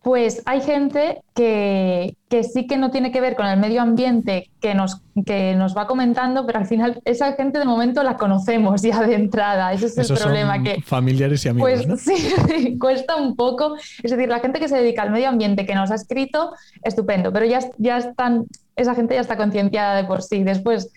Pues 0.04 0.44
hay 0.46 0.60
gente 0.60 1.22
que, 1.34 2.18
sí 2.54 2.68
que 2.68 2.76
no 2.76 2.92
tiene 2.92 3.13
que 3.13 3.22
ver 3.22 3.38
con 3.38 3.46
el 3.46 3.58
medio 3.58 3.82
ambiente 3.82 4.50
que 4.60 4.74
nos, 4.74 5.02
que 5.26 5.56
nos 5.56 5.78
va 5.78 5.88
comentando, 5.88 6.46
pero 6.46 6.60
al 6.60 6.66
final 6.66 7.02
esa 7.06 7.32
gente 7.34 7.58
de 7.58 7.63
momento 7.63 8.04
la 8.04 8.18
conocemos 8.18 8.82
ya 8.82 9.02
de 9.02 9.16
entrada. 9.16 9.72
Ese 9.72 9.86
es 9.86 9.98
el 9.98 10.18
problema. 10.18 10.62
que 10.62 10.82
Familiares 10.82 11.46
y 11.46 11.50
amigos. 11.50 11.86
Pues 11.88 12.02
sí, 12.04 12.78
cuesta 12.78 13.16
un 13.16 13.38
poco. 13.38 13.78
Es 14.04 14.12
decir, 14.12 14.28
la 14.28 14.42
gente 14.42 14.60
que 14.60 14.68
se 14.68 14.76
dedica 14.76 15.04
al 15.04 15.12
medio 15.12 15.30
ambiente 15.30 15.66
que 15.66 15.74
nos 15.74 15.89
ha 15.89 15.96
escrito, 15.96 16.52
estupendo, 16.84 17.32
pero 17.32 17.46
ya, 17.46 17.60
ya 17.78 18.00
están, 18.00 18.46
esa 18.76 18.96
gente 18.96 19.16
ya 19.16 19.22
está 19.22 19.38
concienciada 19.38 19.96
de 19.96 20.04
por 20.04 20.22
sí. 20.22 20.44
Después 20.44 20.92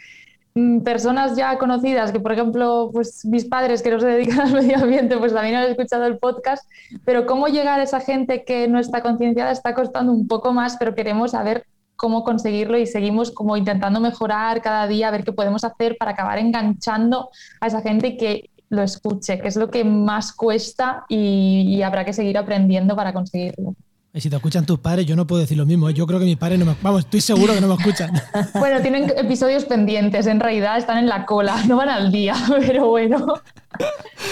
personas 0.84 1.36
ya 1.36 1.58
conocidas, 1.58 2.12
que 2.12 2.20
por 2.20 2.32
ejemplo, 2.32 2.90
pues 2.92 3.24
mis 3.26 3.44
padres 3.44 3.82
que 3.82 3.90
no 3.90 4.00
se 4.00 4.06
dedican 4.06 4.40
al 4.48 4.52
medio 4.52 4.78
ambiente, 4.78 5.18
pues 5.18 5.34
también 5.34 5.56
han 5.56 5.64
escuchado 5.64 6.06
el 6.06 6.18
podcast, 6.18 6.66
pero 7.04 7.26
cómo 7.26 7.48
llegar 7.48 7.80
a 7.80 7.82
esa 7.82 8.00
gente 8.00 8.44
que 8.44 8.66
no 8.66 8.78
está 8.78 9.02
concienciada 9.02 9.50
está 9.50 9.74
costando 9.74 10.12
un 10.12 10.26
poco 10.26 10.52
más, 10.52 10.76
pero 10.78 10.94
queremos 10.94 11.32
saber 11.32 11.66
cómo 11.96 12.24
conseguirlo 12.24 12.78
y 12.78 12.86
seguimos 12.86 13.30
como 13.30 13.56
intentando 13.56 14.00
mejorar 14.00 14.62
cada 14.62 14.86
día, 14.86 15.08
a 15.08 15.10
ver 15.10 15.24
qué 15.24 15.32
podemos 15.32 15.64
hacer 15.64 15.96
para 15.98 16.12
acabar 16.12 16.38
enganchando 16.38 17.30
a 17.60 17.66
esa 17.66 17.82
gente 17.82 18.16
que 18.16 18.50
lo 18.68 18.82
escuche, 18.82 19.38
que 19.38 19.48
es 19.48 19.56
lo 19.56 19.70
que 19.70 19.84
más 19.84 20.32
cuesta 20.32 21.04
y 21.08 21.80
habrá 21.82 22.04
que 22.04 22.12
seguir 22.12 22.36
aprendiendo 22.36 22.96
para 22.96 23.12
conseguirlo. 23.12 23.74
Y 24.16 24.20
si 24.22 24.30
te 24.30 24.36
escuchan 24.36 24.64
tus 24.64 24.78
padres, 24.78 25.04
yo 25.04 25.14
no 25.14 25.26
puedo 25.26 25.42
decir 25.42 25.58
lo 25.58 25.66
mismo. 25.66 25.90
¿eh? 25.90 25.92
Yo 25.92 26.06
creo 26.06 26.18
que 26.18 26.24
mis 26.24 26.38
padres 26.38 26.58
no 26.58 26.64
me. 26.64 26.74
Vamos, 26.80 27.00
estoy 27.00 27.20
seguro 27.20 27.52
que 27.52 27.60
no 27.60 27.68
me 27.68 27.74
escuchan. 27.74 28.10
Bueno, 28.54 28.80
tienen 28.80 29.12
episodios 29.14 29.66
pendientes, 29.66 30.26
en 30.26 30.40
realidad 30.40 30.78
están 30.78 30.96
en 30.96 31.06
la 31.06 31.26
cola, 31.26 31.62
no 31.66 31.76
van 31.76 31.90
al 31.90 32.10
día, 32.10 32.34
pero 32.66 32.88
bueno. 32.88 33.34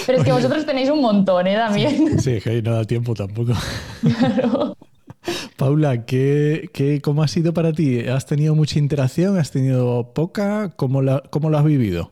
Pero 0.07 0.17
es 0.17 0.23
que 0.23 0.31
vosotros 0.31 0.65
tenéis 0.65 0.89
un 0.89 1.01
montón, 1.01 1.45
¿eh? 1.45 1.55
También. 1.55 2.19
Sí, 2.19 2.41
que 2.41 2.63
no 2.63 2.73
da 2.73 2.83
tiempo 2.85 3.13
tampoco. 3.13 3.53
Claro. 4.01 4.75
Paula, 5.57 6.05
¿qué, 6.05 6.67
qué, 6.73 6.99
cómo 6.99 7.21
ha 7.21 7.27
sido 7.27 7.53
para 7.53 7.71
ti? 7.71 7.99
¿Has 8.07 8.25
tenido 8.25 8.55
mucha 8.55 8.79
interacción? 8.79 9.37
¿Has 9.37 9.51
tenido 9.51 10.13
poca? 10.13 10.71
¿Cómo, 10.75 11.03
la, 11.03 11.21
cómo 11.29 11.51
lo 11.51 11.59
has 11.59 11.63
vivido? 11.63 12.11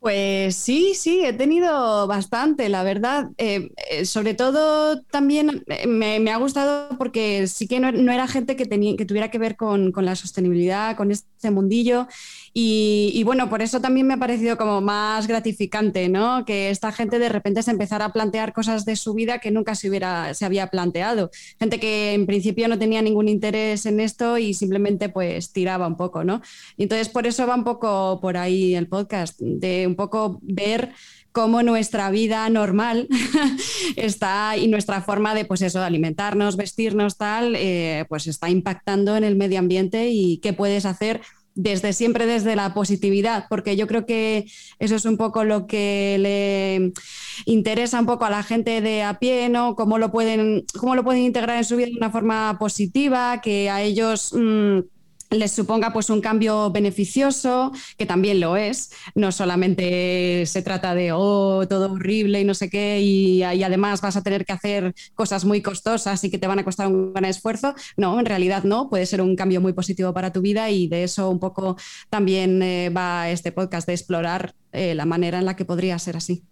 Pues 0.00 0.56
sí, 0.56 0.94
sí, 0.94 1.26
he 1.26 1.34
tenido 1.34 2.06
bastante, 2.06 2.70
la 2.70 2.82
verdad. 2.82 3.28
Eh, 3.36 3.70
eh, 3.90 4.06
sobre 4.06 4.32
todo 4.32 5.02
también 5.02 5.62
eh, 5.66 5.86
me, 5.86 6.30
ha 6.30 6.38
gustado 6.38 6.96
porque 6.96 7.46
sí 7.46 7.68
que 7.68 7.80
no, 7.80 8.10
era 8.10 8.26
gente 8.26 8.56
que, 8.56 8.66
que 8.66 9.04
tuviera 9.04 9.30
que 9.30 9.38
ver 9.38 9.56
con, 9.56 9.92
la 9.94 10.16
sostenibilidad, 10.16 10.96
con 10.96 11.10
este 11.10 11.50
mundillo. 11.50 12.08
Y, 12.52 13.22
bueno, 13.24 13.48
por 13.48 13.62
eso 13.62 13.80
también 13.80 14.08
me 14.08 14.14
ha 14.14 14.16
parecido 14.16 14.56
como 14.56 14.80
más 14.80 15.28
gratificante, 15.28 16.08
¿no? 16.08 16.44
Que 16.44 16.70
esta 16.70 16.90
gente 16.90 17.20
de 17.20 17.28
repente 17.28 17.62
se 17.62 17.70
empezara 17.70 18.06
a 18.06 18.12
plantear 18.12 18.52
cosas 18.52 18.84
de 18.84 18.96
su 18.96 19.14
vida 19.14 19.38
que 19.38 19.52
nunca 19.52 19.76
se, 19.76 19.88
hubiera, 19.88 20.34
se 20.34 20.44
había 20.44 20.66
planteado. 20.66 21.30
Gente 21.60 21.78
que 21.78 22.12
en 22.12 22.26
principio 22.26 22.66
no 22.66 22.78
tenía 22.78 23.02
ningún 23.02 23.28
interés 23.28 23.86
en 23.86 24.00
esto 24.00 24.36
y 24.36 24.54
simplemente 24.54 25.08
pues 25.08 25.52
tiraba 25.52 25.86
un 25.86 25.96
poco, 25.96 26.24
¿no? 26.24 26.42
entonces 26.76 27.08
por 27.08 27.26
eso 27.26 27.46
va 27.46 27.54
un 27.54 27.64
poco 27.64 28.18
por 28.20 28.36
ahí 28.36 28.74
el 28.74 28.88
podcast, 28.88 29.38
de 29.38 29.86
un 29.86 29.94
poco 29.94 30.40
ver 30.42 30.92
cómo 31.32 31.62
nuestra 31.62 32.10
vida 32.10 32.48
normal 32.48 33.08
está 33.96 34.56
y 34.56 34.66
nuestra 34.66 35.02
forma 35.02 35.34
de, 35.34 35.44
pues 35.44 35.62
eso, 35.62 35.82
alimentarnos, 35.82 36.56
vestirnos, 36.56 37.16
tal, 37.16 37.54
eh, 37.56 38.04
pues 38.08 38.26
está 38.26 38.50
impactando 38.50 39.16
en 39.16 39.24
el 39.24 39.36
medio 39.36 39.58
ambiente 39.58 40.08
y 40.10 40.38
qué 40.38 40.52
puedes 40.52 40.86
hacer 40.86 41.20
desde 41.62 41.92
siempre 41.92 42.26
desde 42.26 42.56
la 42.56 42.72
positividad, 42.74 43.46
porque 43.48 43.76
yo 43.76 43.86
creo 43.86 44.06
que 44.06 44.46
eso 44.78 44.96
es 44.96 45.04
un 45.04 45.16
poco 45.16 45.44
lo 45.44 45.66
que 45.66 46.16
le 46.18 46.92
interesa 47.44 48.00
un 48.00 48.06
poco 48.06 48.24
a 48.24 48.30
la 48.30 48.42
gente 48.42 48.80
de 48.80 49.02
a 49.02 49.18
pie, 49.18 49.48
¿no? 49.48 49.74
Cómo 49.76 49.98
lo 49.98 50.10
pueden, 50.10 50.64
cómo 50.78 50.94
lo 50.94 51.04
pueden 51.04 51.22
integrar 51.22 51.56
en 51.58 51.64
su 51.64 51.76
vida 51.76 51.88
de 51.88 51.96
una 51.96 52.10
forma 52.10 52.56
positiva, 52.58 53.40
que 53.42 53.68
a 53.68 53.82
ellos 53.82 54.32
mm, 54.32 54.80
les 55.30 55.52
suponga 55.52 55.92
pues 55.92 56.10
un 56.10 56.20
cambio 56.20 56.70
beneficioso, 56.70 57.72
que 57.96 58.06
también 58.06 58.40
lo 58.40 58.56
es, 58.56 58.90
no 59.14 59.30
solamente 59.30 60.44
se 60.46 60.62
trata 60.62 60.94
de 60.94 61.12
oh, 61.12 61.66
todo 61.68 61.92
horrible 61.92 62.40
y 62.40 62.44
no 62.44 62.54
sé 62.54 62.68
qué, 62.68 63.00
y, 63.00 63.42
además 63.42 64.00
vas 64.00 64.16
a 64.16 64.22
tener 64.22 64.44
que 64.44 64.52
hacer 64.52 64.94
cosas 65.14 65.44
muy 65.44 65.62
costosas 65.62 66.22
y 66.24 66.30
que 66.30 66.38
te 66.38 66.46
van 66.46 66.58
a 66.58 66.64
costar 66.64 66.88
un 66.88 67.12
gran 67.12 67.24
esfuerzo. 67.26 67.74
No, 67.96 68.18
en 68.18 68.26
realidad 68.26 68.64
no, 68.64 68.88
puede 68.88 69.06
ser 69.06 69.20
un 69.22 69.36
cambio 69.36 69.60
muy 69.60 69.72
positivo 69.72 70.12
para 70.12 70.32
tu 70.32 70.40
vida 70.40 70.70
y 70.70 70.88
de 70.88 71.04
eso 71.04 71.30
un 71.30 71.38
poco 71.38 71.76
también 72.08 72.62
eh, 72.62 72.90
va 72.90 73.30
este 73.30 73.52
podcast 73.52 73.86
de 73.86 73.94
explorar 73.94 74.54
eh, 74.72 74.94
la 74.94 75.06
manera 75.06 75.38
en 75.38 75.44
la 75.44 75.56
que 75.56 75.64
podría 75.64 75.98
ser 75.98 76.16
así. 76.16 76.44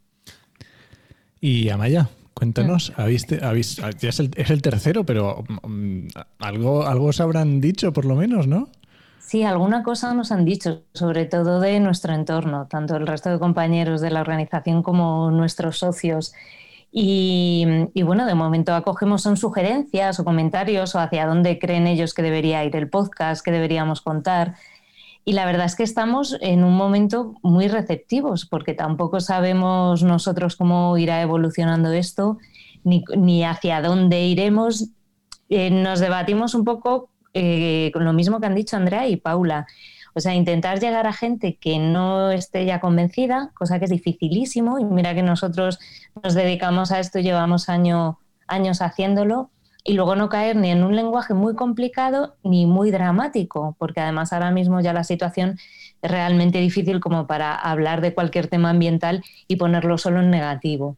Y 1.40 1.68
Amaya, 1.68 2.08
Cuéntanos, 2.38 2.92
¿habéis, 2.96 3.26
ya 3.26 4.08
es 4.10 4.20
el, 4.20 4.62
tercero, 4.62 5.02
pero 5.02 5.42
mm, 5.66 6.06
algo, 6.38 6.86
algo 6.86 7.06
os 7.06 7.20
habrán 7.20 7.60
dicho 7.60 7.92
por 7.92 8.04
lo 8.04 8.14
menos, 8.14 8.46
¿no? 8.46 8.68
Sí, 9.18 9.42
alguna 9.42 9.82
cosa 9.82 10.14
nos 10.14 10.30
han 10.30 10.44
dicho, 10.44 10.84
sobre 10.94 11.24
todo 11.26 11.58
de 11.58 11.80
nuestro 11.80 12.14
entorno, 12.14 12.68
tanto 12.68 12.94
el 12.94 13.08
resto 13.08 13.28
de 13.28 13.40
compañeros 13.40 14.00
de 14.00 14.12
la 14.12 14.20
organización 14.20 14.84
como 14.84 15.32
nuestros 15.32 15.78
socios. 15.78 16.32
Y, 16.92 17.66
y, 17.92 18.02
bueno, 18.04 18.24
de 18.24 18.36
momento 18.36 18.72
acogemos 18.72 19.20
son 19.22 19.36
sugerencias 19.36 20.20
o 20.20 20.24
comentarios 20.24 20.94
o 20.94 21.00
hacia 21.00 21.26
dónde 21.26 21.58
creen 21.58 21.88
ellos 21.88 22.14
que 22.14 22.22
debería 22.22 22.64
ir 22.64 22.76
el 22.76 22.88
podcast, 22.88 23.44
que 23.44 23.50
deberíamos 23.50 24.00
contar. 24.00 24.54
Y 25.28 25.34
la 25.34 25.44
verdad 25.44 25.66
es 25.66 25.76
que 25.76 25.82
estamos 25.82 26.38
en 26.40 26.64
un 26.64 26.74
momento 26.74 27.34
muy 27.42 27.68
receptivos, 27.68 28.46
porque 28.46 28.72
tampoco 28.72 29.20
sabemos 29.20 30.02
nosotros 30.02 30.56
cómo 30.56 30.96
irá 30.96 31.20
evolucionando 31.20 31.92
esto, 31.92 32.38
ni, 32.82 33.44
hacia 33.44 33.82
dónde 33.82 34.24
iremos. 34.24 34.88
Eh, 35.50 35.70
nos 35.70 36.00
debatimos 36.00 36.54
un 36.54 36.64
poco 36.64 37.10
eh, 37.34 37.90
con 37.92 38.06
lo 38.06 38.14
mismo 38.14 38.40
que 38.40 38.46
han 38.46 38.54
dicho 38.54 38.78
Andrea 38.78 39.06
y 39.06 39.16
Paula. 39.16 39.66
O 40.14 40.20
sea, 40.20 40.34
intentar 40.34 40.80
llegar 40.80 41.06
a 41.06 41.12
gente 41.12 41.58
que 41.60 41.78
no 41.78 42.30
esté 42.30 42.64
ya 42.64 42.80
convencida, 42.80 43.50
cosa 43.52 43.78
que 43.78 43.84
es 43.84 43.90
dificilísimo, 43.90 44.78
y 44.78 44.84
mira 44.86 45.14
que 45.14 45.22
nosotros 45.22 45.78
nos 46.22 46.32
dedicamos 46.32 46.90
a 46.90 47.00
esto, 47.00 47.18
llevamos 47.18 47.68
años 47.68 48.80
haciéndolo, 48.80 49.50
y 49.88 49.94
luego 49.94 50.14
no 50.16 50.28
caer 50.28 50.54
ni 50.56 50.70
en 50.70 50.84
un 50.84 50.94
lenguaje 50.94 51.32
muy 51.32 51.54
complicado 51.54 52.36
ni 52.44 52.66
muy 52.66 52.90
dramático, 52.90 53.74
porque 53.78 54.00
además 54.00 54.34
ahora 54.34 54.50
mismo 54.50 54.80
ya 54.82 54.92
la 54.92 55.02
situación 55.02 55.58
es 56.02 56.10
realmente 56.10 56.58
difícil 56.58 57.00
como 57.00 57.26
para 57.26 57.54
hablar 57.54 58.02
de 58.02 58.12
cualquier 58.12 58.48
tema 58.48 58.68
ambiental 58.68 59.24
y 59.48 59.56
ponerlo 59.56 59.96
solo 59.96 60.20
en 60.20 60.30
negativo. 60.30 60.96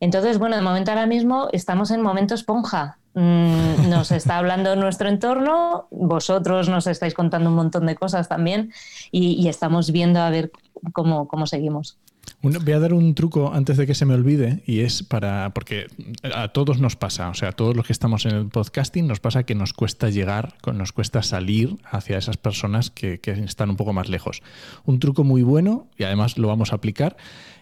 Entonces, 0.00 0.38
bueno, 0.38 0.56
de 0.56 0.62
momento 0.62 0.90
ahora 0.90 1.06
mismo 1.06 1.48
estamos 1.52 1.90
en 1.90 2.02
momento 2.02 2.34
esponja. 2.34 2.98
Mm, 3.14 3.88
nos 3.88 4.12
está 4.12 4.36
hablando 4.36 4.76
nuestro 4.76 5.08
entorno, 5.08 5.88
vosotros 5.90 6.68
nos 6.68 6.86
estáis 6.86 7.14
contando 7.14 7.48
un 7.48 7.56
montón 7.56 7.86
de 7.86 7.96
cosas 7.96 8.28
también 8.28 8.70
y, 9.10 9.48
estamos 9.48 9.92
viendo 9.92 10.20
a 10.20 10.28
ver 10.28 10.52
cómo, 10.92 11.26
cómo 11.26 11.46
seguimos 11.46 11.98
voy 12.42 12.72
a 12.72 12.78
dar 12.78 12.94
un 12.94 13.14
truco 13.14 13.52
antes 13.52 13.76
de 13.76 13.86
que 13.86 13.94
se 13.94 14.06
me 14.06 14.14
olvide 14.14 14.62
y 14.66 14.80
es 14.80 15.02
para, 15.02 15.50
porque 15.54 15.86
a 16.34 16.48
todos 16.48 16.80
nos 16.80 16.96
pasa, 16.96 17.28
o 17.28 17.34
sea, 17.34 17.50
a 17.50 17.52
todos 17.52 17.76
los 17.76 17.86
que 17.86 17.92
estamos 17.92 18.24
en 18.24 18.34
el 18.34 18.48
podcasting 18.48 19.06
nos 19.06 19.20
pasa 19.20 19.44
que 19.44 19.54
nos 19.54 19.72
cuesta 19.72 20.08
llegar, 20.08 20.54
nos 20.72 20.92
cuesta 20.92 21.22
salir 21.22 21.76
hacia 21.84 22.18
esas 22.18 22.36
personas 22.36 22.90
que, 22.90 23.18
que 23.18 23.32
están 23.32 23.70
un 23.70 23.76
poco 23.76 23.92
más 23.92 24.08
lejos. 24.08 24.42
Un 24.84 25.00
truco 25.00 25.24
muy 25.24 25.42
bueno, 25.42 25.88
y 25.98 26.04
además 26.04 26.38
lo 26.38 26.48
vamos 26.48 26.72
a 26.72 26.76
aplicar, 26.76 27.16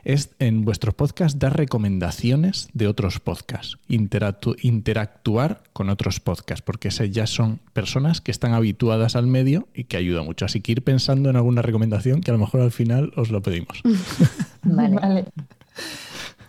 es 0.05 0.31
en 0.39 0.65
vuestro 0.65 0.93
podcast 0.93 1.39
dar 1.39 1.57
recomendaciones 1.57 2.69
de 2.73 2.87
otros 2.87 3.21
podcasts, 3.21 3.79
interactuar 3.89 5.63
con 5.73 5.91
otros 5.91 6.21
podcasts, 6.21 6.63
porque 6.63 6.89
esas 6.89 7.11
ya 7.11 7.27
son 7.27 7.61
personas 7.73 8.21
que 8.21 8.31
están 8.31 8.55
habituadas 8.55 9.17
al 9.17 9.27
medio 9.27 9.69
y 9.75 9.85
que 9.85 9.97
ayuda 9.97 10.23
mucho. 10.23 10.45
Así 10.45 10.61
que 10.61 10.73
ir 10.73 10.83
pensando 10.83 11.31
en 11.31 11.37
alguna 11.37 11.63
recomendación 11.63 12.21
que 12.21 12.31
a 12.31 12.35
lo 12.35 12.41
mejor 12.41 12.61
al 12.61 12.73
final 12.73 13.13
os 13.17 13.31
lo 13.31 13.43
pedimos. 13.43 13.83
vale. 14.63 15.27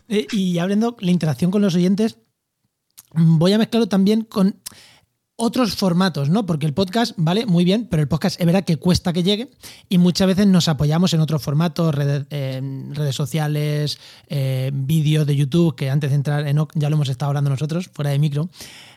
Eh, 0.07 0.27
y 0.31 0.57
hablando 0.57 0.97
la 0.99 1.11
interacción 1.11 1.51
con 1.51 1.61
los 1.61 1.75
oyentes, 1.75 2.17
voy 3.13 3.53
a 3.53 3.57
mezclarlo 3.57 3.87
también 3.87 4.23
con 4.23 4.55
otros 5.39 5.75
formatos, 5.75 6.29
¿no? 6.29 6.45
Porque 6.45 6.65
el 6.65 6.73
podcast, 6.73 7.13
vale, 7.15 7.45
muy 7.45 7.63
bien, 7.63 7.87
pero 7.89 8.01
el 8.01 8.09
podcast 8.09 8.39
es 8.39 8.45
verdad 8.45 8.65
que 8.65 8.75
cuesta 8.75 9.13
que 9.13 9.23
llegue 9.23 9.49
y 9.87 9.97
muchas 9.97 10.27
veces 10.27 10.45
nos 10.47 10.67
apoyamos 10.67 11.13
en 11.13 11.21
otros 11.21 11.41
formatos, 11.41 11.95
redes, 11.95 12.25
redes 12.29 13.15
sociales, 13.15 13.99
eh, 14.27 14.69
vídeos 14.73 15.25
de 15.25 15.37
YouTube, 15.37 15.75
que 15.75 15.89
antes 15.89 16.09
de 16.09 16.17
entrar 16.17 16.45
en 16.45 16.57
ya 16.75 16.89
lo 16.89 16.97
hemos 16.97 17.07
estado 17.07 17.29
hablando 17.29 17.49
nosotros, 17.49 17.89
fuera 17.93 18.11
de 18.11 18.19
micro, 18.19 18.49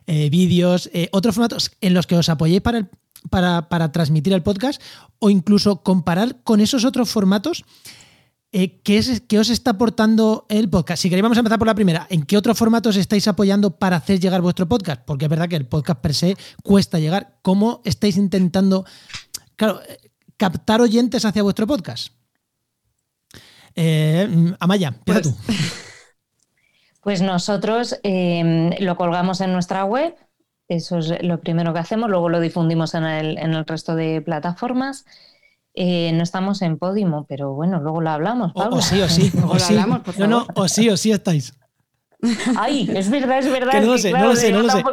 eh, 0.08 0.30
vídeos, 0.30 0.90
eh, 0.92 1.08
otros 1.12 1.36
formatos 1.36 1.70
en 1.80 1.94
los 1.94 2.08
que 2.08 2.16
os 2.16 2.28
apoyéis 2.28 2.60
para, 2.60 2.88
para, 3.30 3.68
para 3.68 3.92
transmitir 3.92 4.32
el 4.32 4.42
podcast 4.42 4.82
o 5.20 5.30
incluso 5.30 5.84
comparar 5.84 6.42
con 6.42 6.60
esos 6.60 6.84
otros 6.84 7.08
formatos 7.08 7.64
eh, 8.52 8.80
¿qué, 8.82 8.98
es, 8.98 9.22
¿qué, 9.22 9.38
os 9.38 9.48
está 9.48 9.72
aportando 9.72 10.46
el 10.48 10.68
podcast? 10.68 11.02
Si 11.02 11.08
queréis, 11.08 11.22
vamos 11.22 11.38
a 11.38 11.40
empezar 11.40 11.58
por 11.58 11.66
la 11.66 11.74
primera. 11.74 12.06
¿En 12.10 12.24
qué 12.24 12.36
otros 12.36 12.58
formatos 12.58 12.96
estáis 12.96 13.26
apoyando 13.26 13.78
para 13.78 13.96
hacer 13.96 14.20
llegar 14.20 14.42
vuestro 14.42 14.68
podcast? 14.68 15.02
Porque 15.04 15.24
es 15.24 15.30
verdad 15.30 15.48
que 15.48 15.56
el 15.56 15.66
podcast 15.66 16.00
per 16.00 16.14
se 16.14 16.36
cuesta 16.62 16.98
llegar. 16.98 17.38
¿Cómo 17.42 17.80
estáis 17.84 18.16
intentando... 18.16 18.84
Claro, 19.56 19.80
captar 20.36 20.80
oyentes 20.80 21.24
hacia 21.24 21.42
vuestro 21.42 21.66
podcast? 21.66 22.12
Eh, 23.74 24.54
Amaya, 24.60 24.88
empieza 24.88 25.22
pues, 25.22 25.34
tú. 25.34 25.52
Pues 27.02 27.20
nosotros 27.20 27.98
em, 28.04 28.70
lo 28.78 28.96
colgamos 28.96 29.40
en 29.40 29.52
nuestra 29.52 29.84
web, 29.84 30.14
eso 30.68 30.98
es 30.98 31.12
lo 31.24 31.40
primero 31.40 31.72
que 31.72 31.80
hacemos, 31.80 32.08
luego 32.08 32.28
lo 32.28 32.38
difundimos 32.38 32.94
en 32.94 33.02
el, 33.02 33.38
en 33.38 33.54
el 33.54 33.66
resto 33.66 33.96
de 33.96 34.22
plataformas. 34.22 35.04
Eh, 35.74 36.12
no 36.12 36.22
estamos 36.22 36.62
en 36.62 36.78
Podimo, 36.78 37.24
pero 37.28 37.54
bueno, 37.54 37.80
luego 37.80 38.00
lo 38.00 38.10
hablamos. 38.10 38.52
O, 38.54 38.80
sí, 38.82 39.00
o 39.00 39.08
sí. 39.08 39.32
O, 39.48 39.58
sí. 39.58 39.76
Hablamos, 39.76 40.18
no, 40.18 40.26
no, 40.26 40.46
o 40.54 40.68
sí, 40.68 40.88
o 40.88 40.96
sí 40.96 41.12
estáis. 41.12 41.54
Ay, 42.56 42.88
es 42.94 43.10
verdad, 43.10 43.38
es 43.38 43.50
verdad. 43.50 43.72
Que 43.72 43.80
no 43.80 43.92
lo 43.92 43.98
sé, 43.98 44.12
no 44.12 44.28
lo 44.28 44.36
sé, 44.36 44.52
no 44.52 44.62
lo 44.62 44.70
sé. 44.70 44.84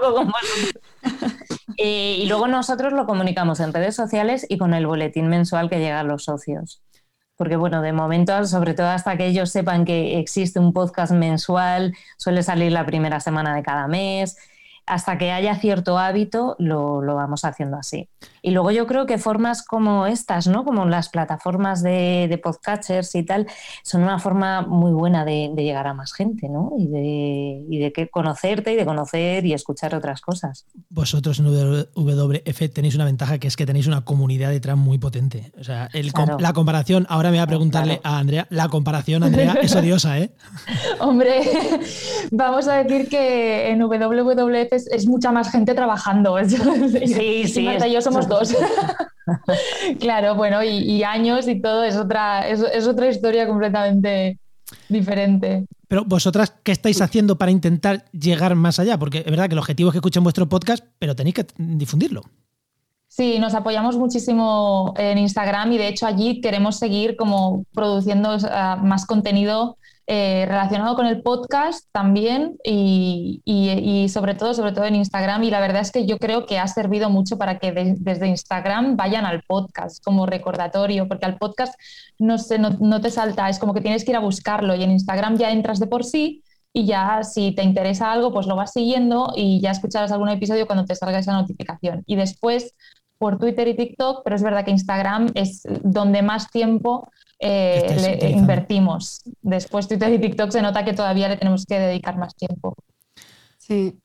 Eh, 1.78 2.18
y 2.20 2.26
luego 2.28 2.48
nosotros 2.48 2.92
lo 2.92 3.06
comunicamos 3.06 3.60
en 3.60 3.72
redes 3.72 3.96
sociales 3.96 4.46
y 4.50 4.58
con 4.58 4.74
el 4.74 4.86
boletín 4.88 5.28
mensual 5.28 5.70
que 5.70 5.80
llega 5.80 6.00
a 6.00 6.04
los 6.04 6.26
socios 6.26 6.82
porque 7.40 7.56
bueno, 7.56 7.82
de 7.82 7.94
momento, 7.94 8.46
sobre 8.46 8.74
todo 8.74 8.88
hasta 8.88 9.16
que 9.16 9.26
ellos 9.26 9.50
sepan 9.50 9.86
que 9.86 10.20
existe 10.20 10.60
un 10.60 10.74
podcast 10.74 11.14
mensual, 11.14 11.96
suele 12.18 12.44
salir 12.44 12.74
la 12.74 12.86
primera 12.86 13.22
semana 13.22 13.56
de 13.56 13.64
cada 13.64 13.88
mes, 13.88 14.36
hasta 14.86 15.18
que 15.18 15.32
haya 15.32 15.56
cierto 15.56 15.98
hábito, 15.98 16.58
lo, 16.60 17.00
vamos 17.00 17.46
haciendo 17.46 17.78
así. 17.78 18.10
Y 18.42 18.52
luego 18.52 18.72
yo 18.72 18.88
creo 18.88 19.06
que 19.06 19.18
formas 19.18 19.66
como 19.66 20.08
estas, 20.08 20.48
¿no? 20.48 20.64
Como 20.64 20.86
las 20.86 21.10
plataformas 21.10 21.84
de, 21.84 22.28
de 22.30 22.38
podcatchers 22.38 23.16
y 23.16 23.24
tal, 23.24 23.48
son 23.84 24.04
una 24.04 24.20
forma 24.20 24.62
muy 24.62 24.92
buena 24.92 25.26
de, 25.26 25.52
llegar 25.56 25.88
a 25.88 25.94
más 25.94 26.14
gente, 26.14 26.48
¿no? 26.48 26.72
Y 26.78 26.88
de, 26.88 27.66
y 27.70 27.80
de 27.80 27.92
que 27.92 28.10
conocerte 28.10 28.74
y 28.74 28.76
de 28.76 28.86
conocer 28.86 29.46
y 29.46 29.54
escuchar 29.54 29.94
otras 29.94 30.22
cosas. 30.22 30.66
Vosotros 30.90 31.40
en 31.40 31.46
WF 31.46 32.70
tenéis 32.74 32.96
una 32.96 33.06
ventaja 33.06 33.38
que 33.40 33.48
es 33.48 33.58
que 33.58 33.66
tenéis 33.66 33.88
una 33.88 34.02
comunidad 34.02 34.52
detrás 34.52 34.78
muy 34.78 34.98
potente. 34.98 35.52
O 35.60 35.64
sea, 35.64 35.90
la 36.40 36.54
comparación, 36.54 37.06
ahora 37.10 37.30
me 37.30 37.38
voy 37.38 37.44
a 37.44 37.48
preguntarle 37.48 38.00
a 38.04 38.18
Andrea, 38.20 38.48
la 38.50 38.70
comparación, 38.70 39.24
Andrea, 39.24 39.58
es 39.62 39.76
odiosa, 39.76 40.20
¿eh? 40.20 40.32
Hombre, 41.00 41.42
vamos 42.32 42.68
a 42.68 42.84
decir 42.84 43.10
que 43.10 43.70
en 43.70 43.82
WWF 43.82 44.72
es, 44.72 45.08
mucha 45.08 45.32
más 45.32 45.52
gente 45.52 45.74
trabajando. 45.74 46.38
Sí, 46.40 47.48
sí. 47.48 47.64
Marta 47.64 47.88
y 47.88 47.94
yo 47.94 48.02
somos 48.02 48.28
dos. 48.30 48.56
claro, 50.00 50.36
bueno, 50.36 50.64
y, 50.64 51.04
años 51.04 51.48
y 51.48 51.62
todo 51.62 51.84
es 51.84 51.96
otra, 51.96 52.48
es, 52.48 52.88
otra 52.88 53.10
historia 53.10 53.48
completamente 53.48 54.40
diferente. 54.88 55.66
Pero 55.88 56.06
vosotras, 56.06 56.54
¿qué 56.64 56.72
estáis 56.72 57.02
haciendo 57.02 57.38
para 57.38 57.52
intentar 57.52 58.06
llegar 58.12 58.56
más 58.56 58.80
allá? 58.80 58.98
Porque 58.98 59.20
es 59.20 59.26
verdad 59.26 59.48
que 59.48 59.54
el 59.54 59.60
objetivo 59.60 59.90
es 59.90 59.94
que 59.94 59.98
escuchen 59.98 60.24
vuestro 60.24 60.48
podcast, 60.48 60.86
pero 61.00 61.16
tenéis 61.16 61.36
que 61.36 61.48
difundirlo. 61.58 62.22
Sí, 63.08 63.40
nos 63.40 63.56
apoyamos 63.56 63.98
muchísimo 63.98 64.94
en 64.96 65.18
Instagram 65.18 65.72
y 65.74 65.80
de 65.80 65.88
hecho 65.88 66.06
allí 66.06 66.42
queremos 66.42 66.78
seguir 66.78 67.16
como 67.16 67.66
produciendo 67.74 68.38
más 68.84 69.08
contenido 69.08 69.78
eh, 70.12 70.48
relacionado 70.48 70.96
con 70.96 71.06
el 71.06 71.22
podcast 71.22 71.88
también 71.92 72.58
y, 72.64 74.08
sobre 74.12 74.34
todo, 74.34 74.56
sobre 74.56 74.72
todo 74.72 74.86
en 74.86 74.96
Instagram. 74.96 75.44
Y 75.44 75.52
la 75.52 75.60
verdad 75.60 75.84
es 75.84 75.92
que 75.92 76.08
yo 76.08 76.18
creo 76.18 76.48
que 76.48 76.58
ha 76.58 76.68
servido 76.68 77.12
mucho 77.12 77.38
para 77.38 77.60
que 77.60 77.72
desde 77.72 78.28
Instagram 78.28 78.98
vayan 78.98 79.28
al 79.28 79.44
podcast 79.44 80.04
como 80.04 80.26
recordatorio, 80.26 81.08
porque 81.08 81.28
al 81.28 81.38
podcast 81.38 81.76
no, 82.18 82.40
se, 82.40 82.58
no, 82.58 83.02
te 83.02 83.12
salta, 83.12 83.50
es 83.50 83.60
como 83.60 83.76
que 83.76 83.82
tienes 83.82 84.04
que 84.04 84.10
ir 84.10 84.18
a 84.18 84.22
buscarlo 84.22 84.74
y 84.74 84.82
en 84.82 84.90
Instagram 84.90 85.38
ya 85.38 85.52
entras 85.52 85.80
de 85.80 85.86
por 85.86 86.04
sí 86.04 86.44
y 86.74 86.88
ya 86.88 87.22
si 87.22 87.52
te 87.52 87.62
interesa 87.62 88.12
algo, 88.12 88.34
pues 88.34 88.48
lo 88.48 88.56
vas 88.56 88.74
siguiendo 88.74 89.32
y 89.36 89.62
ya 89.62 89.70
escucharás 89.70 90.12
algún 90.12 90.30
episodio 90.30 90.66
cuando 90.66 90.86
te 90.86 90.96
salga 90.96 91.20
esa 91.20 91.34
notificación. 91.34 92.02
Y 92.08 92.16
después 92.16 92.74
por 93.20 93.38
Twitter 93.38 93.68
y 93.68 93.76
TikTok, 93.76 94.24
pero 94.24 94.36
es 94.36 94.42
verdad 94.42 94.66
que 94.66 94.72
Instagram 94.72 95.28
es 95.36 95.62
donde 95.84 96.24
más 96.24 96.50
tiempo 96.50 97.12
eh, 97.40 98.34
invertimos. 98.36 99.22
Después 99.42 99.88
Twitter 99.88 100.14
y 100.14 100.20
TikTok 100.20 100.52
se 100.52 100.62
nota 100.62 100.84
que 100.84 100.94
todavía 100.94 101.30
le 101.30 101.38
tenemos 101.38 101.66
que 101.66 101.80
dedicar 101.80 102.18
más 102.18 102.36
tiempo. 102.36 102.76
Sí. 103.58 103.96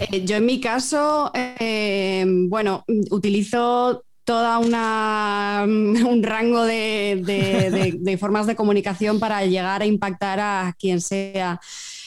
Eh, 0.00 0.24
yo 0.24 0.36
en 0.36 0.46
mi 0.46 0.60
caso, 0.60 1.30
eh, 1.34 2.24
bueno, 2.48 2.84
utilizo 3.10 4.04
toda 4.24 4.58
una 4.58 5.64
un 5.66 6.22
rango 6.22 6.64
de, 6.64 8.16
formas 8.18 8.46
de 8.46 8.56
comunicación 8.56 9.20
para 9.20 9.44
llegar 9.46 9.82
a 9.82 9.86
impactar 9.86 10.40
a 10.40 10.74
quien 10.78 11.00
sea. 11.00 11.60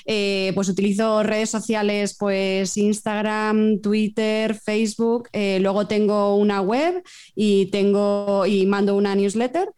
pues 0.03 0.67
utilizo 0.67 1.23
redes 1.23 1.49
sociales, 1.49 2.15
pues 2.19 2.75
Instagram, 2.75 3.79
Twitter, 3.81 4.55
Facebook. 4.55 5.29
luego 5.33 5.88
tengo 5.88 6.35
una 6.35 6.59
web 6.61 7.01
y 7.35 7.67
tengo 7.67 8.45
y 8.45 8.65
mando 8.65 8.95
una 8.95 9.15
newsletter. 9.15 9.69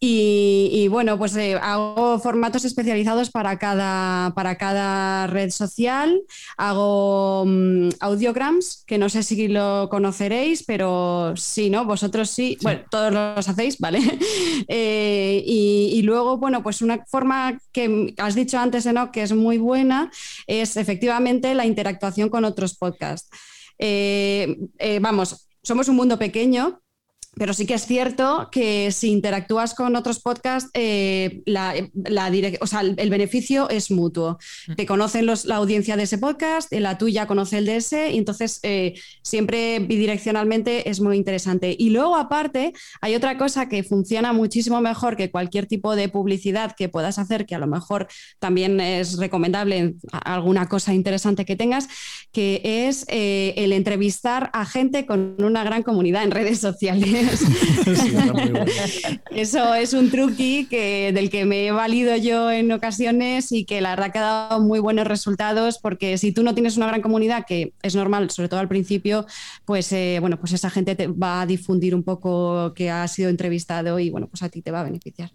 Y, 0.00 0.86
bueno, 0.88 1.18
pues 1.18 1.34
eh, 1.34 1.54
hago 1.60 2.20
formatos 2.20 2.64
especializados 2.64 3.30
para 3.30 3.58
cada, 3.58 4.32
para 4.34 4.56
cada 4.56 5.26
red 5.26 5.50
social. 5.50 6.22
Hago 6.56 7.44
mm, 7.44 7.88
audiograms, 7.98 8.84
que 8.86 8.96
no 8.96 9.08
sé 9.08 9.24
si 9.24 9.48
lo 9.48 9.88
conoceréis, 9.90 10.62
pero 10.62 11.34
sí, 11.36 11.68
¿no? 11.68 11.84
Vosotros 11.84 12.30
sí. 12.30 12.56
Bueno, 12.62 12.82
todos 12.88 13.12
los 13.12 13.48
hacéis, 13.48 13.78
¿vale? 13.78 14.00
Eh, 14.70 15.42
y, 15.46 16.02
luego, 16.02 16.36
bueno, 16.36 16.62
pues 16.62 16.82
una 16.82 17.04
forma 17.06 17.58
que 17.72 18.14
has 18.18 18.34
dicho 18.34 18.58
antes, 18.58 18.86
¿no? 18.86 19.10
que 19.10 19.22
es 19.22 19.32
muy 19.32 19.56
buena, 19.56 20.10
es 20.46 20.76
efectivamente 20.76 21.54
la 21.54 21.64
interactuación 21.64 22.28
con 22.28 22.44
otros 22.44 22.76
podcasts. 22.76 23.30
Eh, 23.78 24.68
vamos, 25.00 25.48
somos 25.62 25.88
un 25.88 25.96
mundo 25.96 26.18
pequeño 26.18 26.80
pero 27.38 27.54
sí 27.54 27.66
que 27.66 27.74
es 27.74 27.86
cierto 27.86 28.48
que 28.50 28.90
si 28.90 29.10
interactúas 29.10 29.74
con 29.74 29.96
otros 29.96 30.20
podcasts, 30.20 30.70
eh, 30.74 31.42
la, 31.46 31.74
o 32.60 32.66
sea, 32.66 32.80
el, 32.80 33.10
beneficio 33.10 33.68
es 33.70 33.90
mutuo. 33.90 34.38
Mm. 34.66 34.74
Te 34.74 34.86
conocen 34.86 35.26
los, 35.26 35.44
la 35.44 35.56
audiencia 35.56 35.96
de 35.96 36.02
ese 36.02 36.18
podcast, 36.18 36.72
eh, 36.72 36.80
la 36.80 36.98
tuya 36.98 37.26
conoce 37.26 37.58
el 37.58 37.66
de 37.66 37.76
ese, 37.76 38.10
y 38.10 38.18
entonces 38.18 38.60
eh, 38.62 38.94
siempre 39.22 39.78
bidireccionalmente 39.78 40.90
es 40.90 41.00
muy 41.00 41.16
interesante. 41.16 41.76
Y 41.78 41.90
luego, 41.90 42.16
aparte, 42.16 42.72
hay 43.00 43.14
otra 43.14 43.38
cosa 43.38 43.68
que 43.68 43.82
funciona 43.82 44.32
muchísimo 44.32 44.80
mejor 44.80 45.16
que 45.16 45.30
cualquier 45.30 45.66
tipo 45.66 45.94
de 45.94 46.08
publicidad 46.08 46.74
que 46.76 46.88
puedas 46.88 47.18
hacer, 47.18 47.46
que 47.46 47.54
a 47.54 47.58
lo 47.58 47.66
mejor 47.66 48.08
también 48.38 48.80
es 48.80 49.18
recomendable 49.18 49.94
alguna 50.12 50.68
cosa 50.68 50.92
interesante 50.92 51.44
que 51.44 51.56
tengas, 51.56 51.88
que 52.32 52.60
es 52.64 53.06
el 53.08 53.72
entrevistar 53.72 54.50
a 54.52 54.64
gente 54.66 55.06
con 55.06 55.36
una 55.42 55.64
gran 55.64 55.82
comunidad 55.82 56.24
en 56.24 56.30
redes 56.30 56.58
sociales. 56.58 57.27
Eso 59.30 59.74
es 59.74 59.92
un 59.92 60.10
truqui 60.10 60.66
que, 60.66 61.12
del 61.12 61.30
que 61.30 61.44
me 61.44 61.66
he 61.66 61.70
valido 61.70 62.16
yo 62.16 62.50
en 62.50 62.70
ocasiones 62.72 63.52
y 63.52 63.64
que 63.64 63.80
la 63.80 63.90
verdad 63.90 64.12
que 64.12 64.18
ha 64.18 64.22
dado 64.22 64.60
muy 64.60 64.78
buenos 64.78 65.06
resultados 65.06 65.78
porque 65.78 66.18
si 66.18 66.32
tú 66.32 66.42
no 66.42 66.54
tienes 66.54 66.76
una 66.76 66.86
gran 66.86 67.02
comunidad, 67.02 67.44
que 67.46 67.72
es 67.82 67.94
normal, 67.94 68.30
sobre 68.30 68.48
todo 68.48 68.60
al 68.60 68.68
principio, 68.68 69.26
pues 69.64 69.92
eh, 69.92 70.18
bueno, 70.20 70.38
pues 70.38 70.52
esa 70.52 70.70
gente 70.70 70.94
te 70.94 71.06
va 71.06 71.42
a 71.42 71.46
difundir 71.46 71.94
un 71.94 72.02
poco 72.02 72.72
que 72.74 72.90
ha 72.90 73.06
sido 73.08 73.28
entrevistado 73.28 73.98
y 73.98 74.10
bueno, 74.10 74.28
pues 74.28 74.42
a 74.42 74.48
ti 74.48 74.62
te 74.62 74.70
va 74.70 74.80
a 74.80 74.84
beneficiar. 74.84 75.32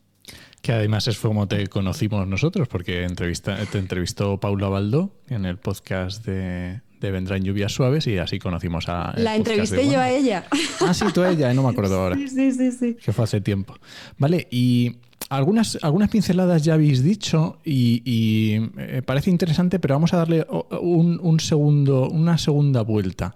Que 0.62 0.71
además 0.71 1.08
es 1.08 1.19
como 1.19 1.47
te 1.47 1.67
conocimos 1.67 2.25
nosotros, 2.25 2.69
porque 2.69 3.03
entrevista, 3.03 3.58
te 3.65 3.79
entrevistó 3.79 4.39
Paula 4.39 4.69
Baldo 4.69 5.12
en 5.27 5.45
el 5.45 5.58
podcast 5.58 6.25
de, 6.25 6.82
de 7.07 7.11
Vendrán 7.11 7.43
lluvias 7.43 7.71
suaves 7.71 8.07
y 8.07 8.17
así 8.17 8.39
conocimos 8.39 8.89
a... 8.89 9.13
La 9.17 9.35
entrevisté 9.35 9.89
yo 9.89 9.99
a 9.99 10.09
ella. 10.09 10.45
Ah, 10.81 10.93
sí, 10.93 11.05
tú 11.13 11.21
a 11.21 11.29
ella, 11.29 11.53
no 11.53 11.63
me 11.63 11.69
acuerdo 11.69 11.99
ahora. 11.99 12.15
Sí, 12.15 12.27
sí, 12.27 12.51
sí, 12.51 12.71
sí. 12.71 12.97
Que 13.03 13.13
fue 13.13 13.23
hace 13.23 13.41
tiempo. 13.41 13.75
Vale, 14.17 14.47
y 14.51 14.97
algunas, 15.29 15.79
algunas 15.81 16.09
pinceladas 16.09 16.63
ya 16.63 16.75
habéis 16.75 17.03
dicho 17.03 17.57
y, 17.65 18.59
me 18.73 19.01
parece 19.01 19.29
interesante, 19.29 19.79
pero 19.79 19.95
vamos 19.95 20.13
a 20.13 20.17
darle 20.17 20.45
un, 20.81 21.39
segundo, 21.39 22.09
una 22.09 22.37
segunda 22.37 22.81
vuelta. 22.81 23.35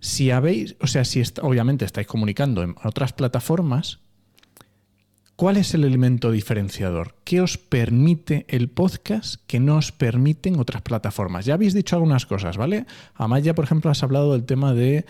Si 0.00 0.30
habéis, 0.30 0.74
o 0.80 0.86
sea, 0.86 1.04
si 1.04 1.22
obviamente 1.42 1.84
estáis 1.84 2.06
comunicando 2.06 2.62
en 2.62 2.74
otras 2.82 3.12
plataformas, 3.12 4.00
¿Cuál 5.36 5.56
es 5.56 5.74
el 5.74 5.84
elemento 5.84 6.30
diferenciador? 6.30 7.14
¿Qué 7.24 7.40
os 7.40 7.56
permite 7.58 8.44
el 8.48 8.68
podcast 8.68 9.36
que 9.46 9.60
no 9.60 9.76
os 9.76 9.90
permiten 9.90 10.60
otras 10.60 10.82
plataformas? 10.82 11.46
Ya 11.46 11.54
habéis 11.54 11.74
dicho 11.74 11.96
algunas 11.96 12.26
cosas, 12.26 12.56
¿vale? 12.56 12.86
Amaya, 13.14 13.54
por 13.54 13.64
ejemplo, 13.64 13.90
has 13.90 14.02
hablado 14.02 14.32
del 14.32 14.44
tema 14.44 14.72
de 14.74 15.04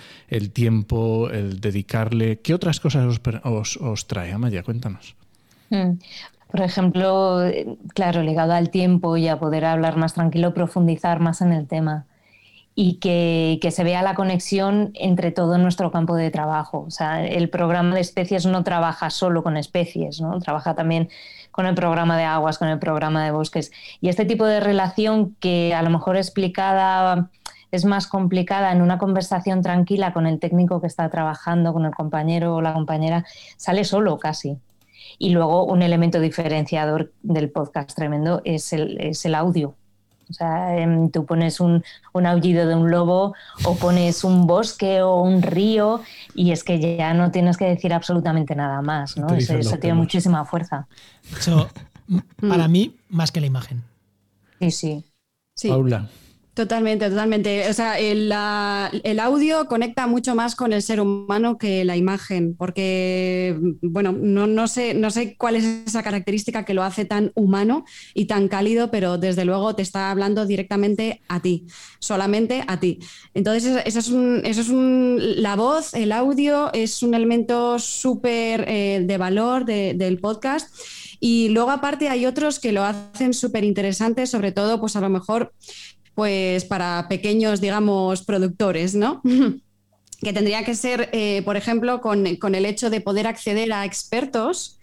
tiempo, 0.52 1.28
el 1.28 1.60
dedicarle. 1.60 2.38
¿Qué 2.40 2.54
otras 2.54 2.80
cosas 2.80 3.20
os, 3.44 4.06
trae? 4.06 4.32
Amaya, 4.32 4.62
cuéntanos. 4.62 5.16
Mm. 5.70 5.98
Por 6.50 6.60
ejemplo, 6.60 7.40
claro, 7.94 8.22
ligado 8.22 8.52
al 8.52 8.70
tiempo 8.70 9.16
y 9.16 9.26
a 9.28 9.38
poder 9.38 9.64
hablar 9.64 9.96
más 9.96 10.14
tranquilo, 10.14 10.54
profundizar 10.54 11.18
más 11.18 11.40
en 11.40 11.52
el 11.52 11.66
tema 11.66 12.06
y 12.74 12.94
que, 12.94 13.70
se 13.70 13.84
vea 13.84 14.02
la 14.02 14.14
conexión 14.14 14.92
entre 14.94 15.30
todo 15.30 15.58
nuestro 15.58 15.90
campo 15.90 16.16
de 16.16 16.30
trabajo. 16.30 16.84
O 16.86 16.90
sea, 16.90 17.24
el 17.24 17.50
programa 17.50 17.94
de 17.94 18.00
especies 18.00 18.46
no 18.46 18.64
trabaja 18.64 19.10
solo 19.10 19.42
con 19.42 19.56
especies, 19.56 20.20
¿no? 20.20 20.38
trabaja 20.40 20.74
también 20.74 21.08
con 21.50 21.66
el 21.66 21.74
programa 21.74 22.16
de 22.16 22.24
aguas, 22.24 22.58
con 22.58 22.68
el 22.68 22.78
programa 22.78 23.24
de 23.24 23.30
bosques. 23.30 23.72
Y 24.00 24.08
este 24.08 24.24
tipo 24.24 24.46
de 24.46 24.60
relación 24.60 25.36
que 25.38 25.74
a 25.74 25.82
lo 25.82 25.90
mejor 25.90 26.16
explicada 26.16 27.28
es 27.70 27.84
más 27.84 28.06
complicada 28.06 28.72
en 28.72 28.82
una 28.82 28.98
conversación 28.98 29.62
tranquila 29.62 30.12
con 30.12 30.26
el 30.26 30.38
técnico 30.38 30.80
que 30.80 30.86
está 30.86 31.08
trabajando, 31.10 31.72
con 31.72 31.84
el 31.84 31.94
compañero 31.94 32.54
o 32.54 32.62
la 32.62 32.72
compañera, 32.74 33.24
sale 33.56 33.84
solo 33.84 34.18
casi. 34.18 34.58
Y 35.18 35.30
luego 35.30 35.64
un 35.64 35.82
elemento 35.82 36.20
diferenciador 36.20 37.12
del 37.22 37.50
podcast 37.50 37.94
tremendo 37.94 38.40
es 38.44 38.72
el, 38.72 38.98
es 39.00 39.24
el 39.24 39.34
audio. 39.34 39.74
O 40.32 40.34
sea, 40.34 40.78
em, 40.78 41.10
tú 41.10 41.26
pones 41.26 41.60
un, 41.60 41.84
aullido 42.14 42.66
de 42.66 42.74
un 42.74 42.90
lobo 42.90 43.34
o 43.64 43.74
pones 43.76 44.24
un 44.24 44.46
bosque 44.46 45.02
o 45.02 45.20
un 45.20 45.42
río 45.42 46.00
y 46.34 46.52
es 46.52 46.64
que 46.64 46.96
ya 46.96 47.12
no 47.12 47.30
tienes 47.30 47.58
que 47.58 47.66
decir 47.66 47.92
absolutamente 47.92 48.56
nada 48.56 48.80
más, 48.80 49.18
¿no? 49.18 49.28
Eso, 49.34 49.76
tiene 49.78 49.94
muchísima 49.94 50.46
fuerza. 50.46 50.86
Eso, 51.38 51.68
para 52.40 52.66
mí, 52.66 52.96
más 53.10 53.30
que 53.30 53.40
la 53.42 53.46
imagen. 53.46 53.82
Sí, 54.58 54.70
sí. 54.70 55.04
sí. 55.54 55.68
Paula. 55.68 56.08
Totalmente, 56.54 57.08
totalmente. 57.08 57.66
O 57.70 57.72
sea, 57.72 57.98
el, 57.98 58.30
audio 58.30 59.64
conecta 59.68 60.06
mucho 60.06 60.34
más 60.34 60.54
con 60.54 60.74
el 60.74 60.82
ser 60.82 61.00
humano 61.00 61.56
que 61.56 61.82
la 61.86 61.96
imagen, 61.96 62.54
porque, 62.54 63.58
bueno, 63.80 64.12
no, 64.12 64.46
no, 64.46 64.68
sé, 64.68 64.92
no 64.92 65.10
sé 65.10 65.34
cuál 65.38 65.56
es 65.56 65.64
esa 65.86 66.02
característica 66.02 66.66
que 66.66 66.74
lo 66.74 66.82
hace 66.82 67.06
tan 67.06 67.32
humano 67.34 67.86
y 68.12 68.26
tan 68.26 68.48
cálido, 68.48 68.90
pero 68.90 69.16
desde 69.16 69.46
luego 69.46 69.74
te 69.74 69.80
está 69.80 70.10
hablando 70.10 70.44
directamente 70.44 71.22
a 71.26 71.40
ti, 71.40 71.64
solamente 72.00 72.62
a 72.66 72.78
ti. 72.78 72.98
Entonces, 73.32 73.80
eso 73.86 73.98
es, 74.00 74.10
un, 74.10 74.42
eso 74.44 74.60
es 74.60 74.68
un, 74.68 75.20
la 75.40 75.56
voz, 75.56 75.94
el 75.94 76.12
audio 76.12 76.70
es 76.74 77.02
un 77.02 77.14
elemento 77.14 77.78
súper 77.78 78.66
eh, 78.68 79.02
de 79.02 79.16
valor 79.16 79.64
del 79.64 80.18
podcast. 80.18 80.68
Y 81.18 81.50
luego 81.50 81.70
aparte 81.70 82.08
hay 82.08 82.26
otros 82.26 82.58
que 82.58 82.72
lo 82.72 82.82
hacen 82.82 83.32
súper 83.32 83.62
interesante, 83.62 84.26
sobre 84.26 84.50
todo, 84.50 84.80
pues 84.80 84.96
a 84.96 85.00
lo 85.00 85.08
mejor 85.08 85.52
pues 86.14 86.64
para 86.64 87.06
pequeños, 87.08 87.60
digamos, 87.60 88.22
productores, 88.22 88.94
¿no? 88.94 89.22
que 90.22 90.32
tendría 90.32 90.64
que 90.64 90.74
ser, 90.74 91.10
eh, 91.12 91.42
por 91.44 91.56
ejemplo, 91.56 92.00
con, 92.00 92.36
con, 92.36 92.54
el 92.54 92.64
hecho 92.64 92.90
de 92.90 93.00
poder 93.00 93.26
acceder 93.26 93.72
a 93.72 93.84
expertos 93.84 94.78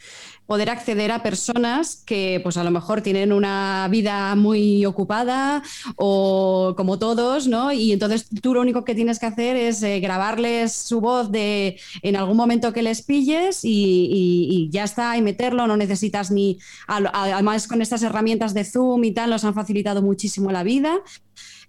poder 0.50 0.72
acceder 0.72 1.12
a 1.12 1.22
personas 1.22 2.02
que 2.08 2.40
pues 2.42 2.58
a 2.58 2.64
lo 2.64 2.72
mejor 2.72 3.02
tienen 3.02 3.32
una 3.32 3.88
vida 3.92 4.34
muy 4.34 4.84
ocupada 4.84 5.62
o 5.96 6.74
como 6.76 6.98
todos, 6.98 7.48
¿no? 7.48 7.72
Y 7.72 7.92
entonces 7.92 8.28
tú 8.42 8.56
lo 8.56 8.62
único 8.62 8.84
que 8.84 8.96
tienes 8.96 9.20
que 9.20 9.28
hacer 9.28 9.56
es 9.56 9.84
eh, 9.84 10.00
grabarles 10.00 10.74
su 10.74 11.02
voz 11.02 11.32
de 11.32 11.80
en 12.02 12.16
algún 12.16 12.36
momento 12.36 12.74
que 12.74 12.82
les 12.82 13.04
pilles 13.04 13.60
y, 13.62 14.70
ya 14.72 14.86
está, 14.86 15.16
y 15.18 15.22
meterlo, 15.22 15.68
no 15.68 15.78
necesitas 15.78 16.32
ni, 16.32 16.58
además 16.88 17.68
con 17.68 17.84
estas 17.84 18.02
herramientas 18.02 18.56
de 18.56 18.66
Zoom 18.66 19.04
y 19.04 19.12
tal, 19.12 19.30
nos 19.30 19.44
han 19.44 19.54
facilitado 19.54 20.02
muchísimo 20.02 20.52
la 20.52 20.64
vida. 20.64 20.98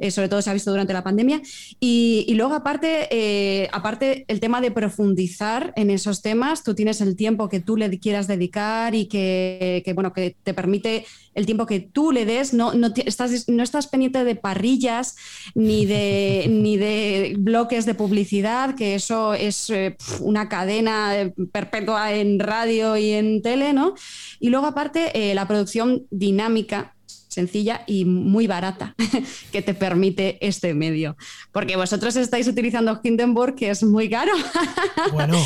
Eh, 0.01 0.11
sobre 0.11 0.31
todo 0.31 0.41
se 0.41 0.49
ha 0.49 0.55
visto 0.55 0.71
durante 0.71 0.95
la 0.95 1.05
pandemia. 1.05 1.43
Y, 1.79 2.33
luego, 2.35 2.55
aparte, 2.55 3.07
eh, 3.11 3.69
aparte, 3.71 4.25
el 4.29 4.41
tema 4.41 4.63
de 4.63 4.71
profundizar 4.71 5.75
en 5.77 5.91
esos 5.91 6.23
temas, 6.23 6.65
tú 6.65 6.75
tienes 6.75 7.03
el 7.03 7.17
tiempo 7.17 7.51
que 7.51 7.61
tú 7.61 7.77
le 7.77 7.91
quieras 8.01 8.27
dedicar 8.27 8.95
y 8.95 9.07
que, 9.07 9.83
bueno, 9.95 10.15
que 10.15 10.37
te 10.43 10.55
permite 10.55 11.05
el 11.35 11.45
tiempo 11.45 11.67
que 11.67 11.81
tú 11.81 12.13
le 12.13 12.25
des, 12.25 12.55
no, 12.55 12.73
no, 12.73 12.89
estás, 13.05 13.47
no 13.49 13.63
estás 13.63 13.87
pendiente 13.87 14.25
de 14.25 14.35
parrillas 14.37 15.17
ni 15.55 15.85
de, 15.85 16.47
ni 16.51 16.79
de 16.79 17.37
bloques 17.39 17.85
de 17.85 17.95
publicidad, 17.95 18.75
que 18.75 18.95
eso 18.95 19.35
es 19.35 19.69
eh, 19.69 19.97
una 20.21 20.49
cadena 20.49 21.31
perpetua 21.53 22.15
en 22.15 22.41
radio 22.41 22.97
y 22.97 23.11
en 23.11 23.43
tele, 23.43 23.75
¿no? 23.75 23.95
Y 24.41 24.49
luego, 24.49 24.67
aparte, 24.67 25.35
la 25.35 25.47
producción 25.47 26.07
dinámica 26.11 26.95
sencilla 27.31 27.83
y 27.87 28.05
muy 28.05 28.47
barata 28.47 28.95
que 29.53 29.63
te 29.63 29.73
permite 29.73 30.37
este 30.47 30.75
medio. 30.75 31.17
Porque 31.53 31.77
vosotros 31.77 32.17
estáis 32.17 32.49
utilizando 32.49 33.01
Hindenburg, 33.03 33.55
que 33.55 33.71
es 33.71 33.83
muy 33.83 34.11
caro. 34.11 34.33
Bueno. 35.13 35.39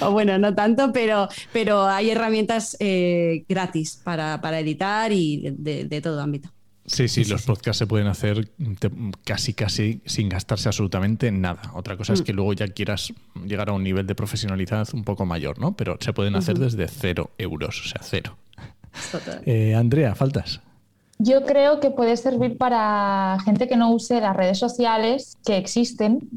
o 0.00 0.10
bueno, 0.10 0.38
no 0.38 0.54
tanto, 0.54 0.92
pero, 0.92 1.28
pero 1.52 1.86
hay 1.86 2.10
herramientas 2.10 2.76
eh, 2.80 3.44
gratis 3.48 4.00
para, 4.02 4.60
editar 4.60 5.12
y 5.12 5.54
de, 5.56 6.00
todo 6.00 6.20
ámbito. 6.20 6.50
Sí, 6.86 7.08
sí, 7.08 7.24
los 7.24 7.42
podcasts 7.42 7.78
se 7.78 7.86
pueden 7.86 8.08
hacer 8.08 8.50
casi, 9.24 9.54
casi 9.54 10.00
sin 10.04 10.28
gastarse 10.28 10.68
absolutamente 10.68 11.30
nada. 11.30 11.70
Otra 11.74 11.96
cosa 11.96 12.12
es 12.12 12.20
mm. 12.20 12.24
que 12.24 12.32
luego 12.32 12.52
ya 12.52 12.68
quieras 12.68 13.12
llegar 13.46 13.70
a 13.70 13.72
un 13.72 13.82
nivel 13.82 14.06
de 14.06 14.14
profesionalidad 14.14 14.88
un 14.92 15.04
poco 15.04 15.24
mayor, 15.24 15.58
¿no? 15.58 15.76
Pero 15.76 15.96
se 16.00 16.12
pueden 16.12 16.36
hacer 16.36 16.58
desde 16.58 16.88
cero 16.88 17.30
euros, 17.38 17.80
o 17.80 17.88
sea, 17.88 18.00
cero. 18.02 18.36
Eh, 19.44 19.74
Andrea, 19.74 20.14
faltas. 20.14 20.60
Yo 21.18 21.44
creo 21.44 21.78
que 21.78 21.90
puede 21.90 22.16
servir 22.16 22.58
para 22.58 23.38
gente 23.44 23.68
que 23.68 23.76
no 23.76 23.92
use 23.92 24.20
las 24.20 24.36
redes 24.36 24.58
sociales, 24.58 25.38
que 25.44 25.56
existen, 25.56 26.28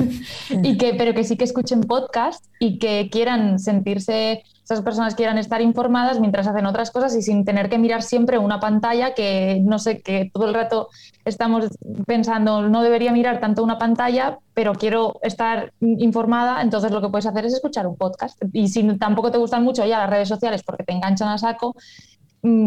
y 0.62 0.76
que, 0.76 0.94
pero 0.94 1.14
que 1.14 1.24
sí 1.24 1.38
que 1.38 1.44
escuchen 1.44 1.80
podcast 1.80 2.44
y 2.58 2.78
que 2.78 3.08
quieran 3.10 3.58
sentirse, 3.58 4.42
esas 4.62 4.82
personas 4.82 5.14
quieran 5.14 5.38
estar 5.38 5.62
informadas 5.62 6.20
mientras 6.20 6.46
hacen 6.46 6.66
otras 6.66 6.90
cosas 6.90 7.16
y 7.16 7.22
sin 7.22 7.46
tener 7.46 7.70
que 7.70 7.78
mirar 7.78 8.02
siempre 8.02 8.36
una 8.36 8.60
pantalla 8.60 9.14
que 9.14 9.60
no 9.64 9.78
sé, 9.78 10.02
que 10.02 10.30
todo 10.34 10.48
el 10.48 10.54
rato 10.54 10.90
estamos 11.24 11.68
pensando, 12.06 12.68
no 12.68 12.82
debería 12.82 13.12
mirar 13.12 13.40
tanto 13.40 13.62
una 13.62 13.78
pantalla, 13.78 14.38
pero 14.52 14.74
quiero 14.74 15.18
estar 15.22 15.72
informada, 15.80 16.60
entonces 16.60 16.90
lo 16.90 17.00
que 17.00 17.08
puedes 17.08 17.26
hacer 17.26 17.46
es 17.46 17.54
escuchar 17.54 17.86
un 17.86 17.96
podcast. 17.96 18.42
Y 18.52 18.68
si 18.68 18.82
tampoco 18.98 19.30
te 19.30 19.38
gustan 19.38 19.64
mucho 19.64 19.86
ya 19.86 19.98
las 19.98 20.10
redes 20.10 20.28
sociales 20.28 20.62
porque 20.62 20.84
te 20.84 20.92
enganchan 20.92 21.28
a 21.28 21.38
saco, 21.38 21.74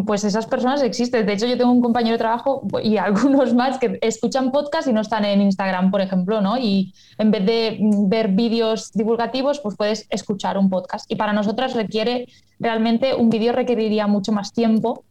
pues 0.06 0.24
esas 0.24 0.46
personas 0.46 0.82
existen. 0.82 1.26
De 1.26 1.34
hecho, 1.34 1.46
yo 1.46 1.58
tengo 1.58 1.72
un 1.72 1.82
compañero 1.82 2.14
de 2.14 2.18
trabajo 2.18 2.64
y 2.84 2.98
algunos 2.98 3.54
más 3.54 3.78
que 3.78 3.98
escuchan 4.02 4.52
podcast 4.52 4.88
y 4.88 4.94
no 4.94 5.02
están 5.02 5.26
en 5.26 5.42
Instagram, 5.42 5.92
por 5.92 6.02
ejemplo, 6.02 6.42
¿no? 6.42 6.58
Y 6.58 6.94
en 7.18 7.32
vez 7.32 7.46
de 7.46 7.78
mm, 7.80 8.10
ver 8.10 8.30
vídeos 8.30 8.92
divulgativos, 8.94 9.60
pues 9.60 9.76
puedes 9.76 10.06
escuchar 10.10 10.58
un 10.58 10.70
podcast. 10.70 11.10
Y 11.12 11.16
para 11.16 11.34
nosotras 11.34 11.74
requiere, 11.74 12.28
realmente, 12.60 13.16
un 13.16 13.30
vídeo 13.30 13.54
requeriría 13.54 14.08
mucho 14.08 14.32
más 14.32 14.54
tiempo 14.54 15.04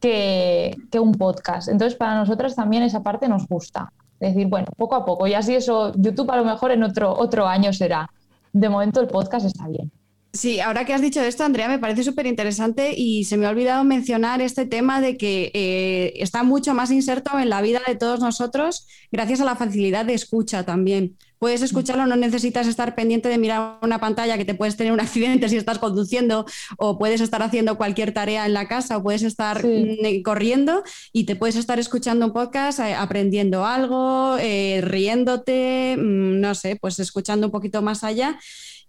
que, 0.00 0.76
que 0.90 1.00
un 1.00 1.12
podcast. 1.12 1.68
Entonces, 1.68 1.96
para 1.96 2.14
nosotras 2.14 2.54
también 2.54 2.82
esa 2.82 3.02
parte 3.02 3.28
nos 3.28 3.46
gusta. 3.46 3.92
Es 4.20 4.34
decir, 4.34 4.46
bueno, 4.46 4.66
poco 4.76 4.94
a 4.94 5.04
poco. 5.04 5.26
Y 5.26 5.34
así 5.34 5.54
eso, 5.54 5.92
YouTube 5.96 6.30
a 6.30 6.36
lo 6.36 6.44
mejor 6.44 6.70
en 6.70 6.82
otro, 6.84 7.12
otro 7.16 7.46
año 7.46 7.72
será. 7.72 8.08
De 8.52 8.68
momento 8.68 9.00
el 9.00 9.08
podcast 9.08 9.46
está 9.46 9.66
bien. 9.66 9.90
Sí, 10.34 10.60
ahora 10.60 10.86
que 10.86 10.94
has 10.94 11.02
dicho 11.02 11.20
esto, 11.20 11.44
Andrea, 11.44 11.68
me 11.68 11.78
parece 11.78 12.04
súper 12.04 12.26
interesante 12.26 12.94
y 12.96 13.24
se 13.24 13.36
me 13.36 13.46
ha 13.46 13.50
olvidado 13.50 13.84
mencionar 13.84 14.40
este 14.40 14.64
tema 14.64 15.02
de 15.02 15.18
que 15.18 15.50
eh, 15.52 16.14
está 16.16 16.42
mucho 16.42 16.72
más 16.72 16.90
inserto 16.90 17.38
en 17.38 17.50
la 17.50 17.60
vida 17.60 17.82
de 17.86 17.96
todos 17.96 18.20
nosotros 18.20 18.86
gracias 19.10 19.42
a 19.42 19.44
la 19.44 19.56
facilidad 19.56 20.06
de 20.06 20.14
escucha 20.14 20.64
también. 20.64 21.18
Puedes 21.38 21.60
escucharlo, 21.60 22.06
no 22.06 22.16
necesitas 22.16 22.66
estar 22.66 22.94
pendiente 22.94 23.28
de 23.28 23.36
mirar 23.36 23.78
una 23.82 23.98
pantalla 23.98 24.38
que 24.38 24.46
te 24.46 24.54
puedes 24.54 24.76
tener 24.76 24.94
un 24.94 25.00
accidente 25.00 25.50
si 25.50 25.58
estás 25.58 25.78
conduciendo 25.78 26.46
o 26.78 26.98
puedes 26.98 27.20
estar 27.20 27.42
haciendo 27.42 27.76
cualquier 27.76 28.14
tarea 28.14 28.46
en 28.46 28.54
la 28.54 28.68
casa 28.68 28.96
o 28.96 29.02
puedes 29.02 29.24
estar 29.24 29.62
mm, 29.62 30.22
corriendo 30.22 30.82
y 31.12 31.24
te 31.24 31.36
puedes 31.36 31.56
estar 31.56 31.78
escuchando 31.78 32.24
un 32.24 32.32
podcast, 32.32 32.78
eh, 32.78 32.94
aprendiendo 32.94 33.66
algo, 33.66 34.38
eh, 34.38 34.80
riéndote, 34.82 35.96
mm, 35.98 36.40
no 36.40 36.54
sé, 36.54 36.76
pues 36.76 36.98
escuchando 37.00 37.48
un 37.48 37.50
poquito 37.50 37.82
más 37.82 38.02
allá. 38.02 38.38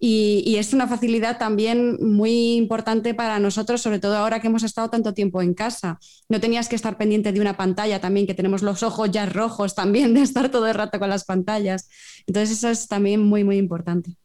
Y, 0.05 0.57
es 0.57 0.73
una 0.73 0.85
facilidad 0.85 1.37
también 1.37 1.97
muy 2.01 2.55
importante 2.55 3.13
para 3.13 3.39
nosotros, 3.39 3.81
sobre 3.81 3.99
todo 3.99 4.17
ahora 4.17 4.41
que 4.41 4.47
hemos 4.47 4.63
estado 4.63 4.89
tanto 4.89 5.13
tiempo 5.13 5.41
en 5.41 5.53
casa. 5.53 5.97
No 6.27 6.41
tenías 6.41 6.67
que 6.67 6.75
estar 6.75 6.97
pendiente 6.97 7.31
de 7.31 7.39
una 7.39 7.55
pantalla 7.55 8.01
también, 8.01 8.27
que 8.27 8.33
tenemos 8.33 8.63
los 8.63 8.83
ojos 8.83 9.09
ya 9.11 9.25
rojos 9.25 9.75
también 9.75 10.13
de 10.13 10.21
estar 10.21 10.49
todo 10.49 10.67
el 10.67 10.73
rato 10.73 10.99
con 10.99 11.07
las 11.07 11.23
pantallas. 11.23 11.87
Entonces 12.27 12.57
eso 12.57 12.67
es 12.67 12.89
también 12.89 13.21
muy, 13.21 13.45
muy 13.45 13.55
importante. 13.55 14.17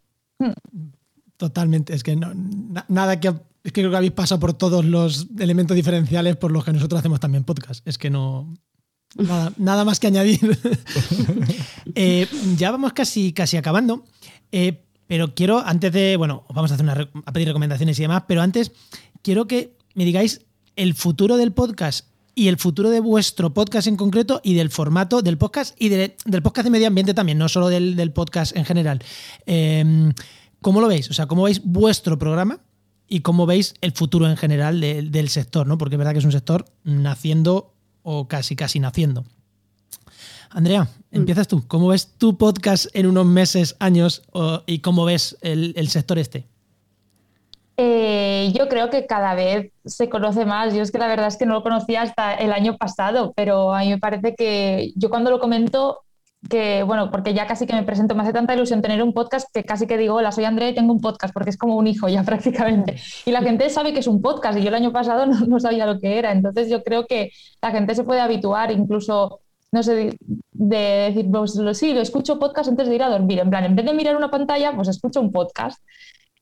Totalmente, 1.37 1.95
es 1.95 2.03
que 2.03 2.17
no, 2.17 2.33
nada 2.89 3.21
que... 3.21 3.29
Es 3.63 3.73
que 3.73 3.83
creo 3.83 3.91
que 3.93 3.99
habéis 3.99 4.13
pasado 4.13 4.41
por 4.41 4.55
todos 4.55 4.85
los 4.85 5.29
elementos 5.39 5.77
diferenciales 5.77 6.37
por 6.37 6.51
los 6.51 6.65
que 6.65 6.73
nosotros 6.73 6.99
hacemos 6.99 7.21
también 7.21 7.45
podcast. 7.45 7.87
Es 7.87 7.99
que 7.99 8.11
no, 8.11 8.53
Nada, 9.57 9.85
más 9.85 10.01
que 10.01 10.09
añadir. 10.09 10.59
Eh, 11.95 12.29
ya 12.57 12.71
vamos 12.71 12.93
casi, 12.93 13.33
casi 13.33 13.57
acabando. 13.57 14.05
Eh, 14.53 14.88
pero 15.09 15.35
quiero, 15.35 15.59
antes 15.59 15.93
de, 15.93 16.17
bueno, 16.17 16.45
vamos 16.55 16.71
a, 16.71 16.75
hacer 16.75 16.85
una, 16.85 17.11
pedir 17.33 17.49
recomendaciones 17.49 17.99
y 17.99 18.03
demás, 18.03 18.25
pero 18.29 18.43
antes 18.43 18.73
quiero 19.23 19.49
que 19.49 19.75
me 19.95 20.05
digáis 20.05 20.43
el 20.77 20.95
futuro 20.95 21.37
del 21.37 21.53
podcast 21.53 22.07
y 22.35 22.47
el 22.47 22.59
futuro 22.59 22.91
de 22.91 23.01
vuestro 23.01 23.53
podcast 23.53 23.89
en 23.89 23.97
concreto 23.97 24.41
y 24.45 24.55
del 24.55 24.71
formato 24.71 25.23
del 25.23 25.39
podcast 25.39 25.75
y 25.77 25.89
del 25.89 26.43
podcast 26.43 26.67
de 26.67 26.71
medio 26.71 26.87
ambiente 26.87 27.15
también, 27.15 27.37
no 27.37 27.49
solo 27.49 27.69
del, 27.69 28.13
podcast 28.13 28.57
en 28.57 28.65
general. 28.65 29.03
Em, 29.45 30.13
¿Cómo 30.61 30.81
lo 30.81 30.87
veis? 30.87 31.11
O 31.11 31.15
sea, 31.15 31.27
¿cómo 31.27 31.43
veis 31.45 31.63
vuestro 31.65 32.19
programa 32.19 32.61
y 33.09 33.21
cómo 33.21 33.47
veis 33.47 33.75
el 33.81 33.93
futuro 33.93 34.29
en 34.29 34.37
general 34.37 34.81
del 34.81 35.29
sector? 35.31 35.67
¿no? 35.67 35.79
Porque 35.79 35.97
es 35.97 35.99
verdad 35.99 36.13
que 36.13 36.19
es 36.19 36.25
un 36.25 36.33
sector 36.33 36.67
naciendo 36.85 37.75
o 38.03 38.29
casi, 38.29 38.55
casi 38.55 38.79
naciendo. 38.79 39.25
Andrea, 40.51 40.85
mm. 40.85 41.17
empiezas 41.17 41.49
tú. 41.49 41.67
¿Cómo 41.67 41.89
ves 41.89 42.15
tu 42.19 42.37
podcast 42.37 42.87
en 42.95 43.07
unos 43.07 43.27
meses, 43.27 43.77
años 43.81 44.23
y 44.67 44.81
cómo 44.81 45.05
ves 45.05 45.37
el, 45.43 45.89
sector 45.89 46.19
este? 46.19 46.47
Eh, 47.77 48.53
yo 48.57 48.69
creo 48.69 48.91
que 48.91 49.07
cada 49.07 49.35
vez 49.35 49.73
se 49.85 50.09
conoce 50.09 50.45
más. 50.45 50.75
Yo 50.75 50.83
es 50.83 50.91
que 50.91 50.99
la 50.99 51.09
verdad 51.09 51.29
es 51.29 51.37
que 51.37 51.47
no 51.47 51.55
lo 51.55 51.63
conocía 51.63 52.03
hasta 52.03 52.35
el 52.35 52.53
año 52.53 52.77
pasado, 52.77 53.33
pero 53.37 53.75
a 53.75 53.81
mí 53.81 53.91
me 53.91 53.99
parece 53.99 54.35
que 54.35 54.93
yo 54.97 55.11
cuando 55.11 55.31
lo 55.31 55.39
comento 55.39 56.01
que, 56.49 56.83
bueno, 56.85 57.11
porque 57.11 57.35
ya 57.35 57.47
casi 57.47 57.67
que 57.67 57.75
me 57.75 57.83
presento, 57.83 58.15
me 58.15 58.23
hace 58.23 58.33
tanta 58.33 58.55
ilusión 58.55 58.81
tener 58.81 59.03
un 59.03 59.13
podcast 59.13 59.49
que 59.53 59.65
casi 59.65 59.87
que 59.87 59.97
digo, 59.97 60.15
hola, 60.15 60.31
soy 60.31 60.45
Andrea 60.45 60.71
y 60.71 60.75
tengo 60.75 60.93
un 60.93 61.01
podcast, 61.01 61.35
porque 61.35 61.51
es 61.51 61.57
como 61.57 61.77
un 61.77 61.87
hijo 61.87 62.09
ya 62.09 62.23
prácticamente. 62.25 62.97
Y 63.25 63.33
la 63.33 63.43
gente 63.43 63.69
sabe 63.71 63.93
que 63.93 64.01
es 64.01 64.07
un 64.07 64.23
podcast 64.23 64.59
y 64.59 64.63
yo 64.63 64.69
el 64.69 64.75
año 64.75 64.93
pasado 64.93 65.27
no, 65.47 65.61
sabía 65.61 65.87
lo 65.87 65.99
que 65.99 66.19
era. 66.19 66.33
Entonces 66.33 66.69
yo 66.69 66.83
creo 66.83 67.07
que 67.07 67.31
la 67.61 67.71
gente 67.71 67.95
se 67.95 68.05
puede 68.05 68.21
habituar, 68.21 68.71
incluso, 68.71 69.41
no 69.73 69.83
sé, 69.83 70.17
de 70.53 70.77
decir, 70.77 71.31
pues 71.31 71.59
sí, 71.79 71.93
lo 71.93 72.01
escucho 72.01 72.39
podcast 72.39 72.71
antes 72.71 72.89
de 72.89 72.95
ir 72.95 73.03
a 73.03 73.11
dormir. 73.11 73.39
En 73.41 73.51
plan, 73.51 73.65
en 73.65 73.77
vez 73.77 73.85
de 73.87 73.95
mirar 73.95 74.17
una 74.17 74.31
pantalla, 74.31 74.75
pues 74.75 74.89
escucho 74.89 75.21
un 75.21 75.33
podcast 75.33 75.83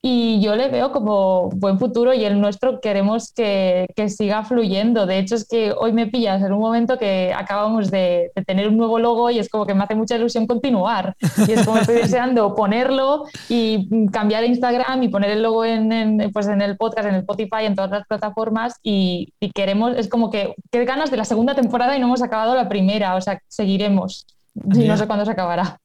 y 0.02 0.40
yo 0.40 0.54
le 0.54 0.68
veo 0.68 0.92
como 0.92 1.50
buen 1.50 1.78
futuro 1.78 2.14
y 2.14 2.24
el 2.24 2.40
nuestro 2.40 2.80
queremos 2.80 3.32
que, 3.32 3.88
que, 3.96 4.08
siga 4.08 4.44
fluyendo. 4.44 5.06
De 5.06 5.18
hecho, 5.18 5.34
es 5.34 5.48
que 5.48 5.72
hoy 5.72 5.92
me 5.92 6.06
pillas 6.06 6.42
en 6.42 6.52
un 6.52 6.60
momento 6.60 6.98
que 6.98 7.32
acabamos 7.34 7.90
de, 7.90 8.30
de, 8.34 8.44
tener 8.44 8.68
un 8.68 8.76
nuevo 8.76 8.98
logo 8.98 9.30
y 9.30 9.38
es 9.38 9.48
como 9.48 9.66
que 9.66 9.74
me 9.74 9.84
hace 9.84 9.94
mucha 9.94 10.16
ilusión 10.16 10.46
continuar. 10.46 11.16
Y 11.48 11.52
es 11.52 11.64
como 11.64 11.78
estoy 11.78 11.96
deseando 12.02 12.54
ponerlo 12.54 13.24
y 13.48 14.08
cambiar 14.10 14.44
Instagram 14.44 15.02
y 15.02 15.08
poner 15.08 15.30
el 15.30 15.42
logo 15.42 15.64
en, 15.64 15.90
en, 15.90 16.30
pues 16.32 16.46
en 16.46 16.62
el 16.62 16.76
podcast, 16.76 17.08
en 17.08 17.14
el 17.14 17.20
Spotify, 17.20 17.64
en 17.64 17.74
todas 17.74 17.90
las 17.90 18.06
plataformas 18.06 18.74
y, 18.82 19.32
y 19.40 19.50
queremos, 19.50 19.96
es 19.96 20.08
como 20.08 20.30
que 20.30 20.54
qué 20.70 20.84
ganas 20.84 21.10
de 21.10 21.16
la 21.16 21.24
segunda 21.24 21.54
temporada 21.54 21.96
y 21.96 22.00
no 22.00 22.06
hemos 22.06 22.22
acabado 22.22 22.54
la 22.54 22.68
primera, 22.68 23.16
o 23.16 23.20
sea, 23.20 23.40
seguiremos. 23.48 24.26
Y 24.54 24.86
no 24.86 24.96
sé 24.96 25.06
cuándo 25.06 25.24
se 25.24 25.32
acabará. 25.32 25.78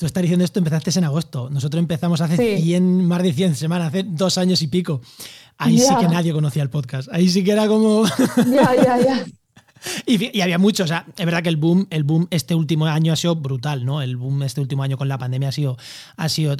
Tú 0.00 0.06
estás 0.06 0.22
diciendo 0.22 0.46
esto, 0.46 0.58
empezaste 0.58 0.98
en 0.98 1.04
agosto. 1.04 1.50
Nosotros 1.50 1.78
empezamos 1.78 2.22
hace 2.22 2.56
100, 2.58 3.04
más 3.04 3.22
de 3.22 3.34
100 3.34 3.54
semanas, 3.54 3.88
hace 3.88 4.02
dos 4.02 4.38
años 4.38 4.62
y 4.62 4.68
pico. 4.68 5.02
Ahí 5.58 5.78
sí 5.78 5.94
que 6.00 6.08
nadie 6.08 6.32
conocía 6.32 6.62
el 6.62 6.70
podcast. 6.70 7.10
Ahí 7.12 7.28
sí 7.28 7.44
que 7.44 7.52
era 7.52 7.68
como. 7.68 8.06
Ya, 8.50 8.74
ya, 8.82 8.98
ya. 8.98 9.26
Y, 10.06 10.40
había 10.42 10.58
muchos, 10.58 10.84
o 10.84 10.88
sea, 10.88 11.06
es 11.16 11.24
verdad 11.24 11.42
que 11.42 11.48
el 11.48 11.56
boom, 11.56 11.86
el 11.88 12.04
boom 12.04 12.26
este 12.30 12.54
último 12.54 12.84
año 12.84 13.14
ha 13.14 13.16
sido 13.16 13.34
brutal, 13.36 13.86
¿no? 13.86 14.02
El 14.02 14.18
boom 14.18 14.42
este 14.42 14.60
último 14.60 14.82
año 14.82 14.98
con 14.98 15.08
la 15.08 15.16
pandemia 15.16 15.48
ha 15.48 15.52
sido, 15.52 15.78
ha 16.18 16.28
sido 16.28 16.54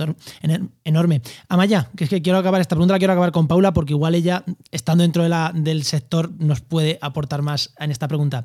enorme. 0.85 1.21
Amaya, 1.49 1.91
que 1.97 2.05
es 2.05 2.11
que 2.11 2.23
quiero 2.23 2.39
acabar, 2.39 2.63
esta 2.63 2.77
pregunta 2.77 2.95
la 2.95 2.99
quiero 2.99 3.13
acabar 3.13 3.31
con 3.31 3.47
Paula, 3.47 3.75
porque 3.75 3.93
igual 3.93 4.15
ella, 4.15 4.43
estando 4.71 5.03
dentro 5.03 5.23
de 5.23 5.29
la, 5.29 5.53
del 5.55 5.85
sector, 5.85 6.31
nos 6.39 6.63
puede 6.63 6.99
aportar 7.03 7.43
más 7.43 7.75
en 7.79 7.91
esta 7.91 8.09
pregunta. 8.09 8.45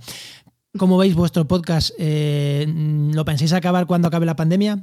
¿Cómo 0.77 0.97
veis 0.97 1.15
vuestro 1.15 1.45
podcast? 1.45 1.91
Eh, 1.97 2.65
¿Lo 3.13 3.23
pensáis 3.23 3.53
acabar 3.53 3.85
cuando 3.85 4.09
acabe 4.09 4.25
la 4.25 4.35
pandemia? 4.35 4.79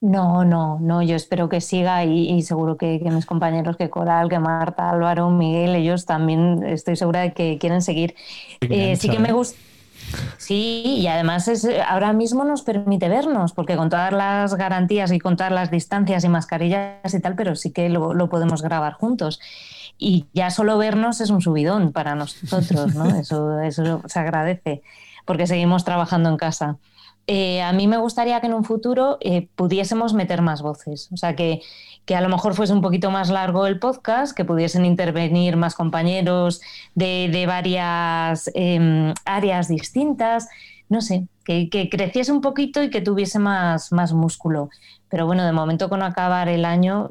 No, 0.00 0.44
no, 0.44 0.78
no, 0.80 1.02
yo 1.02 1.16
espero 1.16 1.48
que 1.48 1.60
siga 1.60 2.04
y, 2.04 2.40
seguro 2.42 2.76
que, 2.76 3.00
mis 3.10 3.26
compañeros, 3.26 3.76
que 3.76 3.90
Coral, 3.90 4.28
que 4.28 4.38
Marta, 4.38 4.90
Álvaro, 4.90 5.28
Miguel, 5.30 5.74
ellos 5.74 6.06
también 6.06 6.62
estoy 6.64 6.94
segura 6.94 7.20
de 7.20 7.32
que 7.32 7.58
quieren 7.58 7.82
seguir. 7.82 8.14
Eh, 8.60 8.94
sí 8.94 9.08
que 9.08 9.18
me 9.18 9.32
gusta. 9.32 9.58
Sí, 10.36 10.84
y 10.86 11.06
además 11.08 11.48
es, 11.48 11.68
ahora 11.88 12.12
mismo 12.12 12.44
nos 12.44 12.62
permite 12.62 13.08
vernos, 13.08 13.52
porque 13.52 13.76
con 13.76 13.90
todas 13.90 14.12
las 14.12 14.54
garantías 14.54 15.10
y 15.10 15.18
con 15.18 15.36
todas 15.36 15.52
las 15.52 15.72
distancias 15.72 16.22
y 16.22 16.28
mascarillas 16.28 17.12
y 17.12 17.20
tal, 17.20 17.34
pero 17.34 17.56
sí 17.56 17.72
que 17.72 17.88
lo, 17.88 18.14
lo 18.14 18.28
podemos 18.28 18.62
grabar 18.62 18.92
juntos 18.92 19.40
y 19.98 20.26
ya 20.32 20.50
solo 20.50 20.78
vernos 20.78 21.20
es 21.20 21.30
un 21.30 21.42
subidón 21.42 21.92
para 21.92 22.14
nosotros, 22.14 22.94
¿no? 22.94 23.06
Eso, 23.18 23.60
eso 23.60 24.02
se 24.06 24.18
agradece, 24.18 24.82
porque 25.24 25.46
seguimos 25.46 25.84
trabajando 25.84 26.30
en 26.30 26.36
casa. 26.36 26.78
Eh, 27.26 27.60
a 27.60 27.74
mí 27.74 27.86
me 27.88 27.98
gustaría 27.98 28.40
que 28.40 28.46
en 28.46 28.54
un 28.54 28.64
futuro 28.64 29.18
eh, 29.20 29.48
pudiésemos 29.54 30.14
meter 30.14 30.40
más 30.40 30.62
voces, 30.62 31.10
o 31.12 31.18
sea, 31.18 31.36
que, 31.36 31.60
que, 32.06 32.16
a 32.16 32.22
lo 32.22 32.30
mejor 32.30 32.54
fuese 32.54 32.72
un 32.72 32.80
poquito 32.80 33.10
más 33.10 33.28
largo 33.28 33.66
el 33.66 33.78
podcast, 33.78 34.34
que 34.34 34.46
pudiesen 34.46 34.86
intervenir 34.86 35.56
más 35.56 35.74
compañeros 35.74 36.62
de, 36.94 37.28
de 37.30 37.44
varias 37.44 38.50
em, 38.54 39.12
áreas 39.26 39.68
distintas, 39.68 40.48
no 40.88 41.02
sé, 41.02 41.26
que, 41.44 41.68
que, 41.68 41.90
creciese 41.90 42.32
un 42.32 42.40
poquito 42.40 42.82
y 42.82 42.88
que 42.88 43.02
tuviese 43.02 43.38
más, 43.38 43.92
más 43.92 44.14
músculo. 44.14 44.70
Pero 45.10 45.26
bueno, 45.26 45.44
de 45.44 45.52
momento 45.52 45.90
con 45.90 46.02
acabar 46.02 46.48
el 46.48 46.64
año 46.64 47.10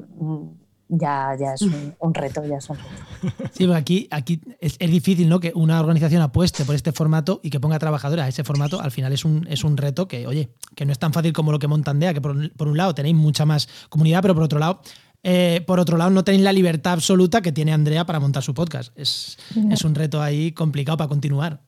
ya, 0.89 1.35
ya 1.39 1.53
es 1.53 1.61
un, 1.61 2.13
reto, 2.13 2.45
ya 2.45 2.57
es 2.57 2.69
un 2.69 2.77
reto. 2.77 3.49
Sí, 3.51 3.71
aquí, 3.73 4.07
aquí 4.11 4.41
es, 4.59 4.77
difícil 4.79 5.27
¿no? 5.27 5.39
que 5.39 5.51
una 5.55 5.79
organización 5.79 6.21
apueste 6.21 6.65
por 6.65 6.75
este 6.75 6.91
formato 6.91 7.39
y 7.43 7.49
que 7.49 7.59
ponga 7.59 7.79
trabajadores 7.79 8.25
a 8.25 8.27
ese 8.27 8.43
formato. 8.43 8.79
Al 8.79 8.91
final 8.91 9.11
es 9.11 9.25
un, 9.25 9.45
es 9.49 9.63
un 9.63 9.77
reto 9.77 10.07
que, 10.07 10.27
oye, 10.27 10.49
que 10.75 10.85
no 10.85 10.91
es 10.91 10.99
tan 10.99 11.13
fácil 11.13 11.33
como 11.33 11.51
lo 11.51 11.59
que 11.59 11.67
monta 11.67 11.91
Andea, 11.91 12.13
que 12.13 12.21
por, 12.21 12.35
un 12.35 12.77
lado 12.77 12.95
tenéis 12.95 13.15
mucha 13.15 13.45
más 13.45 13.67
comunidad, 13.89 14.21
pero 14.21 14.33
por 14.33 14.43
otro 14.43 14.59
lado 14.59 14.81
eh, 15.23 15.61
por 15.65 15.79
otro 15.79 15.97
lado, 15.97 16.09
no 16.11 16.23
tenéis 16.23 16.43
la 16.43 16.53
libertad 16.53 16.93
absoluta 16.93 17.41
que 17.41 17.51
tiene 17.51 17.73
Andrea 17.73 18.05
para 18.05 18.19
montar 18.19 18.43
su 18.43 18.53
podcast. 18.53 18.97
Es, 18.97 19.37
es, 19.71 19.83
un 19.83 19.93
reto 19.95 20.21
ahí 20.21 20.53
complicado 20.53 20.95
para 20.95 21.09
continuar. 21.09 21.59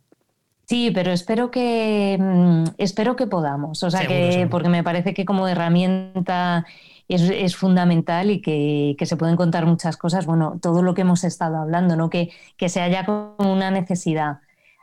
Sí, 0.70 0.92
pero 0.94 1.12
espero 1.12 1.50
que 1.50 2.16
mm, 2.20 2.76
espero 2.78 3.16
que 3.16 3.26
podamos. 3.26 3.82
O 3.82 3.90
sea 3.90 4.06
que, 4.06 4.48
porque 4.52 4.70
me 4.70 4.84
parece 4.84 5.16
que 5.16 5.26
como 5.26 5.48
herramienta 5.48 6.64
es, 7.10 7.56
fundamental 7.56 8.30
y 8.30 8.42
que, 8.42 8.96
se 9.06 9.18
pueden 9.18 9.36
contar 9.36 9.66
muchas 9.66 9.98
cosas. 9.98 10.26
Bueno, 10.26 10.60
todo 10.62 10.82
lo 10.82 10.94
que 10.94 11.02
hemos 11.02 11.24
estado 11.24 11.58
hablando, 11.58 11.96
¿no? 11.96 12.10
que, 12.10 12.32
que 12.56 12.70
se 12.70 12.82
haya 12.82 13.06
como 13.06 13.36
una 13.52 13.72
necesidad. 13.72 14.40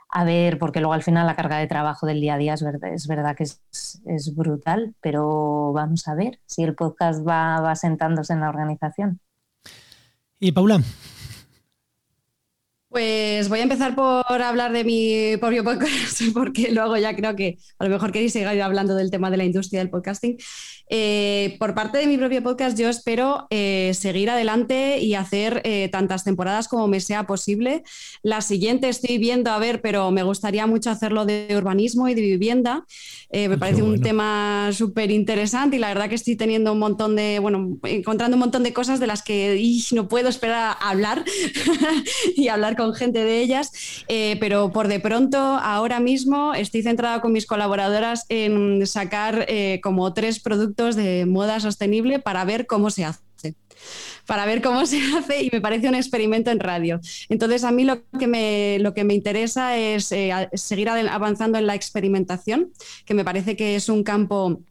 A 0.09 0.23
ver, 0.23 0.57
porque 0.57 0.79
luego 0.79 0.93
al 0.93 1.03
final 1.03 1.27
la 1.27 1.35
carga 1.35 1.57
de 1.57 1.67
trabajo 1.67 2.05
del 2.05 2.21
día 2.21 2.35
a 2.35 2.37
día 2.37 2.53
es 2.53 2.63
verdad, 2.63 2.93
es 2.93 3.07
verdad 3.07 3.35
que 3.35 3.43
es, 3.43 4.01
es 4.05 4.35
brutal, 4.35 4.95
pero 5.01 5.73
vamos 5.73 6.07
a 6.07 6.15
ver 6.15 6.39
si 6.45 6.63
el 6.63 6.75
podcast 6.75 7.27
va, 7.27 7.59
va 7.59 7.75
sentándose 7.75 8.33
en 8.33 8.39
la 8.39 8.49
organización. 8.49 9.19
Y 10.39 10.51
Paula, 10.51 10.81
pues 12.97 13.47
voy 13.47 13.59
a 13.59 13.61
empezar 13.61 13.93
por 13.93 14.41
hablar 14.41 14.71
de 14.71 14.83
mi 14.83 15.37
propio 15.37 15.63
podcast, 15.63 16.19
porque 16.33 16.71
luego 16.71 16.97
ya 16.97 17.15
creo 17.15 17.35
que 17.35 17.59
a 17.77 17.83
lo 17.83 17.91
mejor 17.91 18.11
queréis 18.11 18.33
seguir 18.33 18.47
hablando 18.59 18.95
del 18.95 19.11
tema 19.11 19.29
de 19.29 19.37
la 19.37 19.43
industria 19.43 19.81
del 19.81 19.91
podcasting. 19.91 20.35
Eh, 20.89 21.57
por 21.59 21.75
parte 21.75 21.97
de 21.97 22.07
mi 22.07 22.17
propio 22.17 22.41
podcast, 22.41 22.77
yo 22.77 22.87
espero 22.87 23.45
eh, 23.49 23.91
seguir 23.93 24.29
adelante 24.29 24.99
y 24.99 25.15
hacer 25.15 25.61
eh, 25.65 25.89
tantas 25.91 26.23
temporadas 26.23 26.67
como 26.67 26.87
me 26.87 27.01
sea 27.01 27.27
posible. 27.27 27.83
La 28.23 28.41
siguiente 28.41 28.87
estoy 28.87 29.17
viendo, 29.17 29.51
a 29.51 29.59
ver, 29.59 29.81
pero 29.81 30.11
me 30.11 30.23
gustaría 30.23 30.65
mucho 30.65 30.89
hacerlo 30.89 31.25
de 31.25 31.49
urbanismo 31.55 32.07
y 32.07 32.15
de 32.15 32.21
vivienda. 32.21 32.85
me 33.31 33.57
parece 33.57 33.83
un 33.83 34.01
tema 34.01 34.69
súper 34.71 35.11
interesante 35.11 35.75
y 35.75 35.79
la 35.79 35.89
verdad 35.89 36.07
que 36.09 36.15
estoy 36.15 36.35
teniendo 36.37 36.71
un 36.71 36.79
montón 36.79 37.15
de, 37.15 37.39
bueno, 37.39 37.77
encontrando 37.83 38.35
un 38.35 38.39
montón 38.39 38.63
de 38.63 38.71
cosas 38.73 38.99
de 38.99 39.07
las 39.07 39.21
que 39.21 39.61
no 39.91 40.07
puedo 40.07 40.29
esperar 40.29 40.77
a 40.79 40.89
hablar 40.89 41.25
y 42.35 42.47
hablar 42.47 42.77
con 42.77 42.86
gente 42.93 43.23
de 43.23 43.41
ellas, 43.41 43.71
pero 44.39 44.71
por 44.71 44.87
de 44.87 44.99
pronto, 44.99 45.37
ahora 45.37 45.99
mismo, 45.99 46.53
estoy 46.53 46.83
centrada 46.83 47.21
con 47.21 47.31
mis 47.31 47.45
colaboradoras 47.45 48.25
en 48.29 48.85
sacar 48.87 49.47
como 49.81 50.13
tres 50.13 50.39
productos 50.39 50.95
de 50.95 51.25
moda 51.25 51.59
sostenible 51.59 52.19
para 52.19 52.45
ver 52.45 52.67
cómo 52.67 52.89
se 52.89 53.05
hace 53.05 53.27
para 54.27 54.45
ver 54.45 54.61
cómo 54.61 54.85
se 54.85 54.99
hace 55.15 55.43
y 55.43 55.49
me 55.51 55.61
parece 55.61 55.87
un 55.89 55.95
experimento 55.95 56.51
en 56.51 56.59
radio. 56.59 56.99
Entonces, 57.29 57.63
a 57.63 57.71
mí 57.71 57.83
lo 57.83 58.03
que 58.19 58.27
me, 58.27 58.77
lo 58.79 58.93
que 58.93 59.03
me 59.03 59.15
interesa 59.15 59.77
es 59.77 60.11
eh, 60.11 60.31
seguir 60.53 60.89
avanzando 60.89 61.57
en 61.57 61.65
la 61.65 61.73
experimentación, 61.73 62.71
que 63.05 63.15
me 63.15 63.25
parece 63.25 63.55
que 63.55 63.75
es 63.75 63.89
un 63.89 64.03
campo 64.03 64.61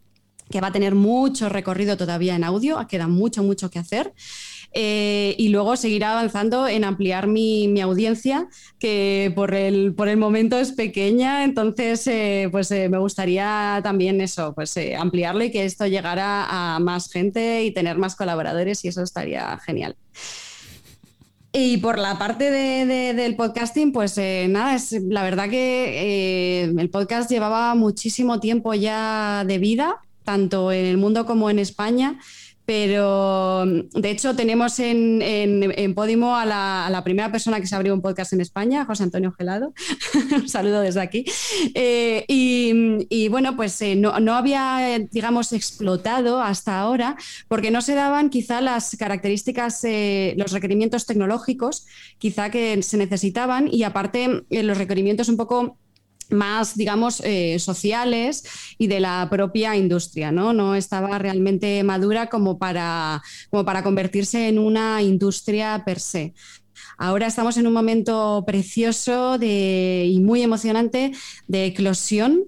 que 0.49 0.61
va 0.61 0.69
a 0.69 0.73
tener 0.73 0.95
mucho 0.95 1.49
recorrido 1.49 1.97
todavía 1.97 2.37
en 2.37 2.45
audio, 2.45 2.87
queda 2.87 3.09
mucho, 3.09 3.43
mucho 3.43 3.69
que 3.69 3.81
hacer. 3.81 4.13
Eh, 4.73 5.35
y 5.39 5.49
luego 5.49 5.77
seguir 5.77 6.05
avanzando 6.05 6.69
en 6.69 6.85
ampliar 6.85 7.27
mi, 7.29 7.81
audiencia, 7.81 8.49
que 8.79 9.33
por 9.35 9.55
el, 9.55 9.95
por 9.95 10.09
el 10.09 10.17
momento 10.17 10.59
es 10.59 10.73
pequeña, 10.73 11.45
entonces 11.45 12.07
eh, 12.07 12.49
pues 12.51 12.71
eh, 12.71 12.89
me 12.89 12.99
gustaría 12.99 13.81
también 13.83 14.21
eso, 14.21 14.55
pues 14.55 14.79
ampliarlo 14.99 15.45
y 15.45 15.51
que 15.51 15.65
esto 15.65 15.87
llegara 15.87 16.47
a 16.49 16.79
más 16.79 17.11
gente 17.11 17.65
y 17.65 17.71
tener 17.71 17.97
más 17.97 18.17
colaboradores 18.17 18.85
y 18.85 18.89
eso 18.89 19.03
estaría 19.03 19.59
genial. 19.65 19.97
Y 21.53 21.79
por 21.79 21.99
la 21.99 22.19
parte 22.19 22.51
del 22.51 23.37
podcasting, 23.37 23.93
pues 23.93 24.19
nada, 24.19 24.75
es 24.75 24.93
la 24.93 25.23
verdad 25.23 25.49
que 25.49 26.65
el 26.65 26.91
podcast 26.91 27.31
llevaba 27.31 27.75
muchísimo 27.75 28.41
tiempo 28.41 28.75
ya 28.75 29.43
de 29.47 29.57
vida, 29.57 30.03
tanto 30.23 30.71
en 30.71 30.85
el 30.85 30.99
mundo 30.99 31.25
como 31.25 31.49
en 31.49 31.59
España 31.59 32.19
pero 32.67 33.65
de 33.65 34.11
hecho 34.11 34.35
tenemos 34.35 34.81
en, 34.81 35.23
en, 35.23 35.95
Podimo 35.95 36.37
a 36.37 36.45
la, 36.45 37.01
primera 37.05 37.31
persona 37.31 37.61
que 37.61 37.67
se 37.69 37.77
abrió 37.77 37.95
un 37.95 38.03
podcast 38.03 38.33
en 38.33 38.41
España, 38.41 38.85
José 38.85 39.05
Antonio 39.05 39.33
Gelado. 39.33 39.73
un 40.33 40.49
saludo 40.49 40.81
desde 40.81 41.01
aquí. 41.01 41.25
Eh, 41.75 42.25
y, 42.29 43.29
bueno, 43.29 43.55
pues 43.55 43.81
eh, 43.83 43.95
no, 43.95 44.13
había, 44.35 44.99
digamos, 45.11 45.53
explotado 45.53 46.43
hasta 46.43 46.81
ahora 46.81 47.17
porque 47.47 47.71
no 47.71 47.81
se 47.81 47.95
daban 47.95 48.31
quizá 48.31 48.61
las 48.61 48.97
características, 48.97 49.85
eh, 49.85 50.35
los 50.37 50.51
requerimientos 50.53 51.07
tecnológicos 51.07 51.87
quizá 52.19 52.51
que 52.51 52.83
se 52.83 52.97
necesitaban 52.97 53.69
y 53.73 53.85
aparte 53.85 54.45
los 54.51 54.77
requerimientos 54.77 55.29
un 55.29 55.37
poco 55.37 55.79
más, 56.31 56.77
digamos, 56.77 57.21
eh, 57.25 57.59
sociales 57.59 58.45
y 58.79 58.87
de 58.87 59.01
la 59.01 59.29
propia 59.31 59.77
industria, 59.77 60.33
¿no? 60.33 60.53
No 60.53 60.75
estaba 60.75 61.19
realmente 61.19 61.83
madura 61.85 62.29
como 62.29 62.59
para, 62.59 63.23
como 63.51 63.65
para 63.65 63.83
convertirse 63.83 64.49
en 64.49 64.59
una 64.59 65.03
industria 65.03 65.83
per 65.85 66.01
se. 66.01 66.35
Ahora 66.99 67.27
estamos 67.27 67.57
en 67.57 67.67
un 67.67 67.73
momento 67.73 68.45
precioso 68.47 69.39
de, 69.39 70.09
y 70.11 70.21
muy 70.21 70.43
emocionante 70.43 71.13
de 71.47 71.67
eclosión 71.67 72.45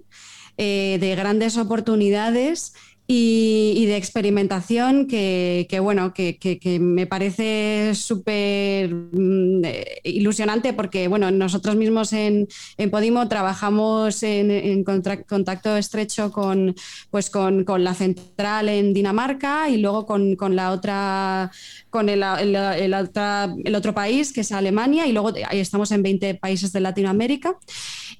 de 0.56 1.14
grandes 1.16 1.56
oportunidades 1.56 2.72
y, 3.10 3.86
de 3.86 3.96
experimentación 3.96 5.06
que, 5.06 5.80
bueno, 5.80 6.12
que, 6.12 6.78
me 6.78 7.06
parece 7.06 7.94
súper 7.94 8.94
mm, 8.94 9.62
ilusionante 10.04 10.74
porque, 10.74 11.08
bueno, 11.08 11.30
nosotros 11.30 11.74
mismos 11.74 12.12
en, 12.12 12.48
Podimo 12.90 13.26
trabajamos 13.26 14.22
en, 14.22 14.84
contacto 14.84 15.76
estrecho 15.78 16.30
con, 16.30 16.74
pues 17.10 17.30
con, 17.30 17.64
la 17.78 17.94
central 17.94 18.68
en 18.68 18.92
Dinamarca 18.92 19.70
y 19.70 19.78
luego 19.78 20.04
con, 20.04 20.36
la 20.54 20.70
otra, 20.72 21.50
con 21.88 22.10
el, 22.10 22.22
el 22.22 23.74
otro 23.74 23.94
país 23.94 24.34
que 24.34 24.42
es 24.42 24.52
Alemania 24.52 25.06
y 25.06 25.12
luego 25.12 25.32
estamos 25.34 25.92
en 25.92 26.02
20 26.02 26.34
países 26.34 26.74
de 26.74 26.80
Latinoamérica. 26.80 27.56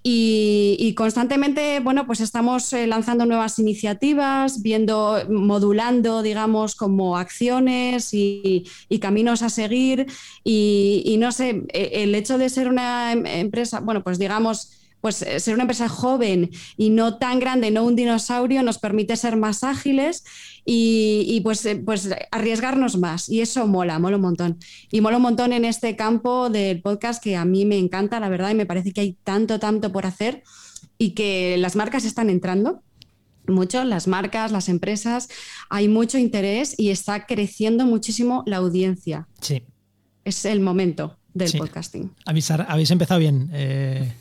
Y, 0.02 0.94
constantemente, 0.96 1.80
bueno, 1.80 2.06
pues 2.06 2.20
estamos 2.20 2.72
eh, 2.72 2.86
lanzando 2.86 3.26
nuevas 3.26 3.58
iniciativas, 3.58 4.62
viendo, 4.62 5.18
modulando, 5.28 6.22
digamos, 6.22 6.74
como 6.74 7.16
acciones 7.16 8.10
y, 8.12 8.64
caminos 9.00 9.42
a 9.42 9.50
seguir. 9.50 10.06
Y, 10.44 11.16
no 11.18 11.32
sé, 11.32 11.64
e, 11.72 12.02
el 12.04 12.14
hecho 12.14 12.38
de 12.38 12.48
ser 12.48 12.68
una 12.68 13.12
em, 13.12 13.26
empresa, 13.26 13.80
bueno, 13.80 14.02
pues 14.02 14.18
digamos, 14.18 14.77
pues 15.08 15.22
eh, 15.22 15.40
ser 15.40 15.54
una 15.54 15.62
empresa 15.62 15.88
joven 15.88 16.50
y 16.76 16.90
no 16.90 17.16
tan 17.16 17.40
grande, 17.40 17.70
no 17.70 17.82
un 17.82 17.96
dinosaurio, 17.96 18.62
nos 18.62 18.76
permite 18.76 19.16
ser 19.16 19.38
más 19.38 19.64
ágiles 19.64 20.22
y, 20.66 21.40
pues, 21.44 21.64
eh, 21.64 21.76
pues 21.76 22.10
arriesgarnos 22.30 22.98
más. 22.98 23.30
Y 23.30 23.40
eso 23.40 23.66
mola, 23.66 23.98
mola 23.98 24.16
un 24.16 24.22
montón. 24.22 24.58
Y 24.90 25.00
mola 25.00 25.16
un 25.16 25.22
montón 25.22 25.54
en 25.54 25.64
este 25.64 25.96
campo 25.96 26.50
del 26.50 26.82
podcast 26.82 27.24
que 27.24 27.36
a 27.36 27.46
mí 27.46 27.64
me 27.64 27.78
encanta, 27.78 28.20
la 28.20 28.28
verdad, 28.28 28.50
y 28.50 28.54
me 28.54 28.66
parece 28.66 28.92
que 28.92 29.00
hay 29.00 29.16
tanto, 29.24 29.58
tanto 29.58 29.92
por 29.92 30.04
hacer 30.04 30.42
y 30.98 31.12
que 31.12 31.56
las 31.56 31.74
marcas 31.74 32.04
están 32.04 32.28
entrando 32.28 32.82
mucho, 33.46 33.82
las 33.84 34.08
marcas, 34.08 34.52
las 34.52 34.68
empresas, 34.68 35.30
hay 35.70 35.88
mucho 35.88 36.18
interés 36.18 36.74
y 36.76 36.90
está 36.90 37.24
creciendo 37.24 37.86
muchísimo 37.86 38.42
la 38.44 38.58
audiencia. 38.58 39.26
Sí. 39.40 39.62
Es 40.26 40.44
el 40.44 40.60
momento 40.60 41.16
del 41.32 41.50
podcasting. 41.52 42.12
Avisar, 42.26 42.66
habéis 42.68 42.90
empezado 42.90 43.20
bien. 43.20 43.48
Eh, 43.54 44.12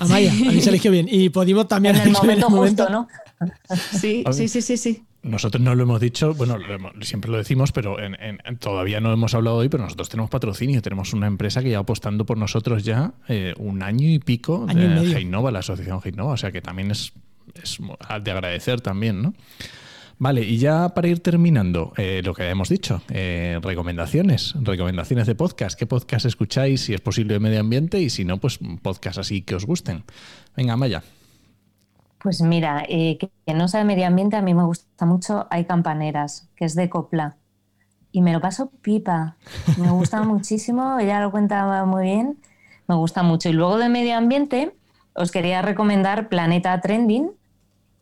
Amaya, 0.00 0.32
habéis 0.32 0.66
elegido 0.66 0.92
bien. 0.92 1.08
Y 1.10 1.28
Podimo 1.30 1.66
también. 1.66 1.96
En 1.96 2.08
el 2.08 2.12
momento, 2.12 2.48
justo, 2.48 2.88
¿no? 2.88 3.08
Sí, 3.98 4.24
sí, 4.32 4.48
sí, 4.48 4.62
sí, 4.62 4.76
sí. 4.76 5.02
Nosotros 5.22 5.62
no 5.62 5.74
lo 5.74 5.84
hemos 5.84 6.00
dicho, 6.00 6.34
bueno, 6.34 6.56
siempre 7.00 7.30
lo 7.30 7.38
decimos, 7.38 7.70
pero 7.70 7.96
todavía 8.58 9.00
no 9.00 9.12
hemos 9.12 9.34
hablado 9.34 9.56
hoy, 9.56 9.68
pero 9.68 9.84
nosotros 9.84 10.08
tenemos 10.08 10.30
patrocinio, 10.30 10.82
tenemos 10.82 11.12
una 11.12 11.28
empresa 11.28 11.62
que 11.62 11.70
ya 11.70 11.78
apostando 11.78 12.26
por 12.26 12.36
nosotros 12.36 12.82
ya 12.82 13.12
eh, 13.28 13.54
un 13.58 13.84
año 13.84 14.08
y 14.08 14.18
pico 14.18 14.66
de 14.66 15.16
Heinova, 15.16 15.52
la 15.52 15.60
asociación 15.60 16.00
Heinova, 16.04 16.32
o 16.32 16.36
sea 16.36 16.50
que 16.50 16.60
también 16.60 16.90
es, 16.90 17.12
es 17.62 17.78
de 18.22 18.30
agradecer 18.32 18.80
también, 18.80 19.22
¿no? 19.22 19.34
Vale, 20.22 20.42
y 20.42 20.56
ya 20.56 20.90
para 20.90 21.08
ir 21.08 21.18
terminando, 21.18 21.92
eh, 21.96 22.22
lo 22.24 22.32
que 22.32 22.48
hemos 22.48 22.68
dicho, 22.68 23.02
eh, 23.10 23.58
recomendaciones, 23.60 24.54
recomendaciones 24.54 25.26
de 25.26 25.34
podcast. 25.34 25.76
¿Qué 25.76 25.84
podcast 25.84 26.26
escucháis? 26.26 26.82
Si 26.82 26.94
es 26.94 27.00
posible 27.00 27.34
de 27.34 27.40
medio 27.40 27.58
ambiente 27.58 27.98
y 27.98 28.08
si 28.08 28.24
no, 28.24 28.36
pues 28.36 28.60
podcast 28.82 29.18
así 29.18 29.42
que 29.42 29.56
os 29.56 29.66
gusten. 29.66 30.04
Venga, 30.56 30.76
Maya. 30.76 31.02
Pues 32.20 32.40
mira, 32.40 32.84
eh, 32.88 33.18
que, 33.18 33.32
no 33.52 33.66
sea 33.66 33.80
de 33.80 33.84
medio 33.84 34.06
ambiente, 34.06 34.36
a 34.36 34.42
mí 34.42 34.54
me 34.54 34.62
gusta 34.62 35.06
mucho 35.06 35.48
Hay 35.50 35.64
Campaneras, 35.64 36.48
que 36.54 36.66
es 36.66 36.76
de 36.76 36.88
Copla. 36.88 37.34
Y 38.12 38.22
me 38.22 38.32
lo 38.32 38.40
paso 38.40 38.70
pipa. 38.80 39.34
Me 39.76 39.90
gusta 39.90 40.22
muchísimo, 40.22 41.00
ella 41.00 41.20
lo 41.20 41.32
cuenta 41.32 41.84
muy 41.84 42.04
bien, 42.04 42.38
me 42.86 42.94
gusta 42.94 43.24
mucho. 43.24 43.48
Y 43.48 43.54
luego 43.54 43.76
de 43.76 43.88
medio 43.88 44.16
ambiente, 44.16 44.72
os 45.14 45.32
quería 45.32 45.62
recomendar 45.62 46.28
Planeta 46.28 46.80
Trending, 46.80 47.32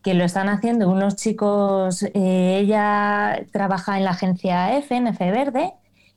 que 0.03 0.15
lo 0.15 0.25
están 0.25 0.49
haciendo 0.49 0.89
unos 0.89 1.17
chicos, 1.17 2.03
eh, 2.03 2.59
ella 2.61 3.45
trabaja 3.53 3.99
en 3.99 4.05
la 4.05 4.11
agencia 4.11 4.77
F, 4.77 4.95
en 4.95 5.09
F 5.09 5.31
Verde, 5.31 5.73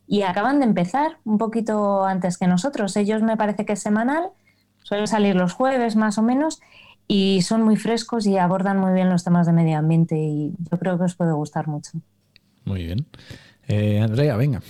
y 0.08 0.22
acaban 0.22 0.60
de 0.60 0.66
empezar 0.66 1.18
un 1.26 1.38
poquito 1.38 2.06
antes 2.06 2.38
que 2.38 2.48
nosotros. 2.48 2.96
Ellos 2.96 3.22
me 3.22 3.38
parece 3.38 3.66
que 3.66 3.74
es 3.74 3.82
semanal, 3.82 4.30
suelen 4.84 5.08
salir 5.08 5.36
los 5.36 5.54
jueves 5.54 5.96
más 5.96 6.18
o 6.18 6.22
menos, 6.22 6.62
y 7.08 7.42
son 7.42 7.64
muy 7.64 7.76
frescos 7.76 8.26
y 8.26 8.38
abordan 8.38 8.80
muy 8.80 8.94
bien 8.94 9.10
los 9.10 9.24
temas 9.24 9.46
de 9.46 9.54
medio 9.54 9.78
ambiente 9.78 10.16
y 10.16 10.54
yo 10.72 10.80
creo 10.80 10.98
que 10.98 11.04
os 11.04 11.16
puede 11.16 11.34
gustar 11.34 11.68
mucho. 11.68 11.92
Muy 12.66 12.86
bien. 12.86 13.06
Eh, 13.68 14.00
Andrea, 14.02 14.38
venga. 14.38 14.62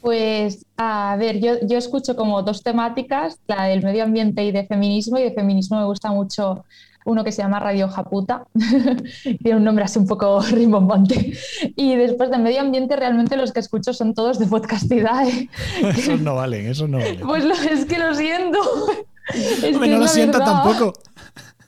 Pues 0.00 0.64
a 0.82 1.16
ver, 1.16 1.40
yo, 1.40 1.54
yo, 1.62 1.78
escucho 1.78 2.16
como 2.16 2.42
dos 2.42 2.62
temáticas, 2.62 3.38
la 3.46 3.64
del 3.64 3.82
medio 3.82 4.04
ambiente 4.04 4.44
y 4.44 4.52
de 4.52 4.66
feminismo, 4.66 5.18
y 5.18 5.22
de 5.22 5.32
feminismo 5.32 5.78
me 5.78 5.84
gusta 5.84 6.10
mucho 6.10 6.64
uno 7.04 7.24
que 7.24 7.32
se 7.32 7.42
llama 7.42 7.58
Radio 7.58 7.88
Japuta, 7.88 8.44
tiene 9.42 9.56
un 9.56 9.64
nombre 9.64 9.84
así 9.84 9.98
un 9.98 10.06
poco 10.06 10.40
rimbombante. 10.50 11.36
Y 11.76 11.96
después 11.96 12.30
de 12.30 12.38
medio 12.38 12.60
ambiente, 12.60 12.96
realmente 12.96 13.36
los 13.36 13.52
que 13.52 13.60
escucho 13.60 13.92
son 13.92 14.14
todos 14.14 14.38
de 14.38 14.46
podcastidad. 14.46 15.26
esos 15.96 16.20
no 16.20 16.36
valen, 16.36 16.68
esos 16.68 16.88
no 16.88 16.98
valen. 16.98 17.20
Pues 17.20 17.44
es 17.44 17.84
que 17.86 17.98
lo 17.98 18.14
siento. 18.14 18.58
no 19.72 19.98
lo 19.98 20.08
siento 20.08 20.38
tampoco. 20.38 20.92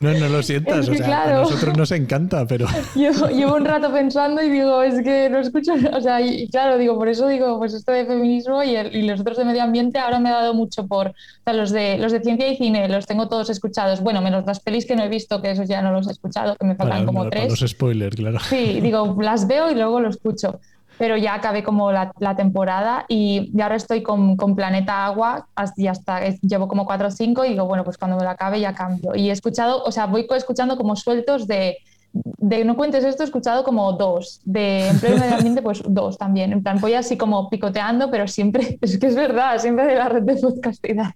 No, 0.05 0.13
no 0.13 0.29
lo 0.29 0.43
sientas, 0.43 0.87
o 0.87 0.95
sea, 0.95 1.23
a 1.23 1.33
nosotros 1.33 1.77
nos 1.79 1.91
encanta, 1.93 2.47
pero... 2.47 2.67
Llevo, 2.95 3.55
un 3.55 3.65
rato 3.65 3.91
pensando 3.91 4.43
y 4.43 4.51
digo, 4.51 4.83
es 4.83 5.03
que 5.03 5.31
no 5.31 5.39
escucho, 5.39 5.73
o 5.93 6.01
sea, 6.03 6.21
y, 6.21 6.47
claro, 6.49 6.77
digo, 6.77 6.97
por 6.97 7.09
eso 7.09 7.27
digo, 7.27 7.59
pues 7.59 7.73
esto 7.73 7.93
de 7.93 8.05
feminismo 8.05 8.63
y, 8.63 8.77
y, 8.77 9.03
los 9.03 9.21
otros 9.21 9.39
de 9.39 9.47
medio 9.47 9.63
ambiente 9.63 9.99
ahora 9.99 10.19
me 10.21 10.29
ha 10.29 10.35
dado 10.35 10.53
mucho 10.53 10.87
por, 10.87 11.09
o 11.09 11.15
sea, 11.45 11.55
los 11.55 11.71
de, 11.71 11.97
los 11.97 12.13
de 12.13 12.21
ciencia 12.21 12.49
y 12.49 12.57
cine 12.57 12.87
los 12.89 13.07
tengo 13.07 13.29
todos 13.29 13.49
escuchados, 13.49 14.01
bueno, 14.03 14.21
menos 14.21 14.45
las 14.45 14.61
pelis 14.61 14.85
que 14.85 14.95
no 14.95 15.05
he 15.05 15.09
visto, 15.09 15.41
que 15.41 15.53
esos 15.53 15.69
ya 15.69 15.81
no 15.81 15.91
los 15.91 16.07
he 16.07 16.13
escuchado, 16.13 16.55
que 16.57 16.67
me 16.67 16.77
faltan 16.77 17.07
como 17.07 17.31
tres. 17.31 17.49
los 17.49 17.71
spoilers, 17.71 18.17
claro. 18.17 18.41
Sí, 18.41 18.81
digo, 18.83 19.17
las 19.23 19.47
veo 19.47 19.71
y 19.71 19.75
luego 19.75 20.01
lo 20.01 20.11
escucho 20.11 20.61
pero 20.99 21.17
ya 21.17 21.35
acabé 21.35 21.63
como 21.63 21.91
la, 21.93 22.13
temporada 22.37 23.05
y, 23.09 23.51
ahora 23.61 23.77
estoy 23.77 24.03
con, 24.03 24.37
Planeta 24.55 25.07
Agua 25.07 25.49
y 25.77 25.87
hasta 25.87 26.21
llevo 26.43 26.69
como 26.69 26.87
cuatro 26.87 27.09
o 27.09 27.11
cinco 27.11 27.45
y 27.45 27.51
digo, 27.51 27.67
bueno, 27.67 27.85
pues 27.85 27.99
cuando 27.99 28.17
me 28.17 28.25
la 28.25 28.33
acabe 28.33 28.61
ya 28.61 28.75
cambio. 28.75 29.15
Y 29.15 29.31
he 29.31 29.33
escuchado, 29.33 29.83
o 29.83 29.91
sea, 29.91 30.07
voy 30.07 30.27
escuchando 30.31 30.77
como 30.77 30.97
sueltos 30.97 31.47
de, 31.47 31.79
de 32.13 32.65
no 32.65 32.77
cuentes 32.77 33.05
esto, 33.05 33.23
he 33.23 33.27
escuchado 33.27 33.65
como 33.65 33.93
dos, 33.95 34.41
de 34.45 34.89
empleo 34.89 35.17
y 35.17 35.21
medio 35.21 35.35
ambiente, 35.35 35.63
pues 35.63 35.83
dos 35.87 36.17
también. 36.17 36.53
En 36.53 36.63
plan, 36.63 36.81
voy 36.81 36.95
así 36.95 37.17
como 37.17 37.51
picoteando, 37.51 38.11
pero 38.11 38.29
siempre, 38.29 38.79
es 38.81 38.99
que 38.99 39.07
es 39.09 39.17
verdad, 39.17 39.59
siempre 39.59 39.87
de 39.87 39.97
la 39.97 40.09
red 40.09 40.23
de 40.23 40.37
podcastidad. 40.37 41.15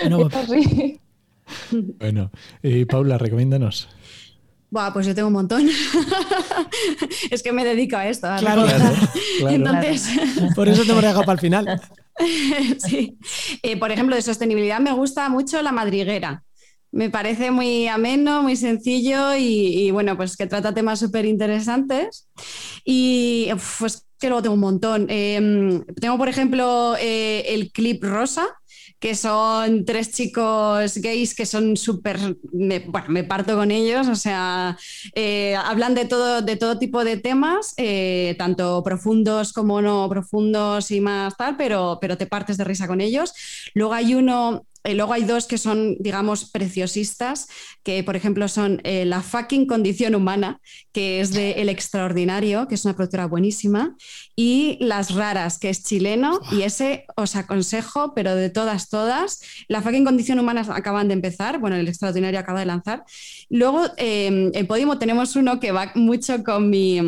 Bueno, 0.00 0.28
bueno 1.98 2.30
y 2.62 2.84
Paula, 2.84 3.18
recomiéndanos. 3.18 3.88
Buah, 4.70 4.92
pues 4.92 5.06
yo 5.06 5.14
tengo 5.14 5.28
un 5.28 5.34
montón. 5.34 5.66
es 7.30 7.42
que 7.42 7.52
me 7.52 7.64
dedico 7.64 7.96
a 7.96 8.06
esto. 8.06 8.28
claro, 8.38 8.66
Entonces... 9.48 10.08
Por 10.54 10.68
eso 10.68 10.84
te 10.84 10.90
hemos 10.90 11.02
dejado 11.02 11.22
para 11.22 11.32
el 11.32 11.40
final. 11.40 11.80
sí. 12.78 13.16
Eh, 13.62 13.76
por 13.78 13.90
ejemplo, 13.92 14.16
de 14.16 14.22
sostenibilidad 14.22 14.80
me 14.80 14.92
gusta 14.92 15.28
mucho 15.28 15.62
la 15.62 15.72
madriguera. 15.72 16.42
Me 16.90 17.10
parece 17.10 17.50
muy 17.50 17.86
ameno, 17.86 18.42
muy 18.42 18.56
sencillo 18.56 19.36
y, 19.36 19.90
bueno, 19.90 20.16
pues 20.16 20.36
que 20.36 20.46
trata 20.46 20.72
temas 20.72 20.98
súper 20.98 21.26
interesantes. 21.26 22.28
Y 22.84 23.48
pues 23.78 24.06
que 24.18 24.28
luego 24.28 24.42
tengo 24.42 24.54
un 24.54 24.60
montón. 24.60 25.06
Em, 25.08 25.84
tengo, 26.00 26.16
por 26.18 26.28
ejemplo, 26.28 26.96
eh, 26.98 27.44
el 27.48 27.70
clip 27.72 28.02
rosa, 28.02 28.46
que 29.00 29.14
son 29.14 29.84
tres 29.84 30.12
chicos 30.12 30.96
gays 30.98 31.34
que 31.34 31.46
son 31.46 31.76
súper, 31.76 32.18
bueno, 32.52 33.06
me 33.08 33.24
parto 33.24 33.56
con 33.56 33.70
ellos, 33.70 34.08
o 34.08 34.16
sea, 34.16 34.76
eh, 35.14 35.56
hablan 35.56 35.94
de 35.94 36.04
todo, 36.04 36.42
de 36.42 36.56
todo 36.56 36.78
tipo 36.78 37.04
de 37.04 37.16
temas, 37.16 37.74
eh, 37.76 38.34
tanto 38.38 38.82
profundos 38.82 39.52
como 39.52 39.80
no 39.80 40.08
profundos 40.08 40.90
y 40.90 41.00
más 41.00 41.36
tal, 41.36 41.56
pero, 41.56 41.98
pero 42.00 42.16
te 42.16 42.26
partes 42.26 42.56
de 42.56 42.64
risa 42.64 42.86
con 42.86 43.00
ellos. 43.00 43.32
Luego 43.74 43.94
hay 43.94 44.14
uno 44.14 44.66
y 44.84 44.94
luego 44.94 45.12
hay 45.12 45.24
dos 45.24 45.46
que 45.46 45.58
son, 45.58 45.96
digamos, 45.98 46.50
preciosistas, 46.50 47.48
que 47.82 48.02
por 48.04 48.16
ejemplo 48.16 48.48
son 48.48 48.80
eh, 48.84 49.04
La 49.04 49.22
fucking 49.22 49.66
condición 49.66 50.14
humana, 50.14 50.60
que 50.92 51.20
es 51.20 51.32
de 51.32 51.52
El 51.52 51.68
Extraordinario, 51.68 52.68
que 52.68 52.74
es 52.74 52.84
una 52.84 52.94
productora 52.94 53.26
buenísima, 53.26 53.96
y 54.36 54.78
Las 54.80 55.14
Raras, 55.14 55.58
que 55.58 55.70
es 55.70 55.84
chileno, 55.84 56.40
y 56.52 56.62
ese 56.62 57.06
os 57.16 57.36
aconsejo, 57.36 58.14
pero 58.14 58.34
de 58.34 58.50
todas, 58.50 58.88
todas. 58.88 59.40
La 59.68 59.82
fucking 59.82 60.04
condición 60.04 60.38
humana 60.38 60.66
acaban 60.70 61.08
de 61.08 61.14
empezar, 61.14 61.58
bueno, 61.58 61.76
El 61.76 61.88
Extraordinario 61.88 62.40
acaba 62.40 62.60
de 62.60 62.66
lanzar. 62.66 63.04
Luego 63.48 63.84
eh, 63.96 64.50
en 64.52 64.66
Podimo 64.66 64.98
tenemos 64.98 65.36
uno 65.36 65.60
que 65.60 65.72
va 65.72 65.92
mucho 65.94 66.42
con 66.44 66.70
mi 66.70 67.00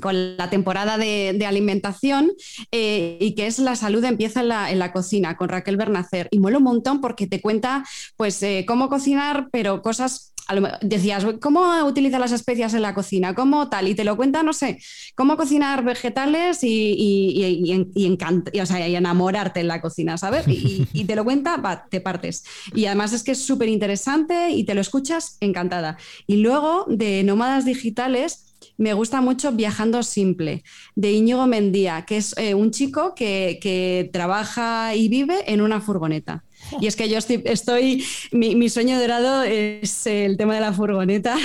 con 0.00 0.36
la 0.36 0.50
temporada 0.50 0.98
de, 0.98 1.44
alimentación 1.46 2.32
eh, 2.72 3.18
y 3.20 3.34
que 3.34 3.46
es 3.46 3.58
la 3.58 3.76
salud 3.76 4.04
empieza 4.04 4.40
en 4.40 4.78
la, 4.78 4.92
cocina 4.92 5.36
con 5.36 5.48
Raquel 5.48 5.76
Bernacer 5.76 6.28
y 6.30 6.38
mola 6.38 6.58
un 6.58 6.64
montón 6.64 7.00
porque 7.00 7.26
te 7.26 7.40
cuenta 7.40 7.84
pues 8.16 8.42
eh, 8.42 8.64
cómo 8.66 8.88
cocinar 8.88 9.48
pero 9.52 9.82
cosas 9.82 10.32
decías, 10.80 11.26
¿cómo 11.40 11.84
utilizar 11.84 12.20
las 12.20 12.32
especias 12.32 12.74
en 12.74 12.82
la 12.82 12.94
cocina? 12.94 13.34
¿Cómo 13.34 13.68
tal? 13.68 13.88
Y 13.88 13.94
te 13.94 14.04
lo 14.04 14.16
cuenta, 14.16 14.42
no 14.42 14.52
sé, 14.52 14.78
cómo 15.16 15.36
cocinar 15.36 15.82
vegetales 15.84 16.62
y, 16.62 16.94
y, 16.96 17.88
y, 17.94 18.94
enamorarte 18.94 19.60
en 19.60 19.68
la 19.68 19.80
cocina, 19.80 20.16
¿sabes? 20.18 20.46
Y, 20.46 21.04
te 21.04 21.16
lo 21.16 21.24
cuenta, 21.24 21.56
va, 21.56 21.86
te 21.88 22.00
partes. 22.00 22.44
Y 22.74 22.86
además 22.86 23.12
es 23.12 23.22
que 23.22 23.32
es 23.32 23.44
súper 23.44 23.68
interesante 23.68 24.50
y 24.50 24.64
te 24.64 24.74
lo 24.74 24.80
escuchas 24.80 25.36
encantada. 25.40 25.98
Y 26.26 26.36
luego 26.36 26.84
de 26.88 27.22
nómadas 27.24 27.64
digitales, 27.64 28.55
me 28.78 28.92
gusta 28.94 29.20
mucho 29.20 29.52
Viajando 29.52 30.02
Simple, 30.02 30.62
de 30.94 31.12
Íñigo 31.12 31.46
Mendía, 31.46 32.04
que 32.06 32.18
es 32.18 32.34
eh, 32.36 32.54
un 32.54 32.70
chico 32.70 33.14
que, 33.14 33.58
que, 33.60 34.10
trabaja 34.12 34.94
y 34.94 35.08
vive 35.08 35.52
en 35.52 35.60
una 35.60 35.80
furgoneta. 35.80 36.44
Y 36.80 36.86
es 36.86 36.96
que 36.96 37.08
yo 37.08 37.18
estoy, 37.18 38.04
mi, 38.32 38.68
sueño 38.68 38.98
dorado 38.98 39.42
es 39.42 40.06
el 40.06 40.36
tema 40.36 40.54
de 40.54 40.60
la 40.60 40.72
furgoneta, 40.72 41.36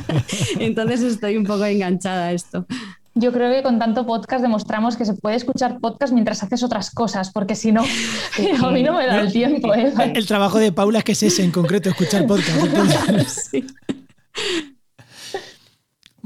entonces 0.58 1.02
estoy 1.02 1.36
un 1.36 1.44
poco 1.44 1.64
enganchada 1.64 2.26
a 2.26 2.32
esto. 2.32 2.66
Yo 3.14 3.32
creo 3.32 3.50
que 3.50 3.62
con 3.62 3.78
tanto 3.78 4.04
podcast 4.04 4.42
demostramos 4.42 4.94
que 4.96 5.06
se 5.06 5.14
puede 5.14 5.36
escuchar 5.36 5.78
podcast 5.80 6.12
mientras 6.12 6.42
haces 6.42 6.62
otras 6.62 6.90
cosas, 6.90 7.30
porque 7.32 7.54
si 7.54 7.72
no, 7.72 7.82
a 8.62 8.70
mí 8.70 8.82
no 8.82 8.92
me 8.92 9.06
da 9.06 9.20
el 9.22 9.32
tiempo. 9.32 9.74
¿eh? 9.74 9.92
El 10.14 10.26
trabajo 10.26 10.58
de 10.58 10.72
Paula 10.72 10.98
es 10.98 11.04
que 11.04 11.12
es 11.12 11.22
ese 11.22 11.42
en 11.42 11.50
concreto, 11.50 11.88
escuchar 11.88 12.26
podcast. 12.26 13.48
Sí. 13.50 13.64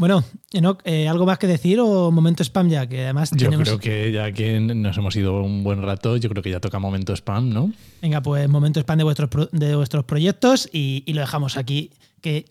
Bueno, 0.01 0.25
Enoch, 0.55 0.81
eh, 0.87 1.09
¿algo 1.09 1.27
más 1.27 1.37
que 1.37 1.47
decir 1.47 1.79
o 1.79 2.11
momento 2.11 2.43
spam 2.43 2.71
ya? 2.71 2.87
Que 2.87 3.05
además 3.05 3.33
Yo 3.37 3.51
creo 3.51 3.79
que 3.79 4.11
ya 4.11 4.33
que 4.33 4.59
nos 4.59 4.97
hemos 4.97 5.15
ido 5.15 5.43
un 5.43 5.63
buen 5.63 5.83
rato, 5.83 6.17
yo 6.17 6.31
creo 6.31 6.43
que 6.43 6.49
ya 6.49 6.59
toca 6.59 6.79
momento 6.79 7.13
spam, 7.15 7.51
¿no? 7.51 7.71
Venga, 8.01 8.23
pues 8.23 8.49
momento 8.49 8.81
spam 8.81 8.97
de 8.97 9.05
vuestros, 9.05 9.51
de 9.53 9.77
vuestros 9.77 10.07
proyectos 10.07 10.71
y, 10.73 11.05
lo 11.13 11.21
dejamos 11.21 11.59
aquí. 11.59 11.91
Que, 12.23 12.47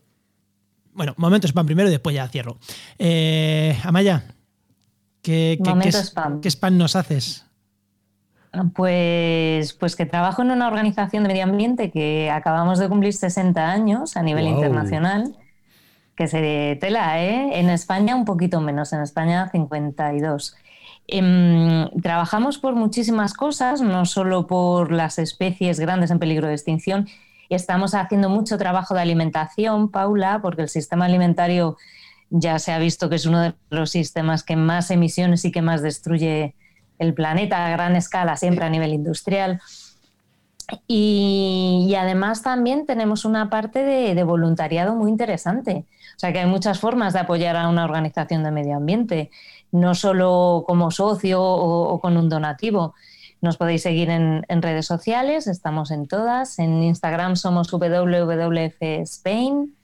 bueno, 0.94 1.16
momento 1.18 1.48
spam 1.48 1.66
primero 1.66 1.90
y 1.90 1.92
después 1.92 2.16
ya 2.16 2.28
cierro. 2.28 2.60
Eh, 3.00 3.76
Amaya, 3.84 4.26
¿qué, 5.24 5.58
spam. 5.92 6.42
¿qué 6.42 6.52
spam 6.52 6.78
nos 6.78 6.96
haces? 6.96 7.48
Pues, 8.76 9.74
pues 9.74 9.96
que 9.96 10.06
trabajo 10.06 10.44
en 10.44 10.52
una 10.52 10.68
organización 10.68 11.24
de 11.24 11.30
medio 11.30 11.46
ambiente 11.46 11.90
que 11.90 12.30
acabamos 12.30 12.78
de 12.78 12.88
cumplir 12.88 13.14
60 13.14 13.72
años 13.72 14.18
a 14.18 14.22
nivel 14.22 14.46
internacional 14.46 15.36
que 16.20 16.28
se 16.28 16.78
tela, 16.82 17.24
¿eh? 17.24 17.62
En 17.62 17.70
España 17.70 18.14
un 18.14 18.26
poquito 18.26 18.60
menos, 18.60 18.92
en 18.92 19.00
España 19.00 19.48
52. 19.54 20.54
Em, 21.08 21.90
trabajamos 22.02 22.58
por 22.58 22.76
muchísimas 22.76 23.34
cosas, 23.34 23.80
no 23.82 24.04
solo 24.06 24.46
por 24.46 24.92
las 24.92 25.18
especies 25.18 25.80
grandes 25.80 26.12
en 26.12 26.20
peligro 26.20 26.50
de 26.50 26.56
extinción. 26.56 27.08
Estamos 27.48 27.96
haciendo 27.96 28.30
mucho 28.30 28.58
trabajo 28.58 28.94
de 28.94 29.00
alimentación, 29.00 29.92
Paula, 29.92 30.40
porque 30.42 30.64
el 30.64 30.68
sistema 30.68 31.06
alimentario 31.06 31.78
ya 32.30 32.60
se 32.60 32.74
ha 32.74 32.80
visto 32.80 33.10
que 33.10 33.16
es 33.16 33.26
uno 33.26 33.40
de 33.40 33.54
los 33.70 33.90
sistemas 33.90 34.44
que 34.44 34.58
más 34.58 34.92
emisiones 34.92 35.46
y 35.46 35.54
que 35.54 35.62
más 35.62 35.82
destruye 35.82 36.54
el 36.98 37.14
planeta 37.14 37.66
a 37.66 37.70
gran 37.70 37.96
escala, 37.96 38.36
siempre 38.36 38.66
a 38.66 38.70
nivel 38.70 38.92
industrial. 38.92 39.62
Y, 40.88 41.96
además 41.98 42.42
también 42.42 42.86
tenemos 42.86 43.26
una 43.26 43.50
parte 43.50 43.84
de, 43.84 44.24
voluntariado 44.24 44.96
muy 44.96 45.10
interesante. 45.10 45.86
O 46.16 46.20
sea 46.20 46.34
que 46.34 46.40
hay 46.40 46.46
muchas 46.46 46.80
formas 46.80 47.14
de 47.14 47.20
apoyar 47.20 47.56
a 47.56 47.70
una 47.70 47.86
organización 47.86 48.44
de 48.44 48.52
medio 48.52 48.76
ambiente, 48.78 49.32
no 49.72 49.96
solo 49.96 50.64
como 50.68 50.92
socio 50.92 51.42
o, 51.42 52.00
con 52.00 52.18
un 52.18 52.30
donativo. 52.30 52.94
Nos 53.42 53.58
podéis 53.58 53.84
seguir 53.84 54.10
en, 54.10 54.44
redes 54.62 54.86
sociales, 54.86 55.48
estamos 55.48 55.92
en 55.92 56.08
todas. 56.08 56.60
En 56.60 56.84
Instagram 56.84 57.36
somos 57.36 57.72
WWF 57.72 58.82
Spain, 58.82 59.76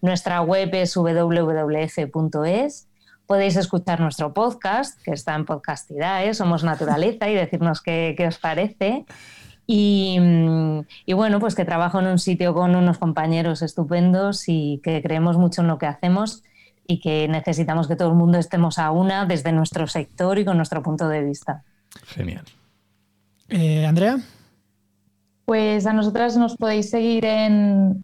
nuestra 0.00 0.42
web 0.42 0.70
es 0.72 0.94
www.es. 0.96 2.88
Podéis 3.26 3.56
escuchar 3.56 4.00
nuestro 4.00 4.34
podcast, 4.34 5.00
que 5.02 5.12
está 5.12 5.34
en 5.34 5.46
Podcastidae, 5.46 6.34
somos 6.34 6.62
Naturaleza, 6.62 7.30
y 7.30 7.34
decirnos 7.34 7.80
qué, 7.80 8.14
qué 8.18 8.26
os 8.26 8.36
parece. 8.36 9.06
Mm, 9.66 10.80
y, 11.06 11.12
bueno, 11.14 11.40
pues 11.40 11.54
que 11.54 11.64
trabajo 11.64 12.00
en 12.00 12.06
un 12.06 12.18
sitio 12.18 12.54
con 12.54 12.74
unos 12.74 12.98
compañeros 12.98 13.62
estupendos 13.62 14.48
y 14.48 14.80
que 14.82 15.02
creemos 15.02 15.38
mucho 15.38 15.62
en 15.62 15.68
lo 15.68 15.78
que 15.78 15.86
hacemos 15.86 16.42
y 16.86 17.00
que 17.00 17.28
necesitamos 17.28 17.88
que 17.88 17.96
todo 17.96 18.08
el 18.08 18.14
mundo 18.14 18.38
estemos 18.38 18.78
a 18.78 18.90
una 18.90 19.24
desde 19.24 19.52
nuestro 19.52 19.86
sector 19.86 20.38
y 20.38 20.44
con 20.44 20.56
nuestro 20.56 20.82
punto 20.82 21.08
de 21.08 21.24
vista. 21.24 21.62
Genial. 22.06 22.44
Eh, 23.48 23.86
Andrea. 23.86 24.18
Pues 25.46 25.86
a 25.86 25.92
nosotras 25.92 26.36
nos 26.36 26.56
podéis 26.56 26.88
seguir 26.88 27.24
en, 27.26 28.02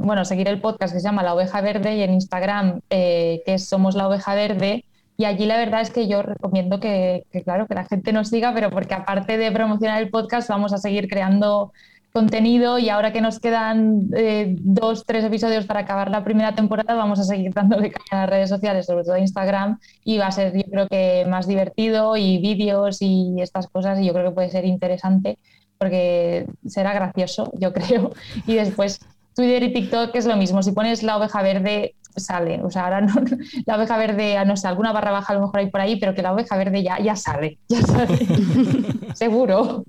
bueno, 0.00 0.24
seguir 0.24 0.48
el 0.48 0.60
podcast 0.60 0.94
que 0.94 1.00
se 1.00 1.04
llama 1.04 1.22
La 1.22 1.34
Oveja 1.34 1.60
Verde 1.60 1.96
y 1.96 2.02
en 2.02 2.14
Instagram, 2.14 2.80
eh, 2.88 3.42
que 3.44 3.58
Somos 3.58 3.94
la 3.94 4.08
Oveja 4.08 4.34
Verde. 4.34 4.84
Y 5.20 5.26
allí 5.26 5.44
la 5.44 5.58
verdad 5.58 5.82
es 5.82 5.90
que 5.90 6.08
yo 6.08 6.22
recomiendo 6.22 6.80
que, 6.80 7.26
claro, 7.44 7.66
que 7.66 7.74
la 7.74 7.84
gente 7.84 8.10
nos 8.10 8.28
siga, 8.28 8.54
pero 8.54 8.70
porque 8.70 8.94
aparte 8.94 9.36
de 9.36 9.52
promocionar 9.52 10.00
el 10.00 10.08
podcast, 10.08 10.48
vamos 10.48 10.72
a 10.72 10.78
seguir 10.78 11.08
creando 11.08 11.74
contenido 12.10 12.78
y 12.78 12.88
ahora 12.88 13.12
que 13.12 13.20
nos 13.20 13.38
quedan 13.38 14.08
eh, 14.16 14.56
dos, 14.58 15.04
tres 15.04 15.22
episodios 15.22 15.66
para 15.66 15.80
acabar 15.80 16.10
la 16.10 16.24
primera 16.24 16.54
temporada, 16.54 16.94
vamos 16.94 17.20
a 17.20 17.24
seguir 17.24 17.52
dándole 17.52 17.90
caña 17.90 18.06
a 18.12 18.20
las 18.22 18.30
redes 18.30 18.48
sociales, 18.48 18.86
sobre 18.86 19.04
todo 19.04 19.18
Instagram, 19.18 19.78
y 20.04 20.16
va 20.16 20.28
a 20.28 20.32
ser 20.32 20.56
yo 20.56 20.62
creo 20.70 20.88
que 20.88 21.26
más 21.28 21.46
divertido 21.46 22.16
y 22.16 22.38
vídeos 22.38 23.02
y 23.02 23.42
estas 23.42 23.66
cosas, 23.66 24.00
y 24.00 24.06
yo 24.06 24.14
creo 24.14 24.30
que 24.30 24.34
puede 24.34 24.48
ser 24.48 24.64
interesante 24.64 25.38
porque 25.76 26.46
será 26.66 26.94
gracioso, 26.94 27.52
yo 27.58 27.72
creo. 27.74 28.12
Y 28.46 28.54
después 28.54 29.00
Twitter 29.34 29.64
y 29.64 29.74
TikTok 29.74 30.14
es 30.14 30.24
lo 30.24 30.36
mismo, 30.36 30.62
si 30.62 30.72
pones 30.72 31.02
la 31.02 31.18
oveja 31.18 31.42
verde 31.42 31.94
sale. 32.16 32.60
O 32.62 32.70
sea, 32.70 32.84
ahora 32.84 33.00
no, 33.00 33.14
la 33.66 33.76
oveja 33.76 33.96
verde, 33.96 34.44
no 34.44 34.56
sé, 34.56 34.68
alguna 34.68 34.92
barra 34.92 35.10
baja 35.10 35.32
a 35.32 35.36
lo 35.36 35.42
mejor 35.42 35.60
hay 35.60 35.70
por 35.70 35.80
ahí, 35.80 35.96
pero 35.98 36.14
que 36.14 36.22
la 36.22 36.32
oveja 36.32 36.56
verde 36.56 36.82
ya, 36.82 36.98
ya 36.98 37.16
sale, 37.16 37.58
ya 37.68 37.82
sale. 37.82 38.18
Seguro. 39.14 39.84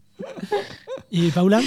¿Y 1.10 1.32
Paula? 1.32 1.62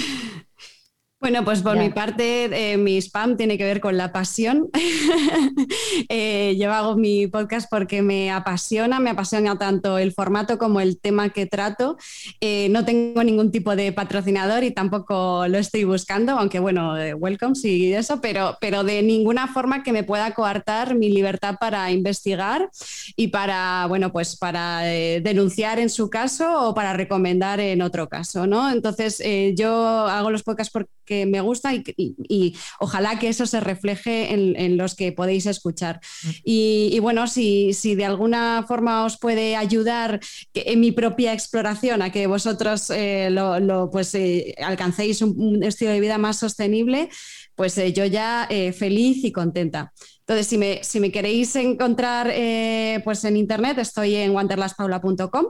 Bueno, 1.25 1.43
pues 1.43 1.63
por 1.63 1.75
mi 1.75 1.89
parte, 1.89 2.73
eh, 2.73 2.77
mi 2.77 3.01
spam 3.01 3.35
tiene 3.35 3.57
que 3.57 3.63
ver 3.63 3.81
con 3.81 3.97
la 3.97 4.11
pasión. 4.11 4.69
Eh, 6.09 6.55
yo 6.59 6.71
hago 6.71 6.95
mi 6.97 7.25
podcast 7.27 7.67
porque 7.69 8.01
me 8.01 8.29
apasiona, 8.29 8.99
me 8.99 9.09
apasiona 9.11 9.57
tanto 9.57 9.97
el 9.97 10.11
formato 10.11 10.57
como 10.57 10.79
el 10.79 10.99
tema 10.99 11.29
que 11.29 11.45
trato. 11.45 11.97
Eh, 12.41 12.67
no 12.69 12.85
tengo 12.85 13.23
ningún 13.23 13.49
tipo 13.49 13.75
de 13.75 13.91
patrocinador 13.91 14.63
y 14.63 14.71
tampoco 14.71 15.47
lo 15.47 15.57
estoy 15.57 15.83
buscando, 15.83 16.33
aunque 16.33 16.59
bueno, 16.59 16.93
welcome 17.15 17.55
y 17.63 17.93
eso, 17.93 18.21
pero, 18.21 18.57
pero 18.61 18.83
de 18.83 19.01
ninguna 19.01 19.47
forma 19.47 19.83
que 19.83 19.93
me 19.93 20.03
pueda 20.03 20.33
coartar 20.33 20.95
mi 20.95 21.09
libertad 21.09 21.55
para 21.59 21.89
investigar 21.91 22.69
y 23.15 23.29
para, 23.29 23.85
bueno, 23.87 24.11
pues 24.11 24.37
para 24.37 24.81
denunciar 24.81 25.79
en 25.79 25.89
su 25.89 26.09
caso 26.09 26.69
o 26.69 26.73
para 26.75 26.93
recomendar 26.93 27.59
en 27.59 27.81
otro 27.81 28.09
caso, 28.09 28.45
¿no? 28.45 28.69
Entonces, 28.69 29.23
yo 29.55 29.71
hago 30.07 30.29
los 30.29 30.43
podcasts 30.43 30.71
porque 30.71 31.14
que 31.15 31.25
me 31.25 31.41
gusta 31.41 31.73
y, 31.73 32.55
ojalá 32.79 33.19
que 33.19 33.29
eso 33.29 33.45
se 33.45 33.59
refleje 33.59 34.33
en, 34.33 34.77
los 34.77 34.95
que 34.95 35.11
podéis 35.11 35.45
escuchar. 35.45 35.99
Y, 36.43 36.99
bueno, 36.99 37.27
si, 37.27 37.73
si, 37.73 37.95
de 37.95 38.05
alguna 38.05 38.65
forma 38.67 39.05
os 39.05 39.17
puede 39.17 39.55
ayudar 39.55 40.19
en 40.53 40.79
mi 40.79 40.91
propia 40.91 41.33
exploración 41.33 42.01
a 42.01 42.11
que 42.11 42.27
vosotros 42.27 42.89
eh, 42.89 43.29
lo, 43.31 43.89
pues, 43.91 44.13
eh, 44.15 44.55
alcancéis 44.61 45.21
un, 45.21 45.63
estilo 45.63 45.91
de 45.91 45.99
vida 45.99 46.17
más 46.17 46.37
sostenible, 46.39 47.09
pues 47.55 47.77
eh, 47.77 47.93
yo 47.93 48.05
ya 48.05 48.47
feliz 48.77 49.23
y 49.23 49.31
contenta. 49.31 49.93
Entonces, 50.27 50.47
si 50.47 50.57
me, 50.57 50.83
si 50.83 50.99
me 50.99 51.11
queréis 51.11 51.55
encontrar 51.55 52.31
eh, 52.31 52.99
pues 53.03 53.23
en 53.25 53.37
internet, 53.37 53.77
estoy 53.77 54.15
en 54.15 54.31
wanderlastpaula.com. 54.31 55.45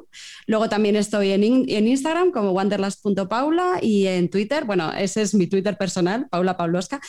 Luego 0.47 0.67
también 0.67 0.97
estoy 0.97 1.31
en, 1.31 1.43
en 1.45 1.87
Instagram 1.87 2.31
como 2.31 2.51
wanderlast.paula 2.51 3.79
y 3.81 4.07
en 4.07 4.29
Twitter, 4.29 4.65
bueno, 4.65 4.91
ese 4.91 5.21
es 5.21 5.33
mi 5.33 5.47
Twitter 5.47 5.77
personal, 5.77 6.27
Paula 6.27 6.57
Paulosca, 6.57 6.99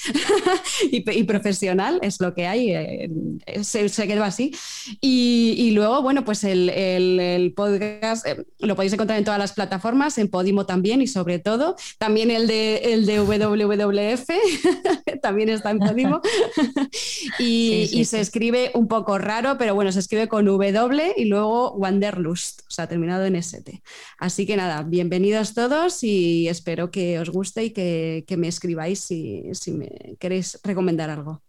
y, 0.92 1.24
profesional, 1.24 1.98
es 2.02 2.20
lo 2.20 2.34
que 2.34 2.46
hay, 2.46 2.70
eh, 2.70 3.10
se, 3.62 4.06
quedó 4.06 4.22
así. 4.22 4.54
Y, 5.00 5.72
luego, 5.72 6.02
bueno, 6.02 6.24
pues 6.24 6.44
el, 6.44 6.70
el, 6.70 7.52
podcast 7.52 8.28
eh, 8.28 8.46
lo 8.60 8.76
podéis 8.76 8.92
encontrar 8.92 9.18
en 9.18 9.24
todas 9.24 9.40
las 9.40 9.52
plataformas, 9.54 10.18
en 10.18 10.28
Podimo 10.28 10.66
también 10.66 11.02
y 11.02 11.08
sobre 11.08 11.40
todo, 11.40 11.74
también 11.98 12.30
el 12.30 12.46
de, 12.46 12.76
el 12.92 13.06
de 13.06 13.18
WWF, 13.18 14.28
también 15.20 15.48
está 15.48 15.72
en 15.72 15.80
Podimo. 15.80 16.20
y 17.40 17.55
y, 17.57 18.04
se 18.04 18.20
escribe 18.20 18.70
un 18.74 18.88
poco 18.88 19.18
raro, 19.18 19.57
pero 19.59 19.74
bueno, 19.74 19.92
se 19.92 20.00
escribe 20.00 20.28
con 20.28 20.44
W 20.44 21.14
y 21.16 21.24
luego 21.26 21.72
Wanderlust, 21.72 22.61
o 22.62 22.70
sea, 22.70 22.86
terminado 22.86 23.24
en 23.24 23.36
ST. 23.36 23.82
Así 24.18 24.46
que 24.46 24.57
nada, 24.57 24.82
bienvenidos 24.82 25.54
todos 25.54 26.02
y 26.02 26.48
espero 26.48 26.90
que 26.90 27.18
os 27.18 27.30
guste 27.30 27.64
y 27.64 27.70
que, 27.70 28.24
me 28.36 28.48
escribáis 28.48 29.00
si, 29.00 29.50
me 29.72 30.16
queréis 30.18 30.59
recomendar 30.62 31.11
algo. 31.11 31.42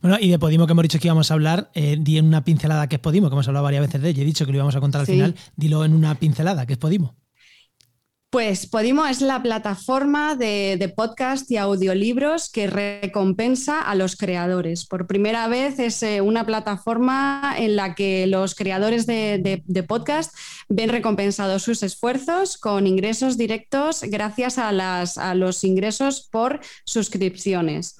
Bueno, 0.00 0.16
y 0.20 0.30
de 0.30 0.38
Podimo 0.38 0.66
que 0.66 0.72
hemos 0.72 0.82
dicho 0.82 0.98
que 0.98 1.08
íbamos 1.08 1.30
a 1.30 1.34
hablar, 1.34 1.70
eh, 1.74 1.96
di 2.00 2.18
en 2.18 2.26
una 2.26 2.42
pincelada 2.42 2.88
que 2.88 2.96
es 2.96 3.00
Podimo, 3.00 3.28
que 3.28 3.34
hemos 3.34 3.48
hablado 3.48 3.64
varias 3.64 3.82
veces 3.82 4.00
de 4.00 4.10
ello, 4.10 4.22
he 4.22 4.26
dicho 4.26 4.46
que 4.46 4.52
lo 4.52 4.58
íbamos 4.58 4.76
a 4.76 4.80
contar 4.80 5.02
al 5.02 5.06
final, 5.06 5.34
dilo 5.56 5.84
en 5.84 5.94
una 5.94 6.14
pincelada 6.14 6.66
que 6.66 6.74
es 6.74 6.78
Podimo. 6.78 7.16
Pues 8.30 8.66
Podimo 8.66 9.06
es 9.06 9.22
la 9.22 9.42
plataforma 9.42 10.34
de, 10.34 10.92
podcast 10.94 11.50
y 11.50 11.56
audiolibros 11.56 12.50
que 12.50 12.66
recompensa 12.66 13.80
a 13.80 13.94
los 13.94 14.16
creadores. 14.16 14.84
Por 14.84 15.06
primera 15.06 15.48
vez 15.48 15.78
es 15.78 16.02
eh, 16.02 16.20
una 16.20 16.44
plataforma 16.44 17.54
en 17.56 17.74
la 17.74 17.94
que 17.94 18.26
los 18.26 18.54
creadores 18.54 19.06
de, 19.06 19.64
podcast 19.88 20.36
ven 20.68 20.90
recompensados 20.90 21.62
sus 21.62 21.82
esfuerzos 21.82 22.58
con 22.58 22.86
ingresos 22.86 23.38
directos 23.38 24.02
gracias 24.02 24.58
a, 24.58 25.34
los 25.34 25.64
ingresos 25.64 26.28
por 26.30 26.60
suscripciones. 26.84 27.96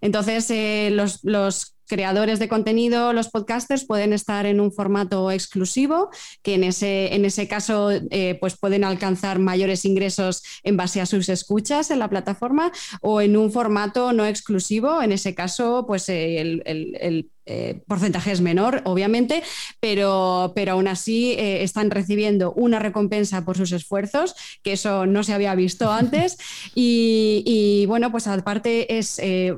Entonces, 0.00 0.48
eh, 0.50 0.90
los, 0.92 1.24
los 1.24 1.71
creadores 1.86 2.38
de 2.38 2.48
contenido, 2.48 3.12
los 3.12 3.28
podcasters, 3.28 3.84
pueden 3.84 4.12
estar 4.12 4.46
en 4.46 4.60
un 4.60 4.72
formato 4.72 5.30
exclusivo, 5.30 6.10
que 6.42 6.54
en 6.54 6.64
ese, 6.64 7.14
en 7.14 7.24
ese 7.24 7.48
caso 7.48 7.90
eh, 7.90 8.36
pues 8.40 8.56
pueden 8.56 8.84
alcanzar 8.84 9.38
mayores 9.38 9.84
ingresos 9.84 10.42
en 10.62 10.76
base 10.76 11.00
a 11.00 11.06
sus 11.06 11.28
escuchas 11.28 11.90
en 11.90 11.98
la 11.98 12.08
plataforma, 12.08 12.72
o 13.00 13.20
en 13.20 13.36
un 13.36 13.52
formato 13.52 14.12
no 14.12 14.26
exclusivo, 14.26 15.02
en 15.02 15.12
ese 15.12 15.34
caso, 15.34 15.84
pues 15.86 16.08
eh, 16.08 16.40
el 16.40 17.30
eh, 17.44 17.82
porcentaje 17.88 18.30
es 18.30 18.40
menor, 18.40 18.82
obviamente, 18.84 19.42
pero, 19.80 20.52
pero 20.54 20.72
aún 20.72 20.86
así 20.86 21.32
eh, 21.32 21.62
están 21.64 21.90
recibiendo 21.90 22.52
una 22.52 22.78
recompensa 22.78 23.44
por 23.44 23.56
sus 23.56 23.72
esfuerzos, 23.72 24.34
que 24.62 24.74
eso 24.74 25.06
no 25.06 25.24
se 25.24 25.32
había 25.32 25.54
visto 25.54 25.90
antes. 25.92 26.38
Y, 26.74 27.84
bueno, 27.86 28.12
pues 28.12 28.26
aparte 28.26 28.98
es 28.98 29.18
eh, 29.18 29.54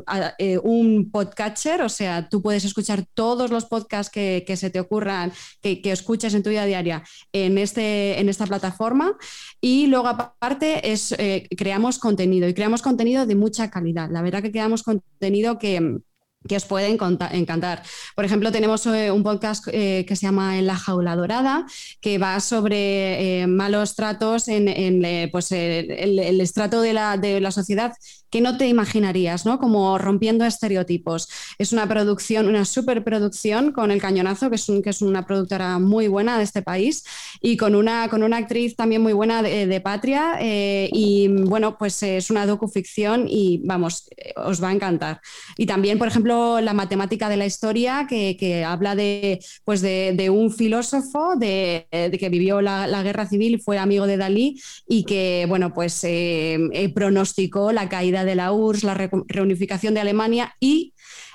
un 0.62 1.10
podcatcher, 1.10 1.82
o 1.82 1.88
sea, 1.88 2.28
tú 2.28 2.40
puedes 2.42 2.64
escuchar 2.64 3.04
todos 3.14 3.50
los 3.50 3.66
podcasts 3.66 4.10
que, 4.10 4.54
se 4.56 4.70
te 4.70 4.80
ocurran, 4.80 5.32
que, 5.60 5.82
que, 5.82 5.90
escuches 5.90 6.32
en 6.34 6.42
tu 6.42 6.50
vida 6.50 6.64
diaria 6.64 7.02
en, 7.32 7.58
este, 7.58 8.18
en 8.20 8.28
esta 8.28 8.46
plataforma. 8.46 9.16
Y 9.60 9.88
luego 9.88 10.08
aparte 10.08 10.92
es, 10.92 11.14
creamos 11.56 11.98
contenido 11.98 12.48
y 12.48 12.54
creamos 12.54 12.82
contenido 12.82 13.26
de 13.26 13.34
mucha 13.34 13.70
calidad. 13.70 14.10
La 14.10 14.22
verdad 14.22 14.42
que 14.42 14.52
creamos 14.52 14.82
contenido 14.82 15.58
que 15.58 16.00
que 16.48 16.56
os 16.56 16.64
puede 16.64 16.88
encantar. 16.88 17.82
Por 18.14 18.24
ejemplo, 18.24 18.52
tenemos 18.52 18.84
eh, 18.86 19.10
un 19.10 19.22
podcast 19.22 19.66
eh, 19.72 20.04
que 20.06 20.16
se 20.16 20.26
llama 20.26 20.58
En 20.58 20.66
la 20.66 20.76
jaula 20.76 21.16
dorada, 21.16 21.66
que 22.00 22.18
va 22.18 22.38
sobre 22.40 23.42
eh, 23.42 23.46
malos 23.46 23.94
tratos 23.94 24.48
en, 24.48 25.30
pues, 25.30 25.52
el, 25.52 26.40
estrato 26.40 26.80
de 26.80 26.92
la, 26.92 27.16
de 27.16 27.40
la 27.40 27.50
sociedad 27.50 27.92
que 28.34 28.40
no 28.40 28.56
te 28.56 28.66
imaginarías, 28.66 29.46
¿no? 29.46 29.60
Como 29.60 29.96
rompiendo 29.96 30.44
estereotipos. 30.44 31.28
Es 31.56 31.72
una 31.72 31.86
producción, 31.86 32.48
una 32.48 32.64
superproducción 32.64 33.70
con 33.70 33.92
El 33.92 34.00
Cañonazo, 34.00 34.50
que 34.50 34.56
es, 34.56 35.02
una 35.02 35.24
productora 35.24 35.78
muy 35.78 36.08
buena 36.08 36.36
de 36.36 36.42
este 36.42 36.60
país, 36.60 37.04
y 37.40 37.56
con 37.56 37.76
una, 37.76 38.08
con 38.08 38.24
una 38.24 38.38
actriz 38.38 38.74
también 38.74 39.02
muy 39.02 39.12
buena 39.12 39.40
de, 39.40 39.80
Patria. 39.80 40.38
Eh, 40.40 40.90
y 40.92 41.28
bueno, 41.28 41.78
pues 41.78 42.02
es 42.02 42.28
una 42.28 42.44
docuficción 42.44 43.26
y 43.28 43.60
vamos, 43.62 44.10
os 44.34 44.60
va 44.60 44.70
a 44.70 44.72
encantar. 44.72 45.20
Y 45.56 45.66
también, 45.66 45.96
por 45.96 46.08
ejemplo, 46.08 46.60
la 46.60 46.74
matemática 46.74 47.28
de 47.28 47.36
la 47.36 47.46
historia, 47.46 48.08
que, 48.08 48.64
habla 48.66 48.96
de, 48.96 49.38
pues 49.64 49.80
de, 49.80 50.28
un 50.28 50.50
filósofo 50.50 51.36
de, 51.36 51.86
que 52.18 52.28
vivió 52.30 52.60
la, 52.60 53.02
guerra 53.04 53.26
civil 53.26 53.54
y 53.54 53.58
fue 53.58 53.78
amigo 53.78 54.08
de 54.08 54.16
Dalí 54.16 54.60
y 54.88 55.04
que, 55.04 55.46
bueno, 55.48 55.72
pues 55.72 56.02
eh, 56.02 56.58
eh, 56.72 56.88
pronosticó 56.92 57.70
la 57.70 57.88
caída 57.88 58.23
de 58.24 58.34
la 58.34 58.52
URSS, 58.52 58.84
la 58.84 58.94
reunificación 58.94 59.94
de 59.94 60.00
Alemania 60.00 60.54
y 60.60 60.94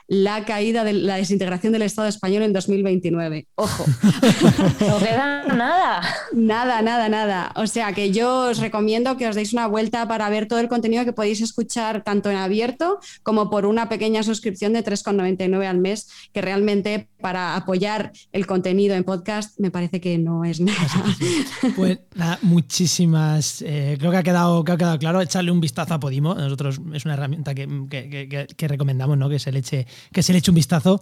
la 0.10 0.43
caída 0.43 0.84
de 0.84 0.93
la 0.93 1.18
desintegración 1.18 1.72
del 1.72 1.84
Estado 1.84 2.07
español 2.07 2.41
en 2.41 2.51
2029. 2.51 3.47
Ojo. 3.53 3.86
no 4.80 4.97
queda 4.97 5.43
nada. 5.43 6.01
Nada, 6.34 6.82
nada, 6.82 7.10
nada. 7.10 7.51
O 7.55 7.68
sea 7.68 7.93
que 7.93 8.12
yo 8.12 8.49
os 8.49 8.57
recomiendo 8.57 9.18
que 9.18 9.28
os 9.28 9.36
deis 9.36 9.53
una 9.53 9.68
vuelta 9.68 10.07
para 10.07 10.28
ver 10.30 10.47
todo 10.47 10.60
el 10.60 10.68
contenido 10.68 11.05
que 11.05 11.14
podéis 11.14 11.41
escuchar 11.41 12.03
tanto 12.03 12.32
en 12.32 12.38
abierto 12.38 12.99
como 13.22 13.51
por 13.51 13.68
una 13.68 13.88
pequeña 13.88 14.24
suscripción 14.24 14.74
de 14.74 14.84
3,99 14.84 15.68
al 15.68 15.78
mes, 15.78 16.10
que 16.34 16.41
realmente 16.41 17.07
para 17.22 17.55
apoyar 17.55 18.12
el 18.32 18.47
contenido 18.47 18.95
en 18.95 19.03
podcast 19.03 19.60
me 19.60 19.70
parece 19.70 20.01
que 20.01 20.18
no 20.18 20.43
es 20.43 20.60
nada. 20.60 20.80
Pues 21.76 21.99
nada, 22.16 22.39
muchísimas. 22.41 23.62
Eh, 23.62 23.95
creo 23.99 24.12
que 24.12 24.18
ha, 24.18 24.24
quedado, 24.24 24.64
que 24.64 24.72
ha 24.72 24.78
quedado 24.78 24.97
claro. 24.97 25.22
Echarle 25.22 25.51
un 25.51 25.62
vistazo 25.62 25.93
a 25.93 25.99
Podimo. 25.99 26.34
Nosotros 26.34 26.80
es 26.93 27.05
una 27.05 27.14
herramienta 27.14 27.53
que, 27.53 28.47
que 28.57 28.68
recomendamos, 28.68 29.18
¿no? 29.18 29.30
Que 29.30 29.39
se 29.39 29.51
le 29.51 29.60
eche 29.60 29.86
que 30.12 30.24
se 30.24 30.34
le 30.34 30.39
eche 30.39 30.52
un 30.52 30.56
vistazo. 30.56 31.02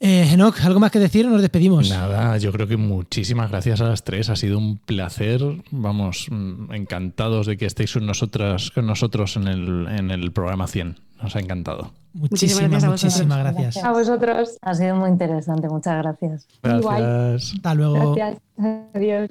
Eh, 0.00 0.30
Enoch, 0.32 0.60
¿algo 0.64 0.78
más 0.78 0.92
que 0.92 1.00
decir 1.00 1.26
o 1.26 1.30
nos 1.30 1.42
despedimos? 1.42 1.90
Nada, 1.90 2.36
yo 2.38 2.52
creo 2.52 2.68
que 2.68 2.76
muchísimas 2.76 3.50
gracias 3.50 3.80
a 3.80 3.84
las 3.84 4.04
tres. 4.04 4.30
Ha 4.30 4.36
sido 4.36 4.58
un 4.58 4.78
placer. 4.78 5.40
Vamos, 5.72 6.26
mm, 6.30 6.72
encantados 6.72 7.46
de 7.46 7.56
que 7.56 7.66
estéis 7.66 7.92
con, 7.92 8.06
nosotras, 8.06 8.70
con 8.70 8.86
nosotros 8.86 9.36
en 9.36 9.48
el, 9.48 9.88
en 9.88 10.10
el 10.10 10.30
programa 10.30 10.68
100. 10.68 11.00
Nos 11.20 11.34
ha 11.34 11.40
encantado. 11.40 11.92
Muchísimas, 12.12 12.84
muchísimas 12.84 13.38
gracias. 13.38 13.84
A 13.84 13.92
vosotros. 13.92 14.56
Ha 14.62 14.74
sido 14.74 14.94
muy 14.94 15.10
interesante. 15.10 15.68
Muchas 15.68 16.00
gracias. 16.02 16.46
Gracias. 16.62 17.54
Hasta 17.54 17.74
luego. 17.74 18.14
Gracias. 18.14 18.42
Adiós. 18.94 19.30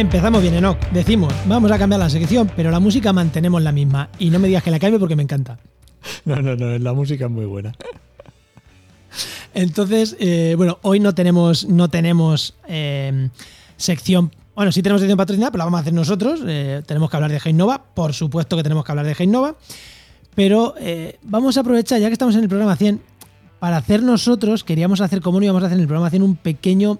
Empezamos 0.00 0.40
bien, 0.40 0.54
Enoch. 0.54 0.78
Decimos, 0.92 1.30
vamos 1.44 1.70
a 1.70 1.78
cambiar 1.78 2.00
la 2.00 2.08
sección, 2.08 2.50
pero 2.56 2.70
la 2.70 2.80
música 2.80 3.12
mantenemos 3.12 3.60
la 3.60 3.70
misma. 3.70 4.08
Y 4.18 4.30
no 4.30 4.38
me 4.38 4.48
digas 4.48 4.62
que 4.62 4.70
la 4.70 4.78
cambie 4.78 4.98
porque 4.98 5.14
me 5.14 5.22
encanta. 5.22 5.58
No, 6.24 6.36
no, 6.36 6.56
no, 6.56 6.78
la 6.78 6.94
música 6.94 7.26
es 7.26 7.30
muy 7.30 7.44
buena. 7.44 7.74
Entonces, 9.54 10.16
eh, 10.18 10.54
bueno, 10.56 10.78
hoy 10.80 11.00
no 11.00 11.14
tenemos, 11.14 11.68
no 11.68 11.90
tenemos 11.90 12.54
eh, 12.66 13.28
sección. 13.76 14.34
Bueno, 14.54 14.72
sí 14.72 14.82
tenemos 14.82 15.02
sección 15.02 15.18
patrocinada, 15.18 15.52
pero 15.52 15.58
la 15.58 15.64
vamos 15.66 15.78
a 15.78 15.80
hacer 15.82 15.92
nosotros. 15.92 16.40
Eh, 16.46 16.80
tenemos 16.86 17.10
que 17.10 17.16
hablar 17.18 17.30
de 17.30 17.52
Nova, 17.52 17.84
por 17.92 18.14
supuesto 18.14 18.56
que 18.56 18.62
tenemos 18.62 18.86
que 18.86 18.92
hablar 18.92 19.04
de 19.04 19.26
Nova. 19.26 19.56
Pero 20.34 20.76
vamos 21.24 21.58
a 21.58 21.60
aprovechar, 21.60 22.00
ya 22.00 22.06
que 22.06 22.14
estamos 22.14 22.34
en 22.36 22.42
el 22.44 22.48
programa 22.48 22.74
100, 22.74 23.02
para 23.58 23.76
hacer 23.76 24.02
nosotros, 24.02 24.64
queríamos 24.64 25.02
hacer 25.02 25.20
como 25.20 25.40
no 25.40 25.44
íbamos 25.44 25.62
a 25.62 25.66
hacer 25.66 25.76
en 25.76 25.82
el 25.82 25.88
programa 25.88 26.08
100 26.08 26.22
un 26.22 26.36
pequeño 26.36 26.98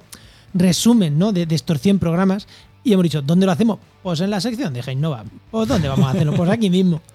resumen 0.53 1.19
¿no? 1.19 1.33
de, 1.33 1.47
de 1.47 1.55
estos 1.55 1.81
100 1.81 1.99
programas 1.99 2.47
y 2.83 2.93
hemos 2.93 3.03
dicho, 3.03 3.23
¿dónde 3.23 3.47
lo 3.47 3.53
hacemos? 3.53 3.79
Pues 4.03 4.21
en 4.21 4.31
la 4.31 4.41
sección 4.41 4.73
de 4.73 4.81
Heinova. 4.81 5.25
¿Pues 5.51 5.69
dónde 5.69 5.89
vamos 5.89 6.07
a 6.07 6.11
hacerlo? 6.11 6.35
Pues 6.35 6.51
aquí 6.51 6.71
mismo. 6.71 7.01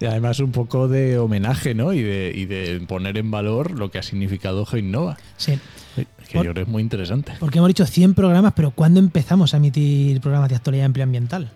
Y 0.00 0.04
además 0.04 0.40
un 0.40 0.52
poco 0.52 0.88
de 0.88 1.18
homenaje, 1.18 1.74
¿no? 1.74 1.92
Y 1.92 2.02
de, 2.02 2.84
poner 2.86 3.16
en 3.16 3.30
valor 3.30 3.72
lo 3.72 3.90
que 3.90 3.98
ha 3.98 4.02
significado 4.02 4.66
Heinova. 4.70 5.16
Sí. 5.36 5.58
Que 5.96 6.06
yo 6.34 6.40
creo 6.40 6.54
que 6.54 6.60
es 6.62 6.68
muy 6.68 6.82
interesante. 6.82 7.32
Porque 7.40 7.58
hemos 7.58 7.68
dicho 7.68 7.86
100 7.86 8.14
programas, 8.14 8.52
pero 8.54 8.70
¿cuándo 8.72 9.00
empezamos 9.00 9.54
a 9.54 9.56
emitir 9.56 10.20
programas 10.20 10.50
de 10.50 10.56
actualidad 10.56 10.86
ambiental? 10.86 11.50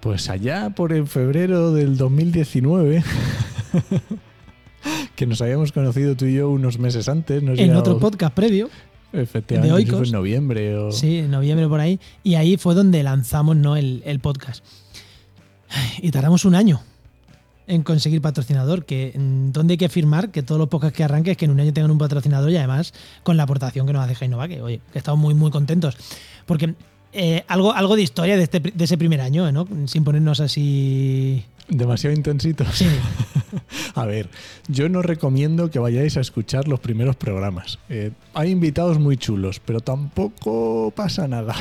Pues 0.00 0.28
allá 0.28 0.70
por 0.70 0.92
en 0.92 1.06
febrero 1.06 1.72
del 1.72 1.96
2019, 1.96 3.04
que 5.16 5.26
nos 5.26 5.40
habíamos 5.40 5.70
conocido 5.70 6.16
tú 6.16 6.24
y 6.24 6.34
yo 6.34 6.50
unos 6.50 6.78
meses 6.78 7.08
antes. 7.08 7.42
en 7.42 7.76
otro 7.76 7.98
podcast 7.98 8.34
previo. 8.34 8.68
Efectivamente, 9.12 9.90
fue 9.90 10.06
en 10.06 10.12
noviembre. 10.12 10.76
O... 10.76 10.92
Sí, 10.92 11.18
en 11.18 11.30
noviembre 11.30 11.68
por 11.68 11.80
ahí. 11.80 12.00
Y 12.22 12.34
ahí 12.34 12.56
fue 12.56 12.74
donde 12.74 13.02
lanzamos 13.02 13.56
¿no? 13.56 13.76
el, 13.76 14.20
podcast. 14.20 14.64
Y 16.00 16.10
tardamos 16.10 16.44
un 16.44 16.54
año 16.54 16.80
en 17.66 17.82
conseguir 17.82 18.20
patrocinador, 18.20 18.84
que 18.84 19.12
donde 19.14 19.72
hay 19.72 19.78
que 19.78 19.88
firmar 19.88 20.30
que 20.30 20.42
todos 20.42 20.58
los 20.58 20.68
podcasts 20.68 20.96
que 20.96 21.04
arranques 21.04 21.36
que 21.36 21.44
en 21.44 21.52
un 21.52 21.60
año 21.60 21.72
tengan 21.72 21.90
un 21.90 21.98
patrocinador 21.98 22.50
y 22.50 22.56
además 22.56 22.92
con 23.22 23.36
la 23.36 23.44
aportación 23.44 23.86
que 23.86 23.92
nos 23.92 24.04
hace 24.04 24.14
Jainova, 24.14 24.48
que 24.48 24.60
oye, 24.60 24.80
que 24.92 24.98
estamos 24.98 25.20
muy 25.20 25.34
muy 25.34 25.50
contentos. 25.50 25.96
Porque 26.44 26.74
eh, 27.12 27.44
algo, 27.48 27.72
algo 27.72 27.96
de 27.96 28.02
historia 28.02 28.36
de, 28.36 28.42
este, 28.42 28.60
de 28.60 28.84
ese 28.84 28.98
primer 28.98 29.20
año, 29.20 29.50
¿no? 29.52 29.68
Sin 29.86 30.04
ponernos 30.04 30.40
así 30.40 31.44
Demasiado 31.68 32.14
intensito. 32.14 32.64
Sí. 32.72 32.86
a 33.94 34.04
ver, 34.04 34.28
yo 34.68 34.88
no 34.88 35.02
recomiendo 35.02 35.70
que 35.70 35.78
vayáis 35.78 36.16
a 36.16 36.20
escuchar 36.20 36.68
los 36.68 36.80
primeros 36.80 37.16
programas. 37.16 37.78
Eh, 37.88 38.12
hay 38.34 38.50
invitados 38.50 38.98
muy 38.98 39.16
chulos, 39.16 39.60
pero 39.60 39.80
tampoco 39.80 40.92
pasa 40.94 41.28
nada. 41.28 41.54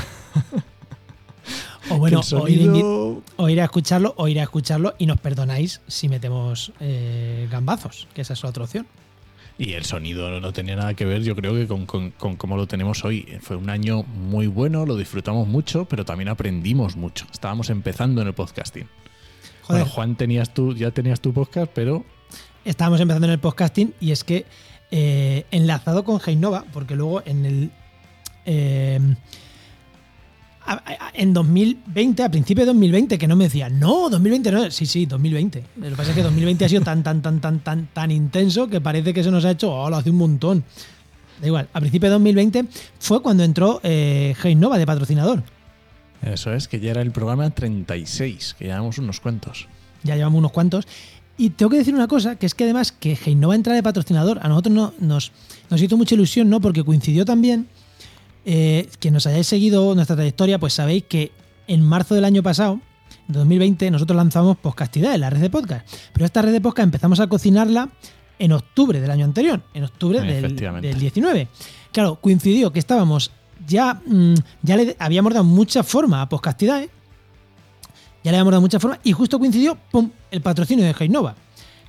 o 1.90 1.98
bueno, 1.98 2.22
o, 3.38 3.50
ir 3.50 3.62
a 3.62 3.66
escucharlo, 3.66 4.14
o 4.18 4.28
ir 4.28 4.40
a 4.40 4.44
escucharlo 4.44 4.96
y 4.98 5.06
nos 5.06 5.20
perdonáis 5.20 5.82
si 5.88 6.10
metemos 6.10 6.72
eh, 6.80 7.48
gambazos, 7.52 8.08
que 8.14 8.22
esa 8.22 8.34
es 8.34 8.44
otra 8.44 8.64
opción. 8.64 8.88
Y 9.58 9.74
el 9.74 9.86
sonido 9.86 10.40
no 10.40 10.54
tenía 10.54 10.76
nada 10.76 10.96
que 10.96 11.06
ver, 11.06 11.22
yo 11.22 11.36
creo 11.36 11.54
que 11.54 11.68
con, 11.68 11.86
con, 11.86 12.12
con, 12.12 12.36
cómo 12.36 12.58
lo 12.58 12.66
tenemos 12.66 13.06
hoy. 13.06 13.38
Fue 13.42 13.58
un 13.58 13.70
año 13.70 14.02
muy 14.04 14.48
bueno, 14.48 14.88
lo 14.88 14.96
disfrutamos 14.96 15.48
mucho, 15.48 15.86
pero 15.86 16.04
también 16.04 16.30
aprendimos 16.30 16.96
mucho. 16.96 17.28
Estábamos 17.32 17.70
empezando 17.70 18.22
en 18.22 18.30
el 18.30 18.34
podcasting. 18.34 18.88
Juan, 19.64 20.16
tenías 20.16 20.54
tú, 20.54 20.76
ya 20.76 20.92
tenías 20.92 21.20
tu 21.22 21.34
podcast, 21.34 21.72
pero. 21.74 22.06
Estábamos 22.64 23.00
empezando 23.00 23.28
en 23.28 23.34
el 23.34 23.40
podcasting 23.40 23.94
y 24.00 24.12
es 24.12 24.24
que 24.24 24.46
eh, 24.92 25.46
enlazado 25.52 26.04
con 26.04 26.20
Heinova, 26.26 26.66
porque 26.72 26.96
luego 26.96 27.22
en 27.26 27.46
el. 27.46 27.72
eh, 28.46 29.00
en 31.14 31.34
2020, 31.34 32.24
a 32.24 32.30
principios 32.30 32.66
de 32.66 32.74
2020, 32.74 33.18
que 33.18 33.28
no 33.28 33.36
me 33.36 33.46
decía, 33.46 33.70
no, 33.70 34.10
2020 34.10 34.52
no, 34.52 34.72
sí, 34.72 34.86
sí, 34.86 35.06
2020. 35.06 35.64
Lo 35.78 35.90
que 35.90 35.96
pasa 35.96 36.12
es 36.12 36.16
que 36.16 36.24
2020 36.24 36.66
ha 36.66 36.70
sido 36.70 36.82
tan, 36.84 37.04
tan, 37.04 37.22
tan, 37.22 37.42
tan, 37.42 37.60
tan, 37.60 37.88
tan 37.88 38.12
intenso 38.12 38.68
que 38.68 38.80
parece 38.80 39.14
que 39.14 39.24
se 39.24 39.32
nos 39.32 39.44
ha 39.46 39.52
hecho, 39.52 39.74
oh, 39.74 39.90
lo 39.90 39.98
hace 39.98 40.10
un 40.10 40.18
montón. 40.18 40.64
Da 41.40 41.48
igual, 41.48 41.68
a 41.74 41.80
principios 41.80 42.10
de 42.10 42.14
2020 42.14 42.66
fue 43.00 43.22
cuando 43.22 43.44
entró 43.44 43.80
eh, 43.84 44.36
Nova 44.56 44.78
de 44.78 44.86
patrocinador. 44.86 45.44
Eso 46.22 46.54
es, 46.54 46.68
que 46.68 46.80
ya 46.80 46.92
era 46.92 47.02
el 47.02 47.12
programa 47.12 47.50
36, 47.50 48.56
que 48.58 48.66
llevamos 48.66 48.98
unos 48.98 49.20
cuantos. 49.20 49.68
Ya 50.04 50.16
llevamos 50.16 50.40
unos 50.40 50.52
cuantos. 50.52 50.88
Y 51.38 51.52
tengo 51.52 51.72
que 51.72 51.78
decir 51.78 51.96
una 51.96 52.08
cosa, 52.08 52.36
que 52.36 52.46
es 52.46 52.54
que 52.54 52.66
además 52.66 52.92
que 52.92 53.18
Heinova 53.26 53.56
entra 53.56 53.74
de 53.74 53.82
patrocinador, 53.82 54.40
a 54.44 54.48
nosotros 54.48 54.76
no, 54.76 54.94
nos, 55.00 55.32
nos 55.70 55.82
hizo 55.82 55.98
mucha 55.98 56.14
ilusión, 56.16 56.50
¿no? 56.50 56.62
Porque 56.62 56.84
coincidió 56.84 57.26
también 57.26 57.68
eh, 58.46 58.88
que 59.00 59.12
nos 59.12 59.26
hayáis 59.26 59.48
seguido 59.48 59.96
nuestra 59.96 60.16
trayectoria, 60.16 60.60
pues 60.60 60.74
sabéis 60.74 61.06
que 61.06 61.32
en 61.68 61.82
marzo 61.82 62.16
del 62.16 62.26
año 62.26 62.44
pasado, 62.44 62.80
en 63.28 63.34
2020, 63.34 63.90
nosotros 63.92 64.16
lanzamos 64.16 64.58
Podcastidad 64.58 65.16
en 65.16 65.22
la 65.22 65.30
red 65.30 65.42
de 65.42 65.50
podcast. 65.50 65.88
Pero 66.14 66.26
esta 66.26 66.42
red 66.42 66.52
de 66.52 66.62
podcast 66.62 66.86
empezamos 66.86 67.20
a 67.20 67.28
cocinarla 67.28 67.90
en 68.38 68.52
octubre 68.52 69.00
del 69.00 69.12
año 69.12 69.26
anterior, 69.26 69.62
en 69.74 69.84
octubre 69.84 70.22
del, 70.22 70.56
19. 71.00 71.48
Claro, 71.92 72.16
coincidió 72.16 72.72
que 72.74 72.80
estábamos 72.80 73.32
ya, 73.72 74.02
mm, 74.06 74.34
ya 74.62 74.78
le 74.78 74.96
habíamos 75.00 75.34
dado 75.34 75.46
mucha 75.46 75.84
forma 75.84 76.22
a 76.22 76.30
Podcastidad, 76.30 76.82
ya 78.24 78.32
le 78.32 78.38
habíamos 78.38 78.52
dado 78.52 78.62
mucha 78.62 78.80
forma 78.80 79.00
y 79.04 79.14
justo 79.14 79.40
coincidió, 79.40 79.78
¡pum!, 79.92 80.12
el 80.30 80.42
patrocinio 80.42 80.86
de 80.86 80.96
Heinova. 80.98 81.36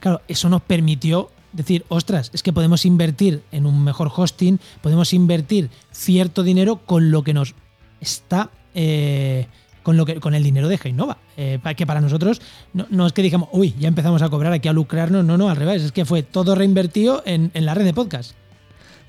Claro, 0.00 0.22
eso 0.26 0.48
nos 0.48 0.62
permitió 0.62 1.30
decir, 1.52 1.84
ostras, 1.88 2.30
es 2.32 2.42
que 2.42 2.52
podemos 2.52 2.84
invertir 2.86 3.42
en 3.52 3.66
un 3.66 3.84
mejor 3.84 4.10
hosting, 4.14 4.58
podemos 4.80 5.12
invertir 5.12 5.70
cierto 5.90 6.42
dinero 6.42 6.76
con 6.86 7.10
lo 7.10 7.22
que 7.22 7.34
nos 7.34 7.54
está. 8.00 8.50
Eh, 8.74 9.46
con, 9.82 9.96
lo 9.96 10.06
que, 10.06 10.20
con 10.20 10.34
el 10.34 10.42
dinero 10.42 10.68
de 10.68 10.78
Heinova. 10.82 11.18
Eh, 11.36 11.58
que 11.76 11.86
para 11.86 12.00
nosotros 12.00 12.40
no, 12.72 13.06
es 13.06 13.12
que 13.12 13.22
digamos, 13.22 13.48
uy, 13.52 13.74
ya 13.78 13.88
empezamos 13.88 14.22
a 14.22 14.28
cobrar 14.28 14.52
aquí 14.52 14.68
a 14.68 14.72
lucrarnos, 14.72 15.24
no, 15.24 15.36
no, 15.36 15.48
al 15.48 15.56
revés, 15.56 15.82
es 15.82 15.92
que 15.92 16.04
fue 16.04 16.22
todo 16.22 16.54
reinvertido 16.54 17.22
en, 17.26 17.50
la 17.54 17.74
red 17.74 17.84
de 17.84 17.92
podcast. 17.92 18.32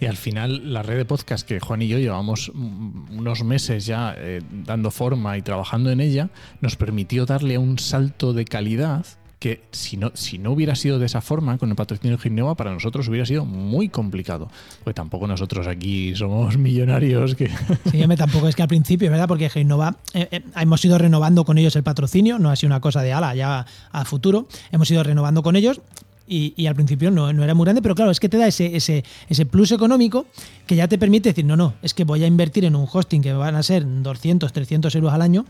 Y 0.03 0.05
al 0.05 0.17
final, 0.17 0.73
la 0.73 0.83
red 0.83 0.97
de 0.97 1.05
podcast 1.05 1.47
que 1.47 1.61
Juan 1.61 1.81
y 1.81 1.87
yo 1.87 1.97
llevamos 1.97 2.49
unos 2.49 3.45
meses 3.45 3.85
ya 3.85 4.13
eh, 4.17 4.41
dando 4.51 4.91
forma 4.91 5.37
y 5.37 5.41
trabajando 5.41 5.91
en 5.91 6.01
ella, 6.01 6.29
nos 6.59 6.75
permitió 6.75 7.25
darle 7.25 7.57
un 7.57 7.79
salto 7.79 8.33
de 8.33 8.43
calidad 8.43 9.05
que 9.39 9.63
si 9.71 9.95
no, 9.95 10.11
si 10.13 10.39
no 10.39 10.51
hubiera 10.51 10.75
sido 10.75 10.99
de 10.99 11.05
esa 11.05 11.21
forma, 11.21 11.57
con 11.57 11.69
el 11.69 11.77
patrocinio 11.77 12.17
de 12.17 12.21
Gineva, 12.21 12.55
para 12.55 12.73
nosotros 12.73 13.07
hubiera 13.07 13.25
sido 13.25 13.45
muy 13.45 13.87
complicado. 13.87 14.49
Pues 14.83 14.93
tampoco 14.93 15.25
nosotros 15.25 15.67
aquí 15.67 16.13
somos 16.15 16.57
millonarios. 16.57 17.35
Que... 17.35 17.49
Sí, 17.91 18.03
tampoco 18.17 18.49
es 18.49 18.55
que 18.55 18.61
al 18.61 18.67
principio, 18.67 19.09
¿verdad? 19.09 19.29
Porque 19.29 19.49
Genova, 19.49 19.97
eh, 20.13 20.27
eh, 20.31 20.43
hemos 20.57 20.83
ido 20.83 20.97
renovando 20.97 21.45
con 21.45 21.57
ellos 21.57 21.77
el 21.77 21.83
patrocinio, 21.83 22.39
no 22.39 22.49
ha 22.49 22.57
sido 22.57 22.67
una 22.67 22.81
cosa 22.81 23.01
de 23.01 23.13
ala 23.13 23.35
ya 23.35 23.65
a 23.91 24.05
futuro, 24.05 24.47
hemos 24.71 24.91
ido 24.91 25.01
renovando 25.01 25.43
con 25.43 25.55
ellos. 25.55 25.81
Y, 26.25 26.65
al 26.67 26.75
principio 26.75 27.11
no, 27.11 27.29
era 27.29 27.53
muy 27.53 27.65
grande, 27.65 27.81
pero 27.81 27.95
claro, 27.95 28.09
es 28.09 28.19
que 28.19 28.29
te 28.29 28.37
da 28.37 28.47
ese, 28.47 28.75
ese, 28.75 29.03
ese 29.27 29.45
plus 29.45 29.71
económico 29.71 30.25
que 30.65 30.75
ya 30.75 30.87
te 30.87 30.97
permite 30.97 31.29
decir, 31.29 31.45
no, 31.45 31.57
no, 31.57 31.73
es 31.81 31.93
que 31.93 32.05
voy 32.05 32.23
a 32.23 32.27
invertir 32.27 32.65
en 32.65 32.75
un 32.75 32.87
hosting 32.91 33.21
que 33.21 33.33
van 33.33 33.55
a 33.55 33.61
ser 33.61 33.85
200, 33.85 34.51
300 34.51 34.95
euros 34.95 35.13
al 35.13 35.21
año 35.21 35.45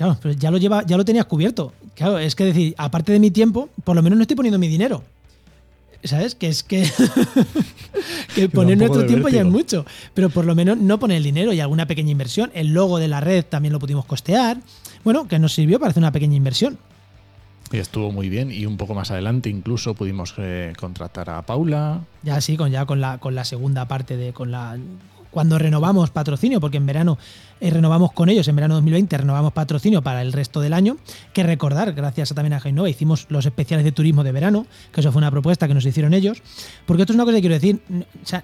Claro, 0.00 0.16
pero 0.22 0.32
ya 0.32 0.50
lo 0.50 0.56
lleva, 0.56 0.82
ya 0.86 0.96
lo 0.96 1.04
tenías 1.04 1.26
cubierto. 1.26 1.74
Claro, 1.94 2.18
es 2.18 2.34
que 2.34 2.46
decir, 2.46 2.74
aparte 2.78 3.12
de 3.12 3.20
mi 3.20 3.30
tiempo, 3.30 3.68
por 3.84 3.94
lo 3.94 4.02
menos 4.02 4.16
no 4.16 4.22
estoy 4.22 4.34
poniendo 4.34 4.58
mi 4.58 4.66
dinero. 4.66 5.04
¿Sabes? 6.02 6.34
Que 6.34 6.48
es 6.48 6.62
que, 6.62 6.90
que 8.34 8.48
poner 8.48 8.78
nuestro 8.78 9.04
tiempo 9.04 9.28
ya 9.28 9.42
es 9.42 9.46
mucho. 9.46 9.84
Pero 10.14 10.30
por 10.30 10.46
lo 10.46 10.54
menos 10.54 10.78
no 10.78 10.98
poner 10.98 11.18
el 11.18 11.22
dinero 11.22 11.52
y 11.52 11.60
alguna 11.60 11.84
pequeña 11.86 12.12
inversión. 12.12 12.50
El 12.54 12.68
logo 12.68 12.98
de 12.98 13.08
la 13.08 13.20
red 13.20 13.44
también 13.44 13.74
lo 13.74 13.78
pudimos 13.78 14.06
costear. 14.06 14.56
Bueno, 15.04 15.28
que 15.28 15.38
nos 15.38 15.52
sirvió 15.52 15.78
para 15.78 15.90
hacer 15.90 16.02
una 16.02 16.12
pequeña 16.12 16.34
inversión. 16.34 16.78
Y 17.72 17.78
estuvo 17.78 18.10
muy 18.10 18.28
bien. 18.28 18.50
Y 18.50 18.66
un 18.66 18.76
poco 18.76 18.94
más 18.94 19.10
adelante 19.10 19.48
incluso 19.48 19.94
pudimos 19.94 20.34
eh, 20.38 20.72
contratar 20.78 21.30
a 21.30 21.42
Paula. 21.42 22.00
Ya 22.22 22.40
sí, 22.40 22.56
con 22.56 22.70
ya 22.70 22.84
con 22.86 23.00
la, 23.00 23.18
con 23.18 23.34
la 23.34 23.44
segunda 23.44 23.86
parte 23.86 24.16
de. 24.16 24.32
con 24.32 24.50
la 24.50 24.76
cuando 25.30 25.58
renovamos 25.58 26.10
patrocinio, 26.10 26.60
porque 26.60 26.76
en 26.76 26.86
verano 26.86 27.18
eh, 27.60 27.70
renovamos 27.70 28.12
con 28.12 28.28
ellos, 28.28 28.48
en 28.48 28.56
verano 28.56 28.74
2020 28.74 29.18
renovamos 29.18 29.52
patrocinio 29.52 30.02
para 30.02 30.22
el 30.22 30.32
resto 30.32 30.60
del 30.60 30.72
año, 30.72 30.96
que 31.32 31.42
recordar, 31.42 31.92
gracias 31.92 32.34
también 32.34 32.54
a 32.54 32.60
Genova, 32.60 32.88
hicimos 32.88 33.26
los 33.28 33.46
especiales 33.46 33.84
de 33.84 33.92
turismo 33.92 34.24
de 34.24 34.32
verano, 34.32 34.66
que 34.92 35.00
eso 35.00 35.12
fue 35.12 35.20
una 35.20 35.30
propuesta 35.30 35.68
que 35.68 35.74
nos 35.74 35.84
hicieron 35.84 36.14
ellos, 36.14 36.42
porque 36.86 37.02
esto 37.02 37.12
es 37.12 37.16
una 37.16 37.24
cosa 37.24 37.36
que 37.36 37.40
quiero 37.42 37.54
decir, 37.54 37.80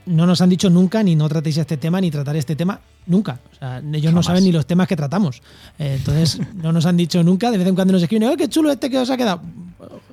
no 0.07 0.27
nos 0.27 0.41
han 0.41 0.49
dicho 0.49 0.71
nunca 0.71 1.03
ni 1.03 1.17
no 1.17 1.29
tratéis 1.29 1.57
este 1.59 1.77
tema 1.77 2.01
ni 2.01 2.11
tratar 2.11 2.37
este 2.37 2.57
tema 2.57 2.81
nunca, 3.07 3.41
o 3.53 3.55
sea, 3.57 3.83
ellos 3.93 4.13
no 4.13 4.23
saben 4.23 4.45
ni 4.45 4.53
los 4.53 4.67
temas 4.67 4.87
que 4.87 4.97
tratamos, 4.97 5.43
eh, 5.79 5.97
entonces 5.99 6.41
no 6.55 6.73
nos 6.73 6.87
han 6.87 6.97
dicho 6.97 7.23
nunca, 7.23 7.51
de 7.51 7.59
vez 7.59 7.67
en 7.67 7.75
cuando 7.75 7.93
nos 7.93 8.03
escriben, 8.03 8.29
¡ay, 8.29 8.37
qué 8.37 8.49
chulo 8.49 8.71
este 8.71 8.91
que 8.91 8.99
os 8.99 9.11
ha 9.11 9.17
quedado! 9.17 9.41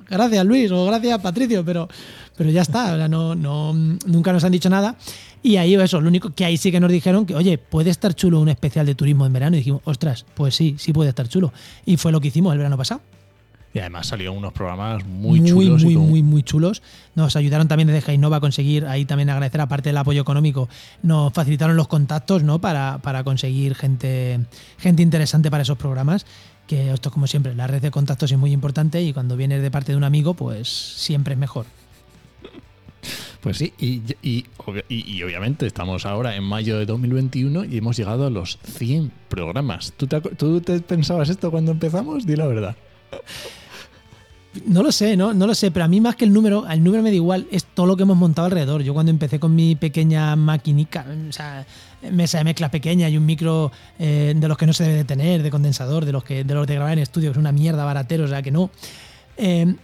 Gracias 0.08 0.44
Luis 0.44 0.70
o 0.70 0.84
gracias 0.86 1.18
Patricio, 1.20 1.64
pero, 1.64 1.88
pero 2.36 2.50
ya 2.50 2.62
está, 2.62 3.08
no, 3.08 3.34
no, 3.34 3.72
nunca 3.72 4.32
nos 4.32 4.44
han 4.44 4.52
dicho 4.52 4.68
nada. 4.68 4.96
Y 5.42 5.56
ahí 5.56 5.74
eso, 5.74 6.00
lo 6.00 6.08
único 6.08 6.30
que 6.30 6.44
ahí 6.44 6.56
sí 6.56 6.72
que 6.72 6.80
nos 6.80 6.90
dijeron 6.90 7.26
que, 7.26 7.34
oye, 7.34 7.58
puede 7.58 7.90
estar 7.90 8.14
chulo 8.14 8.40
un 8.40 8.48
especial 8.48 8.86
de 8.86 8.94
turismo 8.94 9.26
en 9.26 9.32
verano. 9.32 9.56
Y 9.56 9.58
dijimos, 9.58 9.82
ostras, 9.84 10.24
pues 10.34 10.54
sí, 10.54 10.76
sí 10.78 10.92
puede 10.92 11.10
estar 11.10 11.28
chulo. 11.28 11.52
Y 11.84 11.96
fue 11.96 12.12
lo 12.12 12.20
que 12.20 12.28
hicimos 12.28 12.52
el 12.52 12.58
verano 12.58 12.76
pasado. 12.76 13.02
Y 13.74 13.80
además 13.80 14.06
salieron 14.06 14.36
unos 14.36 14.52
programas 14.52 15.04
muy, 15.04 15.42
chulos. 15.44 15.82
Muy, 15.82 15.96
muy, 15.96 16.22
muy 16.22 16.42
chulos. 16.44 16.80
Nos 17.16 17.34
ayudaron 17.34 17.66
también 17.66 17.88
desde 17.88 18.02
Jainova 18.02 18.36
a 18.36 18.40
conseguir, 18.40 18.86
ahí 18.86 19.04
también 19.04 19.30
agradecer, 19.30 19.60
aparte 19.60 19.88
del 19.88 19.96
apoyo 19.96 20.22
económico, 20.22 20.68
nos 21.02 21.32
facilitaron 21.32 21.76
los 21.76 21.88
contactos 21.88 22.44
¿no? 22.44 22.60
para, 22.60 22.98
para 22.98 23.24
conseguir 23.24 23.74
gente, 23.74 24.40
gente 24.78 25.02
interesante 25.02 25.50
para 25.50 25.64
esos 25.64 25.76
programas. 25.76 26.24
Que 26.68 26.92
esto, 26.92 27.10
como 27.10 27.26
siempre, 27.26 27.54
la 27.54 27.66
red 27.66 27.82
de 27.82 27.90
contactos 27.90 28.30
es 28.30 28.38
muy 28.38 28.52
importante 28.52 29.02
y 29.02 29.12
cuando 29.12 29.36
vienes 29.36 29.60
de 29.60 29.70
parte 29.70 29.92
de 29.92 29.98
un 29.98 30.04
amigo, 30.04 30.34
pues 30.34 30.68
siempre 30.68 31.34
es 31.34 31.38
mejor. 31.38 31.66
Pues 33.44 33.58
sí, 33.58 33.74
y, 33.78 35.22
obviamente 35.22 35.66
estamos 35.66 36.06
ahora 36.06 36.34
en 36.34 36.44
mayo 36.44 36.78
de 36.78 36.86
2021 36.86 37.66
y 37.66 37.76
hemos 37.76 37.94
llegado 37.94 38.26
a 38.26 38.30
los 38.30 38.58
100 38.78 39.12
programas. 39.28 39.92
¿Tú 39.98 40.06
te, 40.06 40.80
pensabas 40.80 41.28
esto 41.28 41.50
cuando 41.50 41.72
empezamos? 41.72 42.24
Di 42.24 42.36
la 42.36 42.46
verdad. 42.46 42.74
No 44.64 44.82
lo 44.82 44.90
sé, 44.90 45.18
¿no? 45.18 45.34
No 45.34 45.46
lo 45.46 45.54
sé, 45.54 45.70
pero 45.70 45.84
a 45.84 45.88
mí 45.88 46.00
más 46.00 46.16
que 46.16 46.24
el 46.24 46.32
número, 46.32 46.66
el 46.66 46.82
número 46.82 47.02
me 47.02 47.10
da 47.10 47.16
igual, 47.16 47.46
es 47.50 47.64
todo 47.64 47.84
lo 47.84 47.98
que 47.98 48.04
hemos 48.04 48.16
montado 48.16 48.46
alrededor. 48.46 48.82
Yo 48.82 48.94
cuando 48.94 49.10
empecé 49.10 49.38
con 49.38 49.54
mi 49.54 49.76
pequeña 49.76 50.34
maquinica, 50.36 51.04
o 51.28 51.32
sea, 51.32 51.66
mesa 52.10 52.38
de 52.38 52.44
mezcla 52.44 52.70
pequeña 52.70 53.10
y 53.10 53.18
un 53.18 53.26
micro 53.26 53.70
eh, 53.98 54.32
de 54.34 54.48
los 54.48 54.56
que 54.56 54.64
no 54.64 54.72
se 54.72 54.84
debe 54.84 54.96
de 54.96 55.04
tener, 55.04 55.42
de 55.42 55.50
condensador, 55.50 56.06
de 56.06 56.12
los 56.12 56.24
que 56.24 56.44
de 56.44 56.54
los 56.54 56.66
de 56.66 56.76
grabar 56.76 56.94
en 56.94 57.00
estudio, 57.00 57.28
que 57.28 57.32
es 57.32 57.38
una 57.38 57.52
mierda 57.52 57.84
baratero, 57.84 58.24
o 58.24 58.28
sea 58.28 58.40
que 58.40 58.50
no. 58.50 58.70
Eh, 59.36 59.74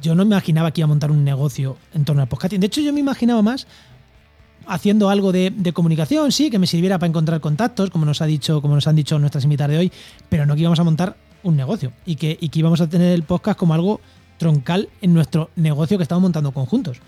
yo 0.00 0.14
no 0.14 0.24
me 0.24 0.34
imaginaba 0.34 0.70
que 0.70 0.80
iba 0.80 0.86
a 0.86 0.88
montar 0.88 1.10
un 1.10 1.24
negocio 1.24 1.76
en 1.94 2.04
torno 2.04 2.22
al 2.22 2.28
podcasting. 2.28 2.60
De 2.60 2.66
hecho, 2.66 2.80
yo 2.80 2.92
me 2.92 3.00
imaginaba 3.00 3.42
más 3.42 3.66
haciendo 4.66 5.08
algo 5.08 5.32
de, 5.32 5.72
comunicación, 5.72 6.30
sí, 6.30 6.50
que 6.50 6.58
me 6.58 6.66
sirviera 6.66 6.98
para 6.98 7.08
encontrar 7.08 7.40
contactos, 7.40 7.90
como 7.90 8.04
nos 8.04 8.20
ha 8.20 8.26
dicho, 8.26 8.60
como 8.60 8.74
nos 8.74 8.86
han 8.86 8.96
dicho 8.96 9.18
nuestras 9.18 9.44
invitadas 9.44 9.72
de 9.72 9.78
hoy, 9.78 9.92
pero 10.28 10.46
no 10.46 10.54
que 10.54 10.60
íbamos 10.60 10.78
a 10.78 10.84
montar 10.84 11.16
un 11.42 11.56
negocio 11.56 11.92
y 12.04 12.16
que, 12.16 12.36
y 12.38 12.50
que 12.50 12.58
íbamos 12.58 12.80
a 12.80 12.88
tener 12.88 13.12
el 13.14 13.22
podcast 13.22 13.58
como 13.58 13.74
algo 13.74 14.00
troncal 14.36 14.88
en 15.00 15.14
nuestro 15.14 15.50
negocio 15.56 15.96
que 15.96 16.02
estamos 16.02 16.22
montando 16.22 16.52
conjuntos. 16.52 16.98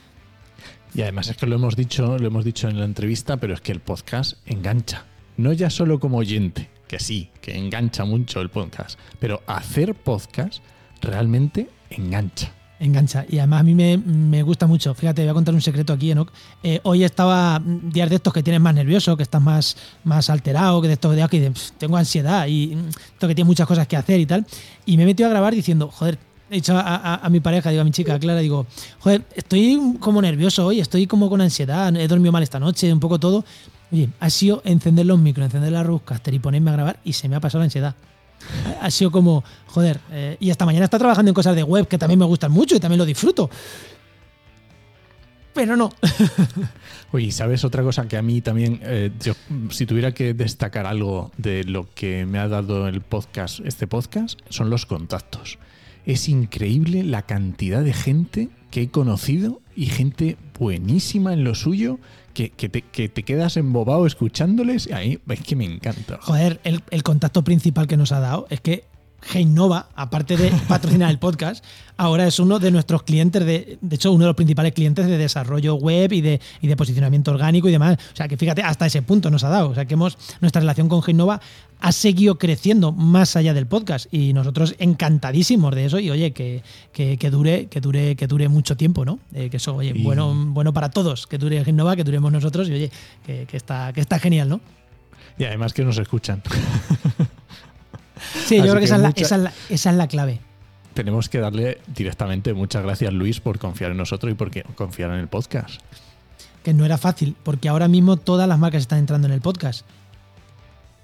Y 0.94 1.02
además 1.02 1.28
es 1.28 1.36
que 1.36 1.46
lo 1.46 1.54
hemos 1.54 1.76
dicho, 1.76 2.18
lo 2.18 2.26
hemos 2.26 2.44
dicho 2.44 2.68
en 2.68 2.78
la 2.78 2.84
entrevista, 2.84 3.36
pero 3.36 3.54
es 3.54 3.60
que 3.60 3.72
el 3.72 3.80
podcast 3.80 4.38
engancha. 4.46 5.04
No 5.36 5.52
ya 5.52 5.70
solo 5.70 6.00
como 6.00 6.18
oyente, 6.18 6.70
que 6.88 6.98
sí, 6.98 7.30
que 7.40 7.56
engancha 7.56 8.04
mucho 8.04 8.40
el 8.40 8.48
podcast, 8.48 8.98
pero 9.20 9.42
hacer 9.46 9.94
podcast 9.94 10.62
realmente 11.00 11.68
engancha 11.90 12.52
engancha. 12.80 13.24
Y 13.28 13.38
además 13.38 13.60
a 13.60 13.62
mí 13.62 13.74
me, 13.74 14.42
gusta 14.42 14.66
mucho. 14.66 14.94
Fíjate, 14.94 15.22
voy 15.22 15.30
a 15.30 15.34
contar 15.34 15.54
un 15.54 15.60
secreto 15.60 15.92
aquí, 15.92 16.10
Enoch. 16.10 16.32
Eh, 16.62 16.80
hoy 16.82 17.04
estaba 17.04 17.60
mm, 17.60 17.90
días 17.90 18.08
de 18.08 18.16
estos 18.16 18.32
que 18.32 18.42
tienes 18.42 18.60
más 18.60 18.74
nervioso, 18.74 19.16
que 19.16 19.22
estás 19.22 19.40
más, 19.40 19.76
más 20.02 20.30
alterado, 20.30 20.80
que 20.80 20.88
de 20.88 20.94
estos 20.94 21.14
días 21.14 21.28
que 21.28 21.52
tengo 21.78 21.96
ansiedad 21.96 22.46
y 22.46 22.74
mm, 22.74 22.88
esto 22.88 23.28
que 23.28 23.34
tienes 23.34 23.46
muchas 23.46 23.66
cosas 23.66 23.86
que 23.86 23.96
hacer 23.96 24.18
y 24.18 24.26
tal. 24.26 24.44
Y 24.86 24.96
me 24.96 25.04
he 25.04 25.06
metido 25.06 25.28
a 25.28 25.30
grabar 25.30 25.54
diciendo, 25.54 25.90
joder, 25.92 26.18
he 26.50 26.56
dicho 26.56 26.74
a, 26.76 27.28
mi 27.30 27.38
pareja, 27.40 27.70
digo 27.70 27.82
a 27.82 27.84
mi 27.84 27.92
chica 27.92 28.18
Clara, 28.18 28.40
digo, 28.40 28.66
joder, 28.98 29.22
estoy 29.36 29.96
como 30.00 30.20
nervioso 30.20 30.66
hoy, 30.66 30.80
estoy 30.80 31.06
como 31.06 31.28
con 31.28 31.40
ansiedad, 31.40 31.94
he 31.94 32.08
dormido 32.08 32.32
mal 32.32 32.42
esta 32.42 32.58
noche, 32.58 32.92
un 32.92 32.98
poco 32.98 33.20
todo. 33.20 33.44
Oye, 33.92 34.08
ha 34.18 34.30
sido 34.30 34.62
encender 34.64 35.06
los 35.06 35.18
micros, 35.18 35.44
encender 35.44 35.72
la 35.72 35.82
Rodecaster 35.82 36.34
y 36.34 36.38
ponerme 36.38 36.70
a 36.70 36.74
grabar 36.74 37.00
y 37.04 37.12
se 37.12 37.28
me 37.28 37.36
ha 37.36 37.40
pasado 37.40 37.60
la 37.60 37.64
ansiedad 37.64 37.94
ha 38.80 38.90
sido 38.90 39.10
como, 39.10 39.44
joder, 39.66 40.00
eh, 40.10 40.36
y 40.40 40.50
esta 40.50 40.66
mañana 40.66 40.84
está 40.84 40.98
trabajando 40.98 41.30
en 41.30 41.34
cosas 41.34 41.56
de 41.56 41.62
web 41.62 41.86
que 41.86 41.98
también 41.98 42.18
me 42.18 42.26
gustan 42.26 42.52
mucho 42.52 42.76
y 42.76 42.80
también 42.80 42.98
lo 42.98 43.04
disfruto. 43.04 43.50
Pero 45.52 45.76
no. 45.76 45.90
Oye, 47.12 47.32
¿sabes 47.32 47.64
otra 47.64 47.82
cosa 47.82 48.06
que 48.06 48.16
a 48.16 48.22
mí 48.22 48.40
también, 48.40 48.80
eh, 48.82 49.10
si 49.70 49.84
tuviera 49.84 50.12
que 50.12 50.32
destacar 50.32 50.86
algo 50.86 51.32
de 51.36 51.64
lo 51.64 51.88
que 51.92 52.24
me 52.24 52.38
ha 52.38 52.48
dado 52.48 52.86
el 52.86 53.00
podcast, 53.00 53.60
este 53.64 53.86
podcast, 53.86 54.38
son 54.48 54.70
los 54.70 54.86
contactos. 54.86 55.58
Es 56.06 56.28
increíble 56.28 57.02
la 57.02 57.22
cantidad 57.22 57.82
de 57.82 57.92
gente 57.92 58.48
que 58.70 58.82
he 58.82 58.90
conocido 58.90 59.60
y 59.74 59.86
gente 59.86 60.36
buenísima 60.58 61.32
en 61.32 61.44
lo 61.44 61.54
suyo 61.54 61.98
que, 62.48 62.68
te, 62.68 62.82
que 62.82 63.08
te 63.08 63.22
quedas 63.22 63.56
embobado 63.56 64.06
escuchándoles 64.06 64.86
y 64.86 64.92
ahí 64.92 65.20
es 65.28 65.40
que 65.42 65.56
me 65.56 65.64
encanta. 65.64 66.18
Joder, 66.22 66.60
el, 66.64 66.82
el 66.90 67.02
contacto 67.02 67.44
principal 67.44 67.86
que 67.86 67.96
nos 67.96 68.12
ha 68.12 68.20
dado 68.20 68.46
es 68.50 68.60
que 68.60 68.84
Heinova, 69.32 69.88
aparte 69.94 70.36
de 70.36 70.50
patrocinar 70.68 71.10
el 71.10 71.18
podcast, 71.18 71.64
ahora 71.96 72.26
es 72.26 72.38
uno 72.38 72.58
de 72.58 72.70
nuestros 72.70 73.02
clientes, 73.02 73.44
de, 73.44 73.78
de 73.80 73.96
hecho, 73.96 74.12
uno 74.12 74.24
de 74.24 74.28
los 74.28 74.36
principales 74.36 74.72
clientes 74.72 75.06
de 75.06 75.18
desarrollo 75.18 75.74
web 75.74 76.12
y 76.12 76.20
de, 76.20 76.40
y 76.60 76.68
de 76.68 76.76
posicionamiento 76.76 77.30
orgánico 77.30 77.68
y 77.68 77.72
demás. 77.72 77.98
O 78.12 78.16
sea, 78.16 78.28
que 78.28 78.36
fíjate, 78.36 78.62
hasta 78.62 78.86
ese 78.86 79.02
punto 79.02 79.30
nos 79.30 79.44
ha 79.44 79.48
dado. 79.48 79.70
O 79.70 79.74
sea, 79.74 79.84
que 79.84 79.94
hemos, 79.94 80.16
nuestra 80.40 80.60
relación 80.60 80.88
con 80.88 81.02
Heinova 81.06 81.40
ha 81.80 81.92
seguido 81.92 82.38
creciendo 82.38 82.92
más 82.92 83.36
allá 83.36 83.54
del 83.54 83.66
podcast 83.66 84.12
y 84.12 84.32
nosotros 84.32 84.74
encantadísimos 84.78 85.74
de 85.74 85.86
eso 85.86 85.98
y 85.98 86.10
oye, 86.10 86.32
que, 86.32 86.62
que, 86.92 87.16
que 87.16 87.30
dure, 87.30 87.66
que 87.66 87.80
dure, 87.80 88.16
que 88.16 88.26
dure 88.26 88.48
mucho 88.48 88.76
tiempo, 88.76 89.04
¿no? 89.04 89.18
Eh, 89.34 89.48
que 89.50 89.56
eso, 89.56 89.76
oye, 89.76 89.94
bueno, 89.96 90.34
bueno 90.34 90.72
para 90.72 90.90
todos, 90.90 91.26
que 91.26 91.38
dure 91.38 91.62
Heinova, 91.62 91.96
que 91.96 92.04
duremos 92.04 92.32
nosotros 92.32 92.68
y 92.68 92.72
oye, 92.72 92.90
que, 93.24 93.46
que 93.46 93.56
está, 93.56 93.92
que 93.92 94.00
está 94.00 94.18
genial, 94.18 94.48
¿no? 94.48 94.60
Y 95.38 95.44
además 95.44 95.72
que 95.72 95.84
nos 95.84 95.96
escuchan. 95.98 96.42
Sí, 98.46 98.56
yo 98.56 98.62
Así 98.62 98.70
creo 98.70 98.74
que, 98.74 98.78
que 98.80 98.84
esa, 98.86 98.96
es 98.96 99.02
la, 99.02 99.08
esa 99.16 99.36
es 99.36 99.42
la- 99.42 99.52
esa 99.68 99.90
es 99.90 99.96
la 99.96 100.08
clave. 100.08 100.40
Tenemos 100.94 101.28
que 101.28 101.38
darle 101.38 101.78
directamente 101.94 102.52
muchas 102.52 102.82
gracias, 102.82 103.12
Luis, 103.12 103.40
por 103.40 103.58
confiar 103.58 103.92
en 103.92 103.96
nosotros 103.96 104.32
y 104.32 104.34
por 104.34 104.50
confiar 104.74 105.10
en 105.12 105.18
el 105.20 105.28
podcast. 105.28 105.80
que 106.62 106.74
no 106.74 106.84
era 106.84 106.98
fácil, 106.98 107.36
porque 107.42 107.68
ahora 107.68 107.88
mismo 107.88 108.16
todas 108.18 108.46
las 108.48 108.58
marcas 108.58 108.82
están 108.82 108.98
entrando 108.98 109.26
en 109.28 109.32
el 109.32 109.40
podcast. 109.40 109.86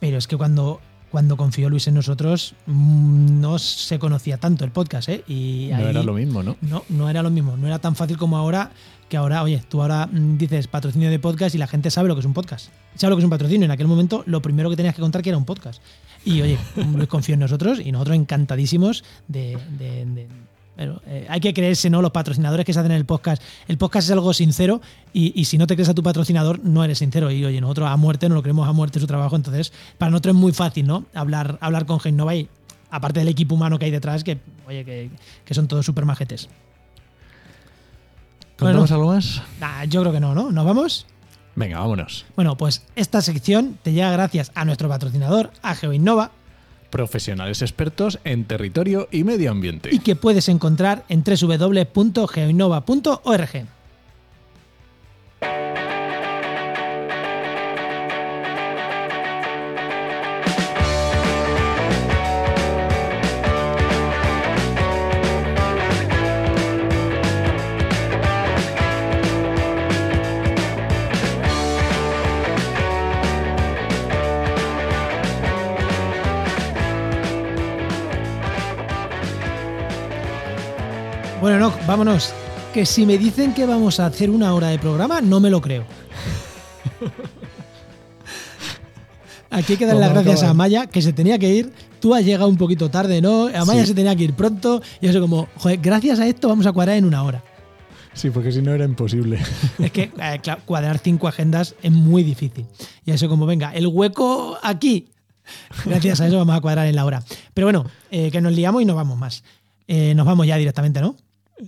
Pero 0.01 0.19
es 0.19 0.27
que 0.27 0.37
cuando, 0.37 0.81
cuando 1.11 1.37
confió 1.39 1.71
Luis 1.71 1.87
en 1.87 1.95
nosotros, 1.95 2.55
mm, 2.67 3.41
no 3.41 3.59
se 3.59 3.99
conocía 3.99 4.37
tanto 4.39 4.65
el 4.67 4.71
podcast, 4.71 5.09
¿eh? 5.09 5.25
Y 5.27 5.69
No 5.71 5.77
ahí- 5.79 5.85
era 5.87 6.03
lo 6.03 6.13
mismo, 6.13 6.43
¿no? 6.43 6.57
No, 6.61 6.85
no 6.91 7.09
era 7.09 7.23
lo 7.23 7.31
mismo. 7.31 7.57
No 7.57 7.67
era 7.67 7.79
tan 7.79 7.97
fácil 7.97 8.19
como 8.19 8.37
ahora, 8.37 8.71
que 9.09 9.17
ahora, 9.17 9.43
oye, 9.43 9.63
tú 9.69 9.81
ahora 9.81 10.07
mm, 10.07 10.37
dices 10.37 10.67
patrocinio 10.67 11.09
de 11.11 11.19
podcast 11.19 11.55
y 11.55 11.59
la 11.59 11.67
gente 11.69 11.91
sabe 11.91 12.09
lo 12.09 12.15
que 12.15 12.21
es 12.21 12.27
un 12.27 12.35
podcast. 12.35 12.69
Sabe 12.97 13.11
lo 13.11 13.17
que 13.17 13.21
es 13.21 13.25
un 13.25 13.31
patrocinio. 13.31 13.65
En 13.65 13.71
aquel 13.71 13.87
momento, 13.87 14.25
lo 14.27 14.43
primero 14.43 14.69
que 14.69 14.77
tenías 14.77 14.95
que 14.95 15.01
contar 15.01 15.23
que 15.23 15.31
era 15.31 15.39
un 15.39 15.45
podcast. 15.47 15.81
Y 16.27 16.43
oye, 16.43 16.59
Luis 16.95 17.09
confió 17.09 17.33
en 17.35 17.41
nosotros 17.41 17.81
y 17.83 17.91
nosotros 17.93 18.17
encantadísimos 18.17 19.03
de. 19.29 19.57
de- 19.79 20.05
de- 20.05 20.29
bueno, 20.77 21.01
eh, 21.07 21.25
hay 21.31 21.41
que 21.41 21.55
creerse, 21.55 21.89
¿no? 21.89 22.03
Los 22.03 22.11
patrocinadores 22.11 22.67
que 22.67 22.75
se 22.75 22.81
hacen 22.81 22.93
en 22.93 22.99
el 22.99 23.07
podcast. 23.07 23.43
El 23.67 23.79
podcast 23.79 24.09
es 24.09 24.13
algo 24.13 24.35
sincero 24.35 24.83
y, 25.15 25.33
y 25.41 25.47
si 25.47 25.57
no 25.57 25.67
te 25.67 25.75
crees 25.75 25.89
a 25.89 25.95
tu 25.95 26.03
patrocinador, 26.03 26.63
no 26.63 26.85
eres 26.85 26.99
sincero. 26.99 27.31
Y 27.31 27.43
oye, 27.47 27.63
nosotros 27.63 27.89
a 27.89 27.97
muerte, 27.97 28.29
no 28.29 28.35
lo 28.35 28.43
creemos 28.43 28.69
a 28.69 28.73
muerte 28.73 29.01
su 29.01 29.07
trabajo. 29.07 29.37
Entonces, 29.37 29.73
para 29.97 30.11
nosotros 30.11 30.35
es 30.35 30.41
muy 30.41 30.53
fácil, 30.53 30.87
¿no? 30.87 31.07
Hablar, 31.15 31.57
hablar 31.63 31.87
con 31.87 31.99
Genova 31.99 32.35
y 32.35 32.47
aparte 32.91 33.21
del 33.21 33.29
equipo 33.29 33.55
humano 33.55 33.79
que 33.79 33.87
hay 33.87 33.91
detrás, 33.91 34.23
que, 34.23 34.39
oye, 34.69 34.85
que, 34.85 35.09
que 35.47 35.55
son 35.55 35.67
todos 35.67 35.87
súper 35.87 36.05
majetes. 36.05 36.51
¿Contamos 38.59 38.91
Bueno. 38.91 38.95
algo 39.03 39.15
más? 39.15 39.43
Nah, 39.61 39.85
yo 39.85 40.01
creo 40.03 40.13
que 40.13 40.21
no, 40.21 40.35
¿no? 40.35 40.51
¿Nos 40.53 40.65
vamos? 40.67 41.07
Venga, 41.57 41.81
vámonos. 41.81 42.27
Bueno, 42.37 42.57
pues 42.57 42.83
esta 42.95 43.21
sección 43.23 43.77
te 43.83 43.93
llega 43.93 44.13
gracias 44.13 44.53
a 44.55 44.65
nuestro 44.65 44.89
patrocinador, 44.89 45.51
a 45.63 45.75
GeoInnova, 45.75 46.31
Profesionales 46.91 47.63
expertos 47.63 48.21
en 48.25 48.45
territorio 48.45 49.09
y 49.11 49.25
medio 49.25 49.51
ambiente. 49.51 49.89
y 49.93 49.99
que 49.99 50.15
puedes 50.15 50.49
encontrar 50.49 51.05
en 51.09 51.25
www.geoinnova.org. 51.25 53.67
Bueno, 81.47 81.61
no, 81.61 81.87
vámonos. 81.87 82.33
Que 82.75 82.85
si 82.85 83.07
me 83.07 83.17
dicen 83.17 83.55
que 83.55 83.67
vamos 83.67 84.01
a 84.01 84.07
hacer 84.07 84.31
una 84.31 84.53
hora 84.53 84.67
de 84.67 84.81
programa, 84.81 85.21
no 85.21 85.39
me 85.39 85.49
lo 85.49 85.61
creo. 85.61 85.85
Aquí 89.51 89.75
hay 89.75 89.79
que 89.79 89.87
dar 89.87 89.95
las 89.95 90.11
gracias 90.11 90.43
a. 90.43 90.51
Amaya, 90.51 90.89
que 90.89 91.01
se 91.01 91.13
tenía 91.13 91.39
que 91.39 91.49
ir. 91.55 91.73
Tú 92.01 92.17
has 92.17 92.25
llegado 92.25 92.49
un 92.49 92.57
poquito 92.57 92.91
tarde, 92.91 93.23
¿no? 93.23 93.47
Amaya 93.47 93.83
Sí. 93.83 93.87
se 93.87 93.95
tenía 93.95 94.17
que 94.17 94.25
ir 94.25 94.35
pronto. 94.35 94.83
Y 95.01 95.07
eso 95.07 95.21
como, 95.21 95.47
joder, 95.59 95.79
gracias 95.79 96.19
a 96.19 96.27
esto 96.27 96.49
vamos 96.49 96.67
a 96.67 96.73
cuadrar 96.73 96.97
en 96.97 97.05
una 97.05 97.23
hora. 97.23 97.45
Sí, 98.13 98.31
porque 98.31 98.51
si 98.51 98.61
no 98.61 98.75
era 98.75 98.85
imposible. 98.85 99.39
Es 99.79 99.93
que 99.93 100.11
eh, 100.21 100.41
claro, 100.43 100.63
cuadrar 100.65 100.99
cinco 100.99 101.29
agendas 101.29 101.77
es 101.81 101.93
muy 101.93 102.25
difícil. 102.25 102.67
Y 103.05 103.13
eso 103.13 103.29
como, 103.29 103.47
venga, 103.47 103.73
el 103.73 103.87
hueco 103.87 104.59
aquí. 104.65 105.11
Gracias 105.85 106.21
a 106.21 106.27
eso 106.27 106.39
vamos 106.39 106.57
a 106.57 106.61
cuadrar 106.61 106.89
en 106.89 106.97
la 106.97 107.05
hora. 107.05 107.23
Pero 107.55 107.69
bueno, 107.69 107.85
eh, 108.11 108.33
que 108.33 108.41
nos 108.41 108.53
liamos 108.53 108.83
y 108.83 108.85
no 108.85 108.97
vamos 108.97 109.17
más. 109.17 109.45
Eh, 109.87 110.13
nos 110.17 110.27
vamos 110.27 110.45
ya 110.49 110.57
directamente, 110.57 111.01
¿no? 111.01 111.15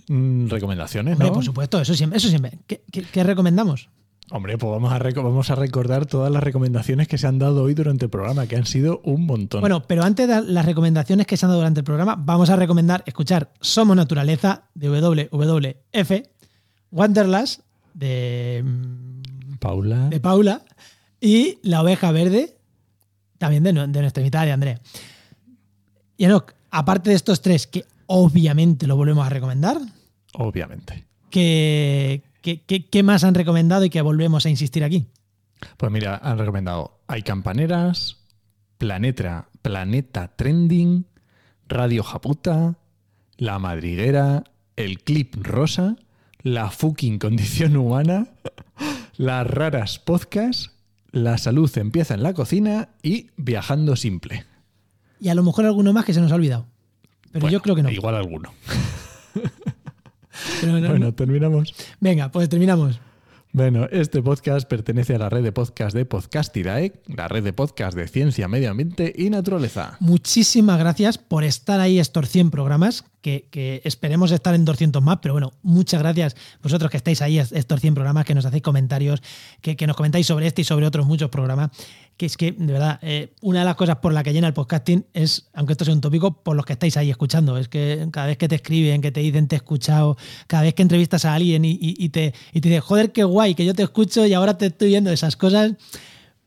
Mm, 0.07 0.47
Recomendaciones, 0.49 1.13
Hombre, 1.13 1.27
¿no? 1.29 1.33
por 1.33 1.43
supuesto, 1.43 1.81
eso 1.81 1.93
siempre. 1.95 2.17
Eso 2.17 2.29
siempre. 2.29 2.59
¿Qué, 2.67 2.81
qué- 2.91 3.03
qué 3.03 3.23
recomendamos? 3.23 3.89
Hombre, 4.31 4.59
pues 4.59 4.71
vamos 4.71 4.93
a, 4.93 4.99
vamos 4.99 5.49
a 5.49 5.55
recordar 5.55 6.05
todas 6.05 6.31
las 6.31 6.43
recomendaciones 6.43 7.07
que 7.07 7.17
se 7.17 7.25
han 7.25 7.39
dado 7.39 7.63
hoy 7.63 7.73
durante 7.73 8.05
el 8.05 8.11
programa, 8.11 8.45
que 8.45 8.55
han 8.57 8.67
sido 8.67 9.01
un 9.03 9.25
montón. 9.25 9.61
Bueno, 9.61 9.81
pero 9.87 10.03
antes 10.03 10.27
de 10.27 10.43
las 10.43 10.65
recomendaciones 10.67 11.25
que 11.25 11.35
se 11.35 11.45
han 11.47 11.49
dado 11.49 11.61
durante 11.61 11.79
el 11.79 11.83
programa, 11.83 12.15
vamos 12.15 12.51
a 12.51 12.55
recomendar 12.55 13.03
escuchar 13.07 13.51
Somos 13.59 13.95
Naturaleza 13.97 14.65
de 14.75 14.89
WWF, 14.89 16.11
Wanderlust 16.91 17.61
de, 17.95 18.63
mm, 18.63 19.55
Paula. 19.57 20.09
de 20.09 20.19
Paula 20.19 20.61
y 21.19 21.57
La 21.63 21.81
Oveja 21.81 22.11
Verde, 22.11 22.55
también 23.39 23.63
de, 23.63 23.73
nu- 23.73 23.87
de 23.91 24.01
nuestra 24.01 24.21
mitad 24.21 24.45
de 24.45 24.51
Andrea. 24.51 24.79
Y 26.17 26.25
Enoch, 26.25 26.53
aparte 26.69 27.09
de 27.09 27.15
estos 27.15 27.41
tres, 27.41 27.65
que 27.65 27.83
obviamente 28.11 28.87
lo 28.87 28.95
volvemos 28.95 29.25
a 29.25 29.29
recomendar, 29.29 29.77
Obviamente. 30.33 31.05
¿qué, 31.29 32.23
qué, 32.41 32.61
qué- 32.63 32.87
qué 32.87 33.03
más 33.03 33.23
han 33.23 33.35
recomendado 33.35 33.85
y 33.85 33.89
que 33.91 34.01
volvemos 34.01 34.45
a 34.45 34.49
insistir 34.49 34.83
aquí? 34.83 35.05
Pues 35.77 35.91
mira, 35.91 36.17
han 36.23 36.37
recomendado 36.39 36.99
Hay 37.07 37.21
Campaneras, 37.21 38.17
Planeta, 38.79 39.49
Planeta 39.61 40.29
Trending, 40.35 41.05
Radio 41.67 42.03
Japuta, 42.03 42.75
La 43.37 43.59
Madriguera, 43.59 44.43
El 44.75 44.99
Clip 45.03 45.35
Rosa, 45.39 45.95
La 46.41 46.71
Fucking 46.71 47.19
Condición 47.19 47.75
Humana, 47.77 48.27
Las 49.17 49.45
Raras 49.45 49.99
Podcast, 49.99 50.71
La 51.11 51.37
Salud 51.37 51.69
Empieza 51.77 52.13
en 52.15 52.23
la 52.23 52.33
Cocina 52.33 52.89
y 53.03 53.29
Viajando 53.37 53.95
Simple. 53.95 54.45
Y 55.19 55.29
a 55.29 55.35
lo 55.35 55.43
mejor 55.43 55.65
alguno 55.65 55.91
más 55.93 56.05
que 56.05 56.13
se 56.13 56.21
nos 56.21 56.31
ha 56.31 56.35
olvidado. 56.35 56.65
Pero 57.31 57.41
Bueno, 57.41 57.53
yo 57.53 57.61
creo 57.61 57.75
que 57.75 57.83
no. 57.83 57.89
Igual 57.91 58.15
alguno. 58.15 58.53
No- 60.63 60.71
Bueno, 60.71 60.97
no- 60.99 61.13
terminamos. 61.13 61.73
Venga, 61.99 62.31
pues 62.31 62.47
terminamos. 62.49 62.99
Bueno, 63.51 63.87
este 63.91 64.21
podcast 64.21 64.67
pertenece 64.69 65.15
a 65.15 65.17
la 65.17 65.27
red 65.27 65.41
de 65.43 65.51
podcast 65.51 65.95
de 65.95 66.05
Podcastidae, 66.05 66.93
la 67.07 67.27
red 67.27 67.43
de 67.43 67.51
podcast 67.51 67.97
de 67.97 68.07
ciencia, 68.07 68.47
medio 68.47 68.69
ambiente 68.69 69.11
y 69.17 69.31
naturaleza. 69.31 69.97
Muchísimas 69.99 70.77
gracias 70.77 71.17
por 71.17 71.43
estar 71.43 71.79
ahí 71.79 71.97
estos 71.99 72.29
100 72.29 72.51
programas, 72.51 73.05
que, 73.21 73.47
que 73.49 73.81
esperemos 73.85 74.31
estar 74.31 74.53
en 74.53 74.65
200 74.65 75.01
más, 75.01 75.17
pero 75.21 75.33
bueno, 75.33 75.51
muchas 75.63 75.99
gracias 75.99 76.35
vosotros 76.61 76.91
que 76.91 76.97
estáis 76.97 77.23
ahí 77.23 77.39
estos 77.39 77.81
100 77.81 77.95
programas, 77.95 78.23
que 78.25 78.35
nos 78.35 78.45
hacéis 78.45 78.61
comentarios, 78.61 79.19
que, 79.61 79.75
que 79.75 79.87
nos 79.87 79.95
comentáis 79.97 80.27
sobre 80.27 80.45
este 80.45 80.61
y 80.61 80.65
sobre 80.65 80.85
otros 80.85 81.07
muchos 81.07 81.29
programas, 81.31 81.71
que 82.19 82.25
es 82.25 82.35
que, 82.35 82.51
de 82.51 82.73
verdad, 82.73 82.99
eh, 83.01 83.33
una 83.39 83.59
de 83.59 83.65
las 83.65 83.75
cosas 83.75 83.95
por 83.95 84.11
la 84.11 84.23
que 84.23 84.33
llena 84.33 84.45
el 84.47 84.53
podcasting 84.53 85.05
es, 85.13 85.47
aunque 85.53 85.71
esto 85.71 85.85
sea 85.85 85.93
un 85.93 86.01
tópico, 86.01 86.43
por 86.43 86.57
los 86.57 86.65
que 86.65 86.73
estáis 86.73 86.97
ahí 86.97 87.09
escuchando. 87.09 87.57
Es 87.57 87.69
que 87.69 88.05
cada 88.11 88.27
vez 88.27 88.37
que 88.37 88.49
te 88.49 88.55
escriben, 88.55 89.01
que 89.01 89.09
te 89.11 89.21
dicen 89.21 89.47
te 89.47 89.55
he 89.55 89.57
escuchado, 89.57 90.17
cada 90.45 90.63
vez 90.63 90.73
que 90.73 90.81
entrevistas 90.81 91.23
a 91.23 91.33
alguien 91.33 91.63
y, 91.63 91.71
y- 91.71 91.95
y 91.97 92.09
te, 92.09 92.33
y 92.51 92.59
te 92.59 92.67
dice, 92.67 92.81
joder, 92.81 93.13
qué 93.13 93.23
guay, 93.23 93.55
que 93.55 93.63
yo 93.63 93.73
te 93.73 93.83
escucho 93.83 94.25
y 94.25 94.33
ahora 94.33 94.57
te 94.57 94.65
estoy 94.65 94.89
viendo 94.89 95.09
esas 95.11 95.37
cosas, 95.37 95.71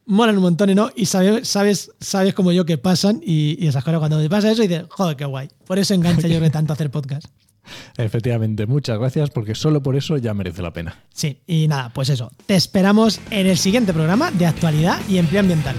molan 0.05 0.37
un 0.37 0.43
montón, 0.43 0.75
¿no? 0.75 0.91
Y 0.95 1.07
sabes, 1.07 1.49
sabes, 1.49 1.91
sabes 2.01 2.35
como 2.35 2.53
yo 2.53 2.67
que 2.67 2.77
pasan 2.77 3.23
y, 3.25 3.57
y 3.59 3.67
esas 3.69 3.83
cosas. 3.83 3.99
Cuando 3.99 4.21
te 4.21 4.29
pasa 4.29 4.51
eso, 4.53 4.61
dices, 4.61 4.85
joder, 4.91 5.17
qué 5.17 5.25
guay. 5.25 5.49
Por 5.67 5.79
eso 5.79 5.95
engancha 5.95 6.29
yo 6.29 6.37
creo 6.39 6.51
tanto 6.51 6.75
hacer 6.75 6.91
podcast. 6.91 7.25
Efectivamente, 7.97 8.67
muchas 8.67 8.99
gracias 8.99 9.31
porque 9.31 9.55
solo 9.55 9.83
por 9.83 9.97
eso 9.97 10.17
ya 10.17 10.35
merece 10.35 10.63
la 10.63 10.73
pena. 10.73 10.97
Sí, 11.13 11.39
y 11.47 11.69
nada, 11.69 11.91
pues 11.95 12.09
eso. 12.09 12.31
Te 12.47 12.55
esperamos 12.55 13.21
en 13.31 13.47
el 13.47 13.59
siguiente 13.59 13.93
programa 13.93 14.31
de 14.31 14.47
actualidad 14.47 14.99
y 15.09 15.19
empleo 15.19 15.41
ambiental. 15.41 15.77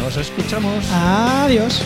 Nos 0.00 0.16
escuchamos. 0.16 0.84
Adiós. 0.92 1.82